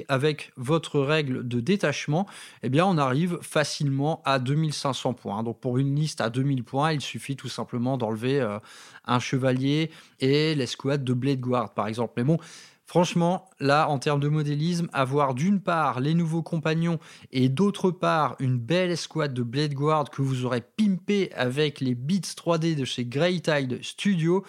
avec 0.09 0.51
votre 0.57 0.99
règle 0.99 1.47
de 1.47 1.61
détachement, 1.61 2.27
eh 2.61 2.67
bien 2.67 2.85
on 2.85 2.97
arrive 2.97 3.39
facilement 3.41 4.21
à 4.25 4.37
2500 4.37 5.13
points. 5.13 5.43
Donc 5.43 5.61
pour 5.61 5.77
une 5.77 5.95
liste 5.95 6.19
à 6.19 6.29
2000 6.29 6.65
points, 6.65 6.91
il 6.91 6.99
suffit 6.99 7.37
tout 7.37 7.47
simplement 7.47 7.97
d'enlever 7.97 8.41
euh, 8.41 8.59
un 9.05 9.19
chevalier 9.19 9.91
et 10.19 10.55
l'escouade 10.55 11.05
de 11.05 11.13
Blade 11.13 11.39
Guard 11.39 11.73
par 11.73 11.87
exemple. 11.87 12.13
Mais 12.17 12.23
bon, 12.25 12.37
Franchement, 12.85 13.47
là, 13.59 13.87
en 13.87 13.99
termes 13.99 14.19
de 14.19 14.29
modélisme, 14.29 14.89
avoir 14.93 15.35
d'une 15.35 15.61
part 15.61 15.99
les 15.99 16.15
nouveaux 16.15 16.41
compagnons 16.41 16.97
et 17.31 17.47
d'autre 17.47 17.91
part 17.91 18.35
une 18.39 18.57
belle 18.57 18.89
escouade 18.89 19.35
de 19.35 19.43
Blade 19.43 19.75
Guard 19.75 20.09
que 20.09 20.23
vous 20.23 20.43
aurez 20.43 20.61
pimpé 20.61 21.31
avec 21.35 21.81
les 21.81 21.93
bits 21.93 22.21
3D 22.21 22.73
de 22.73 22.85
chez 22.85 23.05
Grey 23.05 23.41
Tide 23.41 23.77
Studio, 23.83 24.43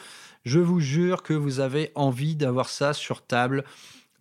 je 0.44 0.58
vous 0.58 0.80
jure 0.80 1.22
que 1.22 1.34
vous 1.34 1.60
avez 1.60 1.92
envie 1.94 2.34
d'avoir 2.34 2.70
ça 2.70 2.94
sur 2.94 3.22
table. 3.26 3.64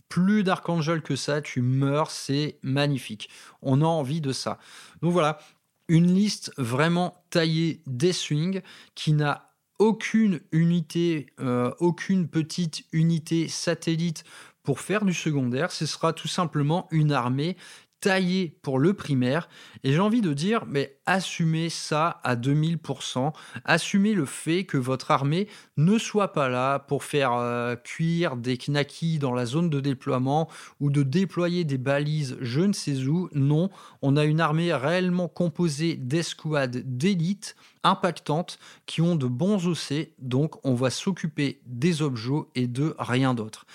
Plus 0.09 0.43
d'Archangel 0.43 1.01
que 1.01 1.15
ça, 1.15 1.41
tu 1.41 1.61
meurs, 1.61 2.11
c'est 2.11 2.57
magnifique. 2.63 3.29
On 3.61 3.81
a 3.81 3.85
envie 3.85 4.21
de 4.21 4.31
ça. 4.31 4.57
Donc 5.01 5.13
voilà, 5.13 5.39
une 5.87 6.13
liste 6.13 6.51
vraiment 6.57 7.23
taillée 7.29 7.81
des 7.87 8.13
swings 8.13 8.61
qui 8.95 9.13
n'a 9.13 9.53
aucune 9.79 10.41
unité, 10.51 11.27
euh, 11.39 11.71
aucune 11.79 12.27
petite 12.27 12.83
unité 12.91 13.47
satellite 13.47 14.23
pour 14.63 14.81
faire 14.81 15.05
du 15.05 15.13
secondaire. 15.13 15.71
Ce 15.71 15.85
sera 15.85 16.13
tout 16.13 16.27
simplement 16.27 16.87
une 16.91 17.11
armée 17.11 17.55
taillé 17.99 18.57
pour 18.61 18.79
le 18.79 18.93
primaire. 18.93 19.49
Et 19.83 19.91
j'ai 19.93 19.99
envie 19.99 20.21
de 20.21 20.33
dire, 20.33 20.65
mais 20.67 20.97
assumez 21.05 21.69
ça 21.69 22.19
à 22.23 22.35
2000%. 22.35 23.33
Assumez 23.65 24.13
le 24.13 24.25
fait 24.25 24.65
que 24.65 24.77
votre 24.77 25.11
armée 25.11 25.47
ne 25.77 25.97
soit 25.97 26.33
pas 26.33 26.49
là 26.49 26.79
pour 26.79 27.03
faire 27.03 27.33
euh, 27.33 27.75
cuire 27.75 28.37
des 28.37 28.57
knackis 28.57 29.19
dans 29.19 29.33
la 29.33 29.45
zone 29.45 29.69
de 29.69 29.79
déploiement 29.79 30.49
ou 30.79 30.89
de 30.89 31.03
déployer 31.03 31.63
des 31.63 31.77
balises 31.77 32.37
je 32.41 32.61
ne 32.61 32.73
sais 32.73 33.05
où. 33.07 33.29
Non, 33.33 33.69
on 34.01 34.17
a 34.17 34.25
une 34.25 34.41
armée 34.41 34.73
réellement 34.73 35.27
composée 35.27 35.95
d'escouades 35.95 36.83
d'élite 36.97 37.55
impactantes 37.83 38.59
qui 38.85 39.01
ont 39.01 39.15
de 39.15 39.27
bons 39.27 39.67
OC, 39.67 40.09
donc 40.19 40.63
on 40.65 40.73
va 40.73 40.89
s'occuper 40.89 41.61
des 41.65 42.01
objets 42.01 42.19
et 42.55 42.67
de 42.67 42.95
rien 42.99 43.33
d'autre. 43.33 43.65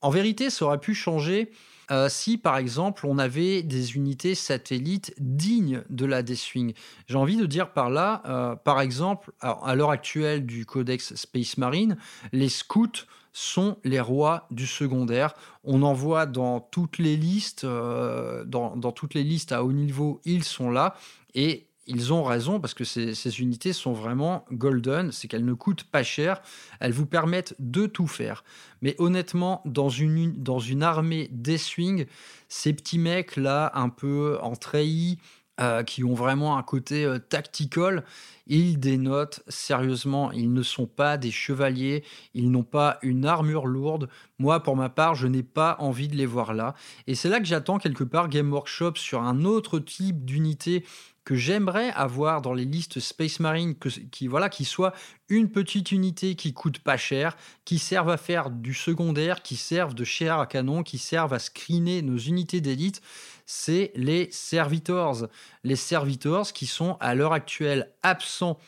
En 0.00 0.10
vérité, 0.10 0.50
ça 0.50 0.66
aurait 0.66 0.78
pu 0.78 0.94
changer 0.94 1.50
euh, 1.90 2.08
si 2.08 2.38
par 2.38 2.56
exemple 2.56 3.06
on 3.06 3.18
avait 3.18 3.62
des 3.62 3.96
unités 3.96 4.34
satellites 4.34 5.14
dignes 5.18 5.82
de 5.90 6.04
la 6.04 6.22
D-Swing. 6.22 6.74
J'ai 7.06 7.16
envie 7.16 7.36
de 7.36 7.46
dire 7.46 7.72
par 7.72 7.90
là, 7.90 8.22
euh, 8.26 8.56
par 8.56 8.80
exemple, 8.80 9.32
à 9.40 9.74
l'heure 9.74 9.90
actuelle 9.90 10.44
du 10.44 10.66
Codex 10.66 11.14
Space 11.14 11.56
Marine, 11.58 11.96
les 12.32 12.48
scouts 12.48 13.06
sont 13.32 13.78
les 13.84 14.00
rois 14.00 14.46
du 14.50 14.66
secondaire. 14.66 15.34
On 15.62 15.82
en 15.82 15.92
voit 15.92 16.26
dans 16.26 16.60
toutes 16.60 16.98
les 16.98 17.16
listes, 17.16 17.64
euh, 17.64 18.44
dans, 18.44 18.76
dans, 18.76 18.90
toutes 18.90 19.14
les 19.14 19.22
listes 19.22 19.52
à 19.52 19.62
haut 19.62 19.72
niveau, 19.72 20.20
ils 20.24 20.44
sont 20.44 20.70
là. 20.70 20.96
Et 21.34 21.67
ils 21.88 22.12
ont 22.12 22.22
raison 22.22 22.60
parce 22.60 22.74
que 22.74 22.84
ces, 22.84 23.40
unités 23.40 23.72
sont 23.72 23.92
vraiment 23.92 24.44
golden, 24.52 25.10
c'est 25.10 25.26
qu'elles 25.26 25.44
ne 25.44 25.54
coûtent 25.54 25.84
pas 25.84 26.02
cher, 26.02 26.40
elles 26.80 26.92
vous 26.92 27.06
permettent 27.06 27.54
de 27.58 27.86
tout 27.86 28.06
faire. 28.06 28.44
Mais 28.82 28.94
honnêtement, 28.98 29.62
dans 29.64 29.88
une, 29.88 30.32
dans 30.40 30.60
une 30.60 30.82
armée 30.82 31.28
des 31.32 31.58
swings, 31.58 32.06
ces 32.48 32.72
petits 32.72 32.98
mecs 32.98 33.36
là, 33.36 33.72
un 33.74 33.88
peu 33.88 34.38
en 34.40 34.54
treillis, 34.54 35.18
euh, 35.60 35.82
qui 35.82 36.04
ont 36.04 36.14
vraiment 36.14 36.56
un 36.56 36.62
côté 36.62 37.04
euh, 37.04 37.18
tactical, 37.18 38.04
ils 38.46 38.78
dénotent 38.78 39.42
sérieusement. 39.48 40.30
Ils 40.32 40.52
ne 40.52 40.62
sont 40.62 40.86
pas 40.86 41.16
des 41.16 41.30
chevaliers, 41.30 42.04
ils 42.34 42.50
n'ont 42.50 42.62
pas 42.62 42.98
une 43.02 43.26
armure 43.26 43.66
lourde. 43.66 44.08
Moi, 44.38 44.62
pour 44.62 44.76
ma 44.76 44.88
part, 44.88 45.14
je 45.14 45.26
n'ai 45.26 45.42
pas 45.42 45.76
envie 45.80 46.08
de 46.08 46.16
les 46.16 46.26
voir 46.26 46.54
là. 46.54 46.74
Et 47.06 47.14
c'est 47.14 47.28
là 47.28 47.40
que 47.40 47.46
j'attends 47.46 47.78
quelque 47.78 48.04
part 48.04 48.28
Game 48.28 48.52
Workshop 48.52 48.92
sur 48.96 49.22
un 49.22 49.44
autre 49.44 49.78
type 49.78 50.24
d'unité 50.24 50.84
que 51.28 51.34
j'aimerais 51.34 51.90
avoir 51.90 52.40
dans 52.40 52.54
les 52.54 52.64
listes 52.64 53.00
Space 53.00 53.38
Marine, 53.38 53.74
qui, 54.10 54.28
voilà, 54.28 54.48
qui 54.48 54.64
soit 54.64 54.94
une 55.28 55.50
petite 55.50 55.92
unité 55.92 56.36
qui 56.36 56.54
coûte 56.54 56.78
pas 56.78 56.96
cher, 56.96 57.36
qui 57.66 57.78
serve 57.78 58.08
à 58.08 58.16
faire 58.16 58.48
du 58.48 58.72
secondaire, 58.72 59.42
qui 59.42 59.56
serve 59.56 59.92
de 59.92 60.04
chair 60.04 60.38
à 60.38 60.46
canon, 60.46 60.82
qui 60.82 60.96
serve 60.96 61.34
à 61.34 61.38
screener 61.38 62.00
nos 62.00 62.16
unités 62.16 62.62
d'élite, 62.62 63.02
c'est 63.50 63.92
les 63.94 64.28
Servitors. 64.30 65.26
Les 65.64 65.74
Servitors 65.74 66.52
qui 66.52 66.66
sont 66.66 66.98
à 67.00 67.14
l'heure 67.14 67.32
actuelle 67.32 67.90
absents 68.02 68.58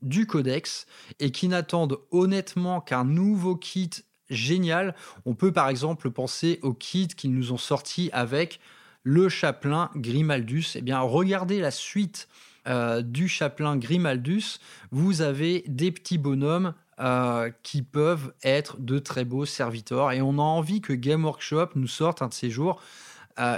du 0.00 0.26
codex 0.26 0.86
et 1.18 1.30
qui 1.30 1.46
n'attendent 1.46 1.98
honnêtement 2.10 2.80
qu'un 2.80 3.04
nouveau 3.04 3.54
kit 3.54 3.90
génial. 4.30 4.94
On 5.26 5.34
peut 5.34 5.52
par 5.52 5.68
exemple 5.68 6.10
penser 6.10 6.58
au 6.62 6.72
kit 6.72 7.06
qu'ils 7.06 7.34
nous 7.34 7.52
ont 7.52 7.58
sorti 7.58 8.08
avec 8.14 8.60
le 9.02 9.28
chapelain 9.28 9.90
Grimaldus. 9.94 10.68
Eh 10.74 10.80
bien, 10.80 11.00
regardez 11.00 11.60
la 11.60 11.70
suite 11.70 12.26
euh, 12.66 13.02
du 13.02 13.28
chapelain 13.28 13.76
Grimaldus. 13.76 14.58
Vous 14.90 15.20
avez 15.20 15.64
des 15.66 15.92
petits 15.92 16.18
bonhommes 16.18 16.72
euh, 16.98 17.50
qui 17.62 17.82
peuvent 17.82 18.32
être 18.42 18.80
de 18.80 18.98
très 18.98 19.26
beaux 19.26 19.44
serviteurs. 19.44 20.12
Et 20.12 20.22
on 20.22 20.38
a 20.38 20.42
envie 20.42 20.80
que 20.80 20.94
Game 20.94 21.26
Workshop 21.26 21.70
nous 21.74 21.88
sorte 21.88 22.22
un 22.22 22.28
de 22.28 22.34
ces 22.34 22.48
jours 22.48 22.80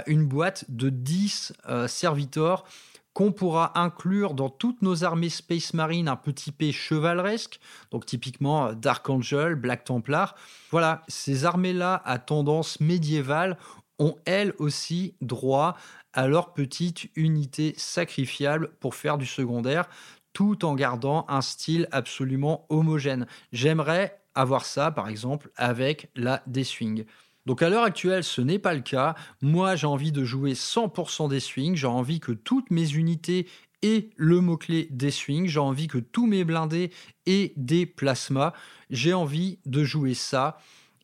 une 0.07 0.25
boîte 0.25 0.65
de 0.69 0.89
10 0.89 1.53
serviteurs 1.87 2.65
qu'on 3.13 3.31
pourra 3.31 3.79
inclure 3.79 4.33
dans 4.33 4.49
toutes 4.49 4.81
nos 4.81 5.03
armées 5.03 5.29
Space 5.29 5.73
Marine 5.73 6.07
un 6.07 6.15
petit 6.15 6.51
P 6.51 6.71
chevaleresque, 6.71 7.59
donc 7.91 8.05
typiquement 8.05 8.67
euh, 8.67 8.73
Dark 8.73 9.07
Angel, 9.09 9.55
Black 9.55 9.83
Templar. 9.85 10.35
Voilà, 10.71 11.03
ces 11.07 11.45
armées-là 11.45 12.01
à 12.05 12.17
tendance 12.17 12.79
médiévale 12.79 13.57
ont 13.99 14.15
elles 14.25 14.53
aussi 14.57 15.15
droit 15.21 15.77
à 16.13 16.27
leur 16.27 16.53
petite 16.53 17.09
unité 17.15 17.73
sacrifiable 17.77 18.69
pour 18.79 18.95
faire 18.95 19.17
du 19.17 19.25
secondaire, 19.25 19.87
tout 20.33 20.65
en 20.65 20.73
gardant 20.73 21.25
un 21.29 21.41
style 21.41 21.87
absolument 21.91 22.65
homogène. 22.69 23.27
J'aimerais 23.51 24.19
avoir 24.33 24.65
ça, 24.65 24.89
par 24.89 25.07
exemple, 25.09 25.51
avec 25.55 26.09
la 26.15 26.41
Deathwing. 26.47 27.05
Donc 27.45 27.61
à 27.61 27.69
l'heure 27.69 27.83
actuelle, 27.83 28.23
ce 28.23 28.41
n'est 28.41 28.59
pas 28.59 28.73
le 28.73 28.81
cas. 28.81 29.15
Moi, 29.41 29.75
j'ai 29.75 29.87
envie 29.87 30.11
de 30.11 30.23
jouer 30.23 30.53
100% 30.53 31.29
des 31.29 31.39
swings. 31.39 31.75
J'ai 31.75 31.87
envie 31.87 32.19
que 32.19 32.31
toutes 32.31 32.71
mes 32.71 32.91
unités 32.93 33.47
aient 33.81 34.09
le 34.15 34.39
mot-clé 34.39 34.87
des 34.91 35.11
swings. 35.11 35.47
J'ai 35.47 35.59
envie 35.59 35.87
que 35.87 35.97
tous 35.97 36.25
mes 36.25 36.45
blindés 36.45 36.91
aient 37.25 37.53
des 37.57 37.85
plasmas. 37.85 38.53
J'ai 38.89 39.13
envie 39.13 39.59
de 39.65 39.83
jouer 39.83 40.13
ça. 40.13 40.57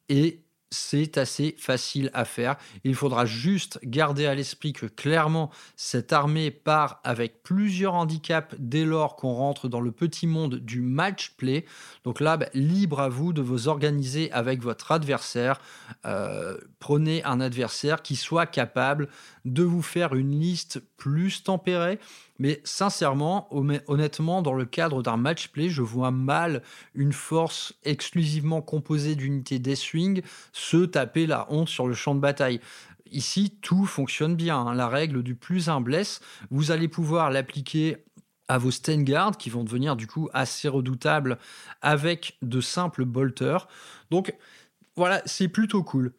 Et 0.07 0.41
c'est 0.71 1.17
assez 1.17 1.55
facile 1.57 2.11
à 2.13 2.25
faire. 2.25 2.55
Il 2.83 2.95
faudra 2.95 3.25
juste 3.25 3.79
garder 3.83 4.25
à 4.25 4.35
l'esprit 4.35 4.73
que 4.73 4.85
clairement, 4.85 5.49
cette 5.75 6.13
armée 6.13 6.51
part 6.51 6.99
avec 7.03 7.43
plusieurs 7.43 7.95
handicaps 7.95 8.55
dès 8.59 8.85
lors 8.85 9.15
qu'on 9.15 9.33
rentre 9.33 9.67
dans 9.67 9.81
le 9.81 9.91
petit 9.91 10.27
monde 10.27 10.55
du 10.55 10.81
match 10.81 11.31
play. 11.37 11.65
Donc 12.03 12.19
là, 12.19 12.37
bah, 12.37 12.47
libre 12.53 12.99
à 12.99 13.09
vous 13.09 13.33
de 13.33 13.41
vous 13.41 13.67
organiser 13.67 14.31
avec 14.31 14.61
votre 14.61 14.91
adversaire. 14.91 15.59
Euh, 16.05 16.57
prenez 16.79 17.23
un 17.23 17.41
adversaire 17.41 18.01
qui 18.01 18.15
soit 18.15 18.45
capable 18.45 19.09
de 19.45 19.63
vous 19.63 19.81
faire 19.81 20.13
une 20.13 20.39
liste 20.39 20.81
plus 20.99 21.41
tempérée. 21.41 21.97
Mais 22.37 22.61
sincèrement, 22.63 23.49
honnêtement, 23.87 24.43
dans 24.43 24.53
le 24.53 24.65
cadre 24.65 25.01
d'un 25.01 25.17
match 25.17 25.47
play, 25.47 25.69
je 25.69 25.81
vois 25.81 26.11
mal 26.11 26.61
une 26.93 27.13
force 27.13 27.73
exclusivement 27.83 28.61
composée 28.61 29.15
d'unités 29.15 29.57
Deathwing 29.57 30.21
se 30.53 30.85
taper 30.85 31.25
la 31.25 31.51
honte 31.51 31.69
sur 31.69 31.87
le 31.87 31.95
champ 31.95 32.13
de 32.13 32.19
bataille. 32.19 32.61
Ici, 33.11 33.57
tout 33.61 33.85
fonctionne 33.85 34.35
bien. 34.35 34.57
Hein. 34.57 34.75
La 34.75 34.87
règle 34.87 35.23
du 35.23 35.33
plus 35.33 35.67
un 35.69 35.81
blesse, 35.81 36.21
vous 36.51 36.71
allez 36.71 36.87
pouvoir 36.87 37.31
l'appliquer 37.31 37.97
à 38.47 38.57
vos 38.57 38.71
Stengard 38.71 39.37
qui 39.37 39.49
vont 39.49 39.63
devenir 39.63 39.95
du 39.95 40.07
coup 40.07 40.29
assez 40.33 40.67
redoutables 40.67 41.37
avec 41.81 42.37
de 42.41 42.61
simples 42.61 43.05
bolters. 43.05 43.67
Donc 44.11 44.33
voilà, 44.95 45.21
c'est 45.25 45.47
plutôt 45.47 45.83
cool. 45.83 46.13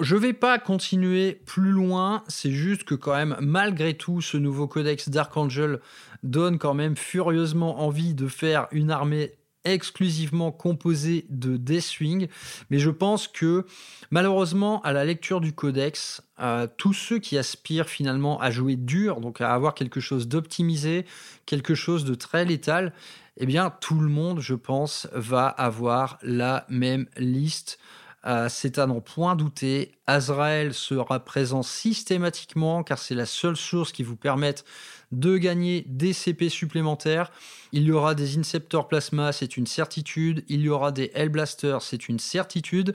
Je 0.00 0.16
vais 0.16 0.32
pas 0.32 0.58
continuer 0.58 1.40
plus 1.46 1.70
loin, 1.70 2.24
c'est 2.26 2.50
juste 2.50 2.82
que 2.82 2.96
quand 2.96 3.14
même, 3.14 3.36
malgré 3.40 3.94
tout, 3.94 4.20
ce 4.20 4.36
nouveau 4.36 4.66
codex 4.66 5.08
Dark 5.08 5.36
Angel 5.36 5.78
donne 6.24 6.58
quand 6.58 6.74
même 6.74 6.96
furieusement 6.96 7.80
envie 7.80 8.12
de 8.12 8.26
faire 8.26 8.66
une 8.72 8.90
armée 8.90 9.34
exclusivement 9.64 10.50
composée 10.50 11.26
de 11.30 11.56
Deathwing, 11.56 12.26
mais 12.70 12.80
je 12.80 12.90
pense 12.90 13.28
que 13.28 13.66
malheureusement, 14.10 14.82
à 14.82 14.92
la 14.92 15.04
lecture 15.04 15.40
du 15.40 15.52
codex, 15.52 16.22
euh, 16.40 16.66
tous 16.76 16.92
ceux 16.92 17.20
qui 17.20 17.38
aspirent 17.38 17.88
finalement 17.88 18.40
à 18.40 18.50
jouer 18.50 18.74
dur, 18.74 19.20
donc 19.20 19.40
à 19.40 19.54
avoir 19.54 19.74
quelque 19.74 20.00
chose 20.00 20.26
d'optimisé, 20.26 21.06
quelque 21.46 21.76
chose 21.76 22.04
de 22.04 22.16
très 22.16 22.44
létal, 22.44 22.92
eh 23.36 23.46
bien 23.46 23.72
tout 23.80 24.00
le 24.00 24.08
monde, 24.08 24.40
je 24.40 24.54
pense, 24.54 25.08
va 25.12 25.46
avoir 25.46 26.18
la 26.22 26.66
même 26.68 27.06
liste 27.16 27.78
euh, 28.26 28.48
c'est 28.48 28.78
à 28.78 28.86
n'en 28.86 29.00
point 29.00 29.36
douter. 29.36 29.92
Azrael 30.06 30.72
sera 30.72 31.20
présent 31.24 31.62
systématiquement 31.62 32.82
car 32.82 32.98
c'est 32.98 33.14
la 33.14 33.26
seule 33.26 33.56
source 33.56 33.92
qui 33.92 34.02
vous 34.02 34.16
permette 34.16 34.64
de 35.12 35.36
gagner 35.36 35.84
des 35.86 36.12
CP 36.12 36.48
supplémentaires. 36.48 37.30
Il 37.72 37.82
y 37.82 37.92
aura 37.92 38.14
des 38.14 38.38
Inceptor 38.38 38.88
Plasma, 38.88 39.32
c'est 39.32 39.56
une 39.56 39.66
certitude. 39.66 40.44
Il 40.48 40.60
y 40.62 40.68
aura 40.68 40.90
des 40.90 41.10
Hellblasters, 41.14 41.82
c'est 41.82 42.08
une 42.08 42.18
certitude. 42.18 42.94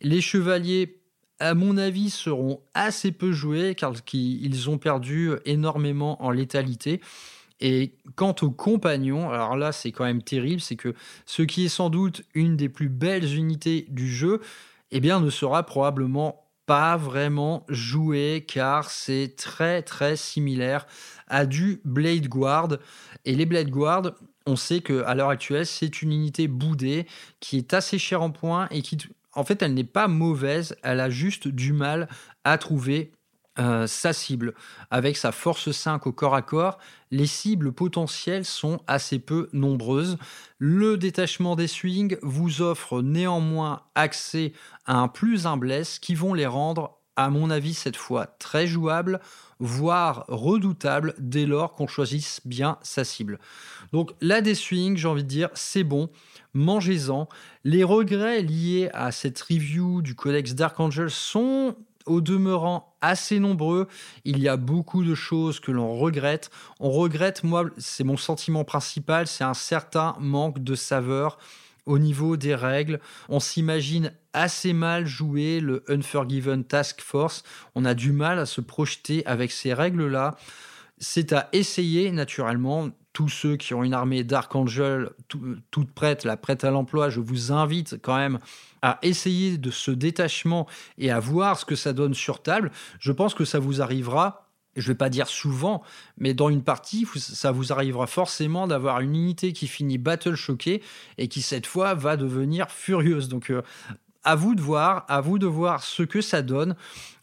Les 0.00 0.20
chevaliers, 0.20 1.00
à 1.38 1.54
mon 1.54 1.76
avis, 1.76 2.10
seront 2.10 2.60
assez 2.74 3.12
peu 3.12 3.32
joués 3.32 3.74
car 3.74 3.92
ils 4.12 4.70
ont 4.70 4.78
perdu 4.78 5.32
énormément 5.44 6.22
en 6.24 6.30
létalité. 6.30 7.00
Et 7.64 7.94
quant 8.16 8.34
aux 8.42 8.50
compagnons, 8.50 9.30
alors 9.30 9.56
là 9.56 9.70
c'est 9.70 9.92
quand 9.92 10.04
même 10.04 10.22
terrible, 10.22 10.60
c'est 10.60 10.74
que 10.74 10.94
ce 11.26 11.42
qui 11.42 11.64
est 11.66 11.68
sans 11.68 11.90
doute 11.90 12.22
une 12.34 12.56
des 12.56 12.68
plus 12.68 12.88
belles 12.88 13.36
unités 13.36 13.86
du 13.88 14.12
jeu, 14.12 14.40
eh 14.90 14.98
bien 14.98 15.20
ne 15.20 15.30
sera 15.30 15.64
probablement 15.64 16.48
pas 16.66 16.96
vraiment 16.96 17.64
joué 17.68 18.44
car 18.48 18.90
c'est 18.90 19.34
très 19.36 19.82
très 19.82 20.16
similaire 20.16 20.86
à 21.28 21.46
du 21.46 21.80
Blade 21.84 22.26
Guard. 22.26 22.78
Et 23.24 23.36
les 23.36 23.46
Blade 23.46 23.70
Guard, 23.70 24.12
on 24.44 24.56
sait 24.56 24.80
qu'à 24.80 25.14
l'heure 25.14 25.28
actuelle, 25.28 25.66
c'est 25.66 26.02
une 26.02 26.12
unité 26.12 26.48
boudée 26.48 27.06
qui 27.38 27.58
est 27.58 27.74
assez 27.74 27.96
chère 27.96 28.22
en 28.22 28.32
points 28.32 28.66
et 28.72 28.82
qui, 28.82 28.98
en 29.34 29.44
fait, 29.44 29.62
elle 29.62 29.74
n'est 29.74 29.84
pas 29.84 30.08
mauvaise, 30.08 30.74
elle 30.82 30.98
a 30.98 31.10
juste 31.10 31.46
du 31.46 31.72
mal 31.72 32.08
à 32.42 32.58
trouver 32.58 33.12
euh, 33.58 33.86
sa 33.86 34.12
cible. 34.12 34.54
Avec 34.90 35.16
sa 35.16 35.30
force 35.30 35.70
5 35.70 36.06
au 36.06 36.12
corps 36.12 36.34
à 36.34 36.42
corps, 36.42 36.78
les 37.10 37.26
cibles 37.26 37.72
potentielles 37.72 38.46
sont 38.46 38.80
assez 38.86 39.18
peu 39.18 39.50
nombreuses. 39.52 40.16
Le 40.58 40.96
détachement 40.96 41.54
des 41.54 41.66
swings 41.66 42.16
vous 42.22 42.62
offre 42.62 43.02
néanmoins 43.02 43.82
accès 43.94 44.54
à 44.86 44.96
un 44.96 45.08
plus 45.08 45.46
un 45.46 45.58
bless 45.58 45.98
qui 45.98 46.14
vont 46.14 46.32
les 46.32 46.46
rendre, 46.46 46.98
à 47.14 47.28
mon 47.28 47.50
avis, 47.50 47.74
cette 47.74 47.96
fois 47.96 48.26
très 48.38 48.66
jouables, 48.66 49.20
voire 49.58 50.24
redoutables 50.28 51.14
dès 51.18 51.44
lors 51.44 51.74
qu'on 51.74 51.86
choisisse 51.86 52.40
bien 52.46 52.78
sa 52.82 53.04
cible. 53.04 53.38
Donc 53.92 54.14
là 54.22 54.40
des 54.40 54.54
swings, 54.54 54.96
j'ai 54.96 55.08
envie 55.08 55.24
de 55.24 55.28
dire, 55.28 55.50
c'est 55.52 55.84
bon 55.84 56.08
mangez-en. 56.54 57.28
Les 57.64 57.84
regrets 57.84 58.42
liés 58.42 58.90
à 58.92 59.12
cette 59.12 59.40
review 59.40 60.02
du 60.02 60.14
codex 60.14 60.54
Dark 60.54 60.78
Angel 60.80 61.10
sont 61.10 61.76
au 62.06 62.20
demeurant 62.20 62.94
assez 63.00 63.38
nombreux. 63.38 63.88
Il 64.24 64.38
y 64.38 64.48
a 64.48 64.56
beaucoup 64.56 65.04
de 65.04 65.14
choses 65.14 65.60
que 65.60 65.72
l'on 65.72 65.96
regrette. 65.96 66.50
On 66.80 66.90
regrette, 66.90 67.44
moi, 67.44 67.66
c'est 67.78 68.04
mon 68.04 68.16
sentiment 68.16 68.64
principal, 68.64 69.26
c'est 69.26 69.44
un 69.44 69.54
certain 69.54 70.16
manque 70.20 70.62
de 70.62 70.74
saveur 70.74 71.38
au 71.86 71.98
niveau 71.98 72.36
des 72.36 72.54
règles. 72.54 73.00
On 73.28 73.40
s'imagine 73.40 74.12
assez 74.32 74.72
mal 74.72 75.06
jouer 75.06 75.60
le 75.60 75.84
Unforgiven 75.88 76.64
Task 76.64 77.00
Force. 77.00 77.42
On 77.74 77.84
a 77.84 77.94
du 77.94 78.12
mal 78.12 78.38
à 78.38 78.46
se 78.46 78.60
projeter 78.60 79.26
avec 79.26 79.50
ces 79.50 79.74
règles-là. 79.74 80.36
C'est 80.98 81.32
à 81.32 81.48
essayer, 81.52 82.12
naturellement. 82.12 82.90
Tous 83.12 83.28
ceux 83.28 83.56
qui 83.56 83.74
ont 83.74 83.84
une 83.84 83.94
armée 83.94 84.24
Dark 84.24 84.54
Angel 84.54 85.10
toute 85.70 85.92
prête, 85.92 86.24
la 86.24 86.36
prête 86.36 86.64
à 86.64 86.70
l'emploi, 86.70 87.10
je 87.10 87.20
vous 87.20 87.52
invite 87.52 87.96
quand 88.02 88.16
même 88.16 88.38
à 88.80 88.98
essayer 89.02 89.58
de 89.58 89.70
ce 89.70 89.90
détachement 89.90 90.66
et 90.98 91.10
à 91.10 91.20
voir 91.20 91.58
ce 91.58 91.64
que 91.64 91.76
ça 91.76 91.92
donne 91.92 92.14
sur 92.14 92.42
table, 92.42 92.72
je 92.98 93.12
pense 93.12 93.34
que 93.34 93.44
ça 93.44 93.58
vous 93.58 93.82
arrivera 93.82 94.48
je 94.76 94.88
vais 94.88 94.96
pas 94.96 95.10
dire 95.10 95.28
souvent, 95.28 95.82
mais 96.16 96.34
dans 96.34 96.48
une 96.48 96.62
partie, 96.62 97.06
ça 97.16 97.52
vous 97.52 97.72
arrivera 97.72 98.06
forcément 98.06 98.66
d'avoir 98.66 99.00
une 99.00 99.14
unité 99.14 99.52
qui 99.52 99.66
finit 99.66 99.98
battle 99.98 100.34
choquée 100.34 100.82
et 101.18 101.28
qui 101.28 101.42
cette 101.42 101.66
fois 101.66 101.94
va 101.94 102.16
devenir 102.16 102.70
furieuse. 102.70 103.28
Donc 103.28 103.50
euh, 103.50 103.62
à 104.24 104.34
vous 104.34 104.54
de 104.54 104.60
voir, 104.60 105.04
à 105.08 105.20
vous 105.20 105.38
de 105.38 105.46
voir 105.46 105.82
ce 105.82 106.02
que 106.02 106.20
ça 106.20 106.42
donne. 106.42 106.76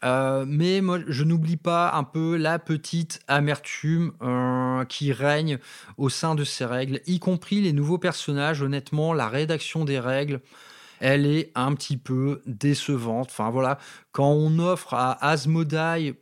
Euh, 0.04 0.44
mais 0.46 0.80
je 1.08 1.24
n'oublie 1.24 1.56
pas 1.56 1.92
un 1.92 2.04
peu 2.04 2.36
la 2.36 2.58
petite 2.58 3.20
amertume 3.28 4.12
euh, 4.22 4.84
qui 4.84 5.12
règne 5.12 5.58
au 5.96 6.08
sein 6.08 6.34
de 6.34 6.44
ces 6.44 6.64
règles, 6.64 7.00
y 7.06 7.18
compris 7.18 7.60
les 7.60 7.72
nouveaux 7.72 7.98
personnages. 7.98 8.62
Honnêtement, 8.62 9.12
la 9.12 9.28
rédaction 9.28 9.84
des 9.84 9.98
règles 9.98 10.40
elle 11.00 11.26
est 11.26 11.50
un 11.54 11.74
petit 11.74 11.96
peu 11.96 12.42
décevante. 12.46 13.28
Enfin 13.30 13.50
voilà, 13.50 13.78
quand 14.12 14.30
on 14.30 14.58
offre 14.58 14.94
à 14.94 15.12
Asmodai 15.26 16.14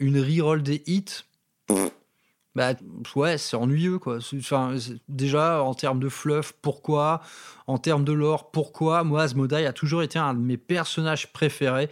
une 0.00 0.20
reroll 0.20 0.62
des 0.62 0.82
hits, 0.86 1.24
bah 2.54 2.74
ouais, 3.14 3.38
c'est 3.38 3.56
ennuyeux 3.56 3.98
quoi. 3.98 4.18
Enfin, 4.36 4.74
déjà 5.08 5.62
en 5.62 5.74
termes 5.74 6.00
de 6.00 6.08
fluff, 6.08 6.52
pourquoi? 6.60 7.20
En 7.66 7.78
termes 7.78 8.04
de 8.04 8.12
lore, 8.12 8.50
pourquoi? 8.50 9.04
Moi, 9.04 9.22
Asmodai 9.22 9.66
a 9.66 9.72
toujours 9.72 10.02
été 10.02 10.18
un 10.18 10.34
de 10.34 10.40
mes 10.40 10.56
personnages 10.56 11.32
préférés. 11.32 11.88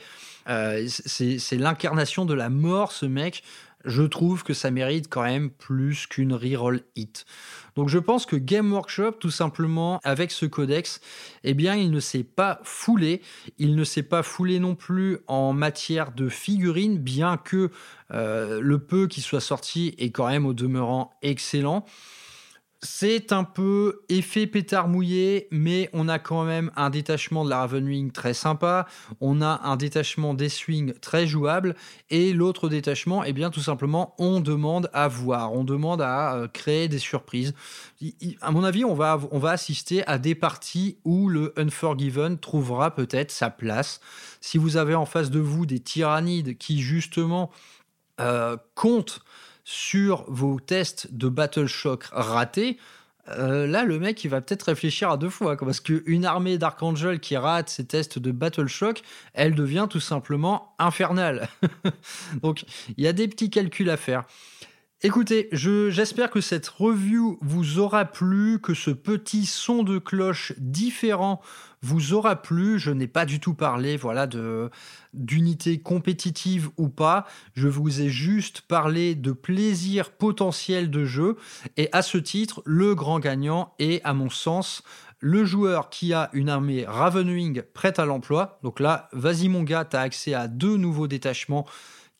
Euh, 0.48 0.86
c'est 0.88 1.57
l'incarnation 1.57 2.24
de 2.24 2.34
la 2.34 2.48
mort, 2.48 2.92
ce 2.92 3.07
mec 3.07 3.42
je 3.87 4.03
trouve 4.03 4.43
que 4.43 4.53
ça 4.53 4.70
mérite 4.70 5.09
quand 5.09 5.22
même 5.22 5.51
plus 5.51 6.07
qu'une 6.07 6.34
reroll 6.34 6.82
hit. 6.97 7.24
Donc 7.76 7.89
je 7.89 7.99
pense 7.99 8.26
que 8.26 8.37
Game 8.37 8.72
Workshop, 8.72 9.12
tout 9.12 9.30
simplement, 9.30 10.01
avec 10.03 10.30
ce 10.32 10.45
codex, 10.47 11.01
eh 11.45 11.55
bien, 11.55 11.76
il 11.76 11.91
ne 11.91 12.01
s'est 12.01 12.24
pas 12.24 12.61
foulé. 12.64 13.22
Il 13.59 13.76
ne 13.76 13.84
s'est 13.84 14.03
pas 14.03 14.22
foulé 14.22 14.59
non 14.59 14.74
plus 14.74 15.18
en 15.26 15.53
matière 15.53 16.12
de 16.12 16.28
figurines, 16.28 16.99
bien 16.99 17.37
que 17.37 17.70
euh, 18.12 18.61
le 18.61 18.78
peu 18.78 19.07
qui 19.07 19.20
soit 19.20 19.41
sorti 19.41 19.95
est 19.99 20.11
quand 20.11 20.26
même 20.26 20.47
au 20.47 20.53
demeurant 20.53 21.12
excellent. 21.22 21.84
C'est 22.82 23.32
un 23.32 23.44
peu 23.44 24.02
effet 24.10 24.46
pétard 24.46 24.86
mouillé, 24.86 25.48
mais 25.50 25.88
on 25.94 26.08
a 26.08 26.18
quand 26.18 26.44
même 26.44 26.70
un 26.76 26.90
détachement 26.90 27.44
de 27.44 27.50
la 27.50 27.60
Ravenwing 27.60 28.12
très 28.12 28.34
sympa, 28.34 28.86
on 29.20 29.40
a 29.40 29.62
un 29.64 29.76
détachement 29.76 30.34
des 30.34 30.50
swings 30.50 30.92
très 31.00 31.26
jouable, 31.26 31.74
et 32.10 32.34
l'autre 32.34 32.68
détachement, 32.68 33.24
eh 33.24 33.32
bien 33.32 33.50
tout 33.50 33.62
simplement, 33.62 34.14
on 34.18 34.40
demande 34.40 34.90
à 34.92 35.08
voir, 35.08 35.54
on 35.54 35.64
demande 35.64 36.02
à 36.02 36.34
euh, 36.34 36.48
créer 36.48 36.88
des 36.88 36.98
surprises. 36.98 37.54
À 38.42 38.50
mon 38.50 38.62
avis, 38.62 38.84
on 38.84 38.94
va, 38.94 39.18
on 39.30 39.38
va 39.38 39.52
assister 39.52 40.06
à 40.06 40.18
des 40.18 40.34
parties 40.34 40.98
où 41.04 41.28
le 41.28 41.54
Unforgiven 41.56 42.38
trouvera 42.38 42.94
peut-être 42.94 43.30
sa 43.30 43.48
place. 43.48 44.00
Si 44.42 44.58
vous 44.58 44.76
avez 44.76 44.94
en 44.94 45.06
face 45.06 45.30
de 45.30 45.40
vous 45.40 45.64
des 45.64 45.80
tyrannides 45.80 46.58
qui 46.58 46.82
justement 46.82 47.50
euh, 48.20 48.56
comptent 48.74 49.20
sur 49.68 50.24
vos 50.28 50.60
tests 50.60 51.12
de 51.12 51.28
Battle 51.28 51.66
Shock 51.66 52.04
ratés, 52.12 52.78
euh, 53.28 53.66
là, 53.66 53.84
le 53.84 53.98
mec, 53.98 54.22
il 54.22 54.28
va 54.28 54.40
peut-être 54.40 54.62
réfléchir 54.62 55.10
à 55.10 55.16
deux 55.16 55.28
fois. 55.28 55.56
Parce 55.56 55.80
qu'une 55.80 56.24
armée 56.24 56.56
d'Archangel 56.56 57.18
qui 57.18 57.36
rate 57.36 57.68
ses 57.68 57.84
tests 57.84 58.20
de 58.20 58.30
Battle 58.30 58.68
Shock, 58.68 59.02
elle 59.34 59.56
devient 59.56 59.88
tout 59.90 59.98
simplement 59.98 60.72
infernale. 60.78 61.48
Donc, 62.42 62.64
il 62.96 63.02
y 63.02 63.08
a 63.08 63.12
des 63.12 63.26
petits 63.26 63.50
calculs 63.50 63.90
à 63.90 63.96
faire. 63.96 64.24
Écoutez, 65.03 65.51
j'espère 65.53 66.30
que 66.30 66.40
cette 66.40 66.68
review 66.68 67.38
vous 67.42 67.78
aura 67.78 68.07
plu, 68.07 68.59
que 68.62 68.72
ce 68.72 68.90
petit 68.90 69.44
son 69.44 69.82
de 69.82 69.99
cloche 69.99 70.55
différent 70.57 71.42
vous 71.82 72.14
aura 72.14 72.40
plu. 72.40 72.78
Je 72.78 72.92
n'ai 72.92 73.07
pas 73.07 73.26
du 73.26 73.38
tout 73.38 73.53
parlé 73.53 73.99
voilà, 73.99 74.26
d'unité 75.12 75.82
compétitive 75.82 76.70
ou 76.78 76.88
pas. 76.88 77.26
Je 77.53 77.68
vous 77.68 78.01
ai 78.01 78.09
juste 78.09 78.62
parlé 78.62 79.14
de 79.14 79.32
plaisir 79.32 80.12
potentiel 80.12 80.90
de 80.90 81.05
jeu. 81.05 81.36
Et 81.76 81.90
à 81.92 82.01
ce 82.01 82.16
titre, 82.16 82.62
le 82.64 82.94
grand 82.94 83.18
gagnant 83.18 83.74
est, 83.78 84.03
à 84.03 84.14
mon 84.14 84.30
sens, 84.30 84.82
le 85.20 85.44
joueur 85.44 85.90
qui 85.90 86.14
a 86.14 86.30
une 86.32 86.49
armée 86.49 86.86
Ravenwing 86.86 87.64
prête 87.74 87.99
à 87.99 88.07
l'emploi. 88.07 88.59
Donc 88.62 88.80
là, 88.80 89.11
vas-y 89.12 89.49
mon 89.49 89.62
gars, 89.62 89.84
tu 89.84 89.97
as 89.97 90.01
accès 90.01 90.32
à 90.32 90.49
deux 90.49 90.78
nouveaux 90.78 91.07
détachements 91.07 91.66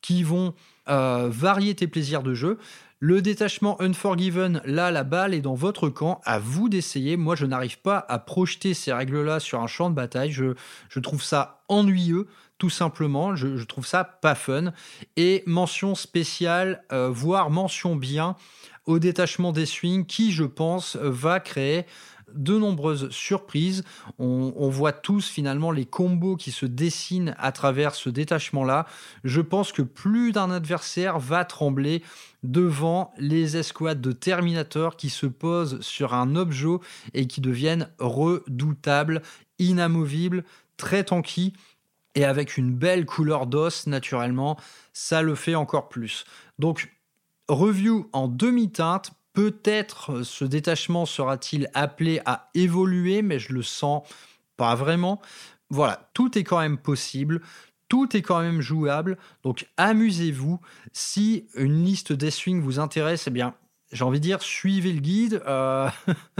qui 0.01 0.21
vont 0.21 0.53
euh, 0.89 1.29
varier 1.29 1.75
tes 1.75 1.87
plaisirs 1.87 2.23
de 2.23 2.33
jeu. 2.33 2.57
Le 2.99 3.21
détachement 3.21 3.79
Unforgiven, 3.79 4.61
là, 4.65 4.89
la 4.89 5.03
balle 5.03 5.35
est 5.35 5.41
dans 5.41 5.53
votre 5.53 5.89
camp. 5.89 6.19
À 6.25 6.39
vous 6.39 6.67
d'essayer. 6.67 7.15
Moi, 7.15 7.35
je 7.35 7.45
n'arrive 7.45 7.79
pas 7.79 8.03
à 8.09 8.17
projeter 8.17 8.73
ces 8.73 8.91
règles-là 8.91 9.39
sur 9.39 9.61
un 9.61 9.67
champ 9.67 9.91
de 9.91 9.95
bataille. 9.95 10.31
Je, 10.31 10.55
je 10.89 10.99
trouve 10.99 11.23
ça 11.23 11.61
ennuyeux, 11.67 12.25
tout 12.57 12.71
simplement. 12.71 13.35
Je, 13.35 13.63
trouve 13.65 13.85
ça 13.85 14.03
pas 14.03 14.33
fun. 14.33 14.73
Et 15.15 15.43
mention 15.45 15.93
spéciale, 15.93 16.83
euh, 16.91 17.09
voire 17.11 17.51
mention 17.51 17.95
bien 17.95 18.35
au 18.85 18.97
détachement 18.97 19.51
des 19.51 19.65
swings 19.67 20.05
qui, 20.05 20.31
je 20.31 20.45
pense, 20.45 20.95
va 20.95 21.39
créer 21.39 21.85
de 22.33 22.57
nombreuses 22.57 23.09
surprises. 23.09 23.83
On, 24.19 24.69
voit 24.69 24.91
tous 24.91 25.27
finalement 25.27 25.71
les 25.71 25.85
combos 25.85 26.35
qui 26.35 26.51
se 26.51 26.65
dessinent 26.65 27.35
à 27.37 27.51
travers 27.51 27.95
ce 27.95 28.09
détachement-là. 28.09 28.85
Je 29.23 29.41
pense 29.41 29.71
que 29.71 29.81
plus 29.81 30.31
d'un 30.31 30.51
adversaire 30.51 31.19
va 31.19 31.45
trembler 31.45 32.03
devant 32.43 33.13
les 33.17 33.57
escouades 33.57 34.01
de 34.01 34.11
Terminator 34.11 34.97
qui 34.97 35.09
se 35.09 35.25
posent 35.25 35.79
sur 35.81 36.13
un 36.13 36.35
objet 36.35 36.77
et 37.13 37.27
qui 37.27 37.41
deviennent 37.41 37.89
redoutables, 37.99 39.21
inamovibles, 39.59 40.43
très 40.77 41.03
tanky 41.03 41.53
et 42.15 42.25
avec 42.25 42.57
une 42.57 42.73
belle 42.73 43.05
couleur 43.05 43.45
d'os 43.45 43.85
naturellement, 43.87 44.57
ça 44.91 45.21
le 45.21 45.35
fait 45.35 45.55
encore 45.55 45.87
plus. 45.87 46.25
Donc 46.57 46.91
review 47.47 48.09
en 48.11 48.27
demi-teinte 48.27 49.11
Peut-être 49.37 50.13
euh, 50.13 50.23
ce 50.23 50.45
détachement 50.45 51.05
sera-t-il 51.05 51.69
appelé 51.75 52.21
à 52.25 52.49
évoluer, 52.55 53.21
mais 53.21 53.37
je 53.37 53.53
le 53.53 53.61
sens 53.61 54.01
pas 54.55 54.73
vraiment. 54.73 55.21
Voilà, 55.69 56.09
tout 56.15 56.39
est 56.39 56.43
quand 56.43 56.59
même 56.59 56.79
possible. 56.79 57.41
Tout 57.87 58.17
est 58.17 58.23
quand 58.23 58.41
même 58.41 58.61
jouable, 58.61 59.15
donc 59.43 59.67
amusez-vous. 59.77 60.59
Si 60.91 61.45
une 61.53 61.85
liste 61.85 62.13
des 62.13 62.31
swings 62.31 62.61
vous 62.61 62.79
intéresse, 62.79 63.25
eh 63.27 63.29
bien, 63.29 63.53
j'ai 63.91 64.03
envie 64.03 64.17
de 64.19 64.23
dire, 64.23 64.41
suivez 64.41 64.91
le 64.91 65.01
guide. 65.01 65.43
Euh... 65.45 65.87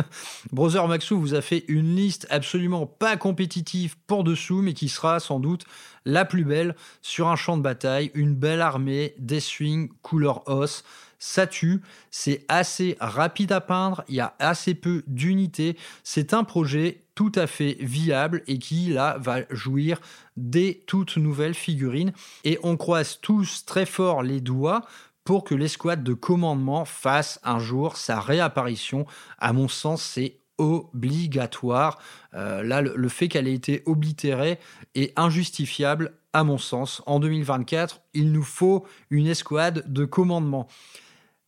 Brother 0.52 0.88
Maxou 0.88 1.20
vous 1.20 1.36
a 1.36 1.42
fait 1.42 1.66
une 1.68 1.96
liste 1.96 2.26
absolument 2.32 2.88
pas 2.88 3.16
compétitive 3.16 3.96
pour 4.08 4.24
dessous, 4.24 4.64
mais 4.64 4.74
qui 4.74 4.90
sera 4.90 5.20
sans 5.20 5.40
doute 5.40 5.66
la 6.04 6.26
plus 6.26 6.46
belle 6.46 6.76
sur 7.04 7.28
un 7.28 7.36
champ 7.36 7.58
de 7.58 7.62
bataille. 7.62 8.10
Une 8.16 8.34
belle 8.34 8.62
armée, 8.62 9.14
des 9.20 9.40
swings, 9.40 9.90
couleur 10.02 10.48
os 10.48 10.84
ça 11.20 11.48
tue, 11.48 11.82
c'est 12.12 12.46
assez 12.48 12.98
rapide 13.00 13.52
à 13.52 13.62
peindre, 13.62 14.04
il 14.08 14.16
y 14.16 14.20
a 14.20 14.36
assez 14.40 14.76
peu 14.76 15.04
d'unités, 15.08 15.78
c'est 16.04 16.34
un 16.34 16.44
projet 16.44 17.04
tout 17.16 17.32
à 17.36 17.48
fait 17.48 17.78
viable 17.80 18.44
et 18.48 18.60
qui 18.60 18.90
là 18.94 19.18
va 19.20 19.42
jouir 19.50 20.00
des 20.36 20.84
toutes 20.86 21.18
nouvelles 21.18 21.56
figurines 21.56 22.12
et 22.44 22.60
on 22.62 22.78
croise 22.78 23.20
tous 23.22 23.66
très 23.66 23.88
fort 23.88 24.22
les 24.22 24.40
doigts 24.40 24.84
pour 25.24 25.44
que 25.44 25.56
l'escouade 25.56 26.04
de 26.04 26.14
commandement 26.14 26.86
fasse 26.86 27.40
un 27.44 27.60
jour 27.60 27.98
sa 27.98 28.22
réapparition. 28.22 29.06
À 29.40 29.52
mon 29.52 29.68
sens, 29.68 30.02
c'est 30.02 30.40
obligatoire. 30.58 32.00
Euh, 32.34 32.64
là, 32.64 32.82
le, 32.82 33.10
fait 33.10 33.28
qu'elle 33.28 33.48
ait 33.48 33.54
été 33.54 33.84
oblitérée 33.86 34.60
est 34.96 35.18
injustifiable, 35.20 36.14
à 36.32 36.44
mon 36.44 36.58
sens. 36.58 37.02
En 37.06 37.20
2024, 37.20 38.02
il 38.14 38.32
nous 38.32 38.44
faut 38.44 38.86
une 39.10 39.28
escouade 39.28 39.84
de 39.92 40.06
commandement. 40.06 40.68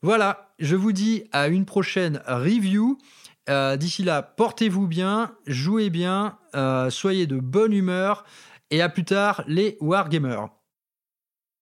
Voilà, 0.02 0.54
je 0.60 0.78
vous 0.78 0.94
dis 0.94 1.26
à 1.34 1.50
une 1.50 1.66
prochaine 1.66 2.22
review. 2.26 2.98
Euh, 3.50 3.76
d'ici 3.76 4.04
là, 4.04 4.22
portez-vous 4.22 4.88
bien, 4.88 5.36
jouez 5.46 5.90
bien, 5.90 6.38
euh, 6.56 6.90
soyez 6.90 7.28
de 7.28 7.38
bonne 7.38 7.74
humeur 7.74 8.24
et 8.72 8.82
à 8.82 8.88
plus 8.88 9.04
tard 9.04 9.44
les 9.48 9.78
Wargamers. 9.82 10.59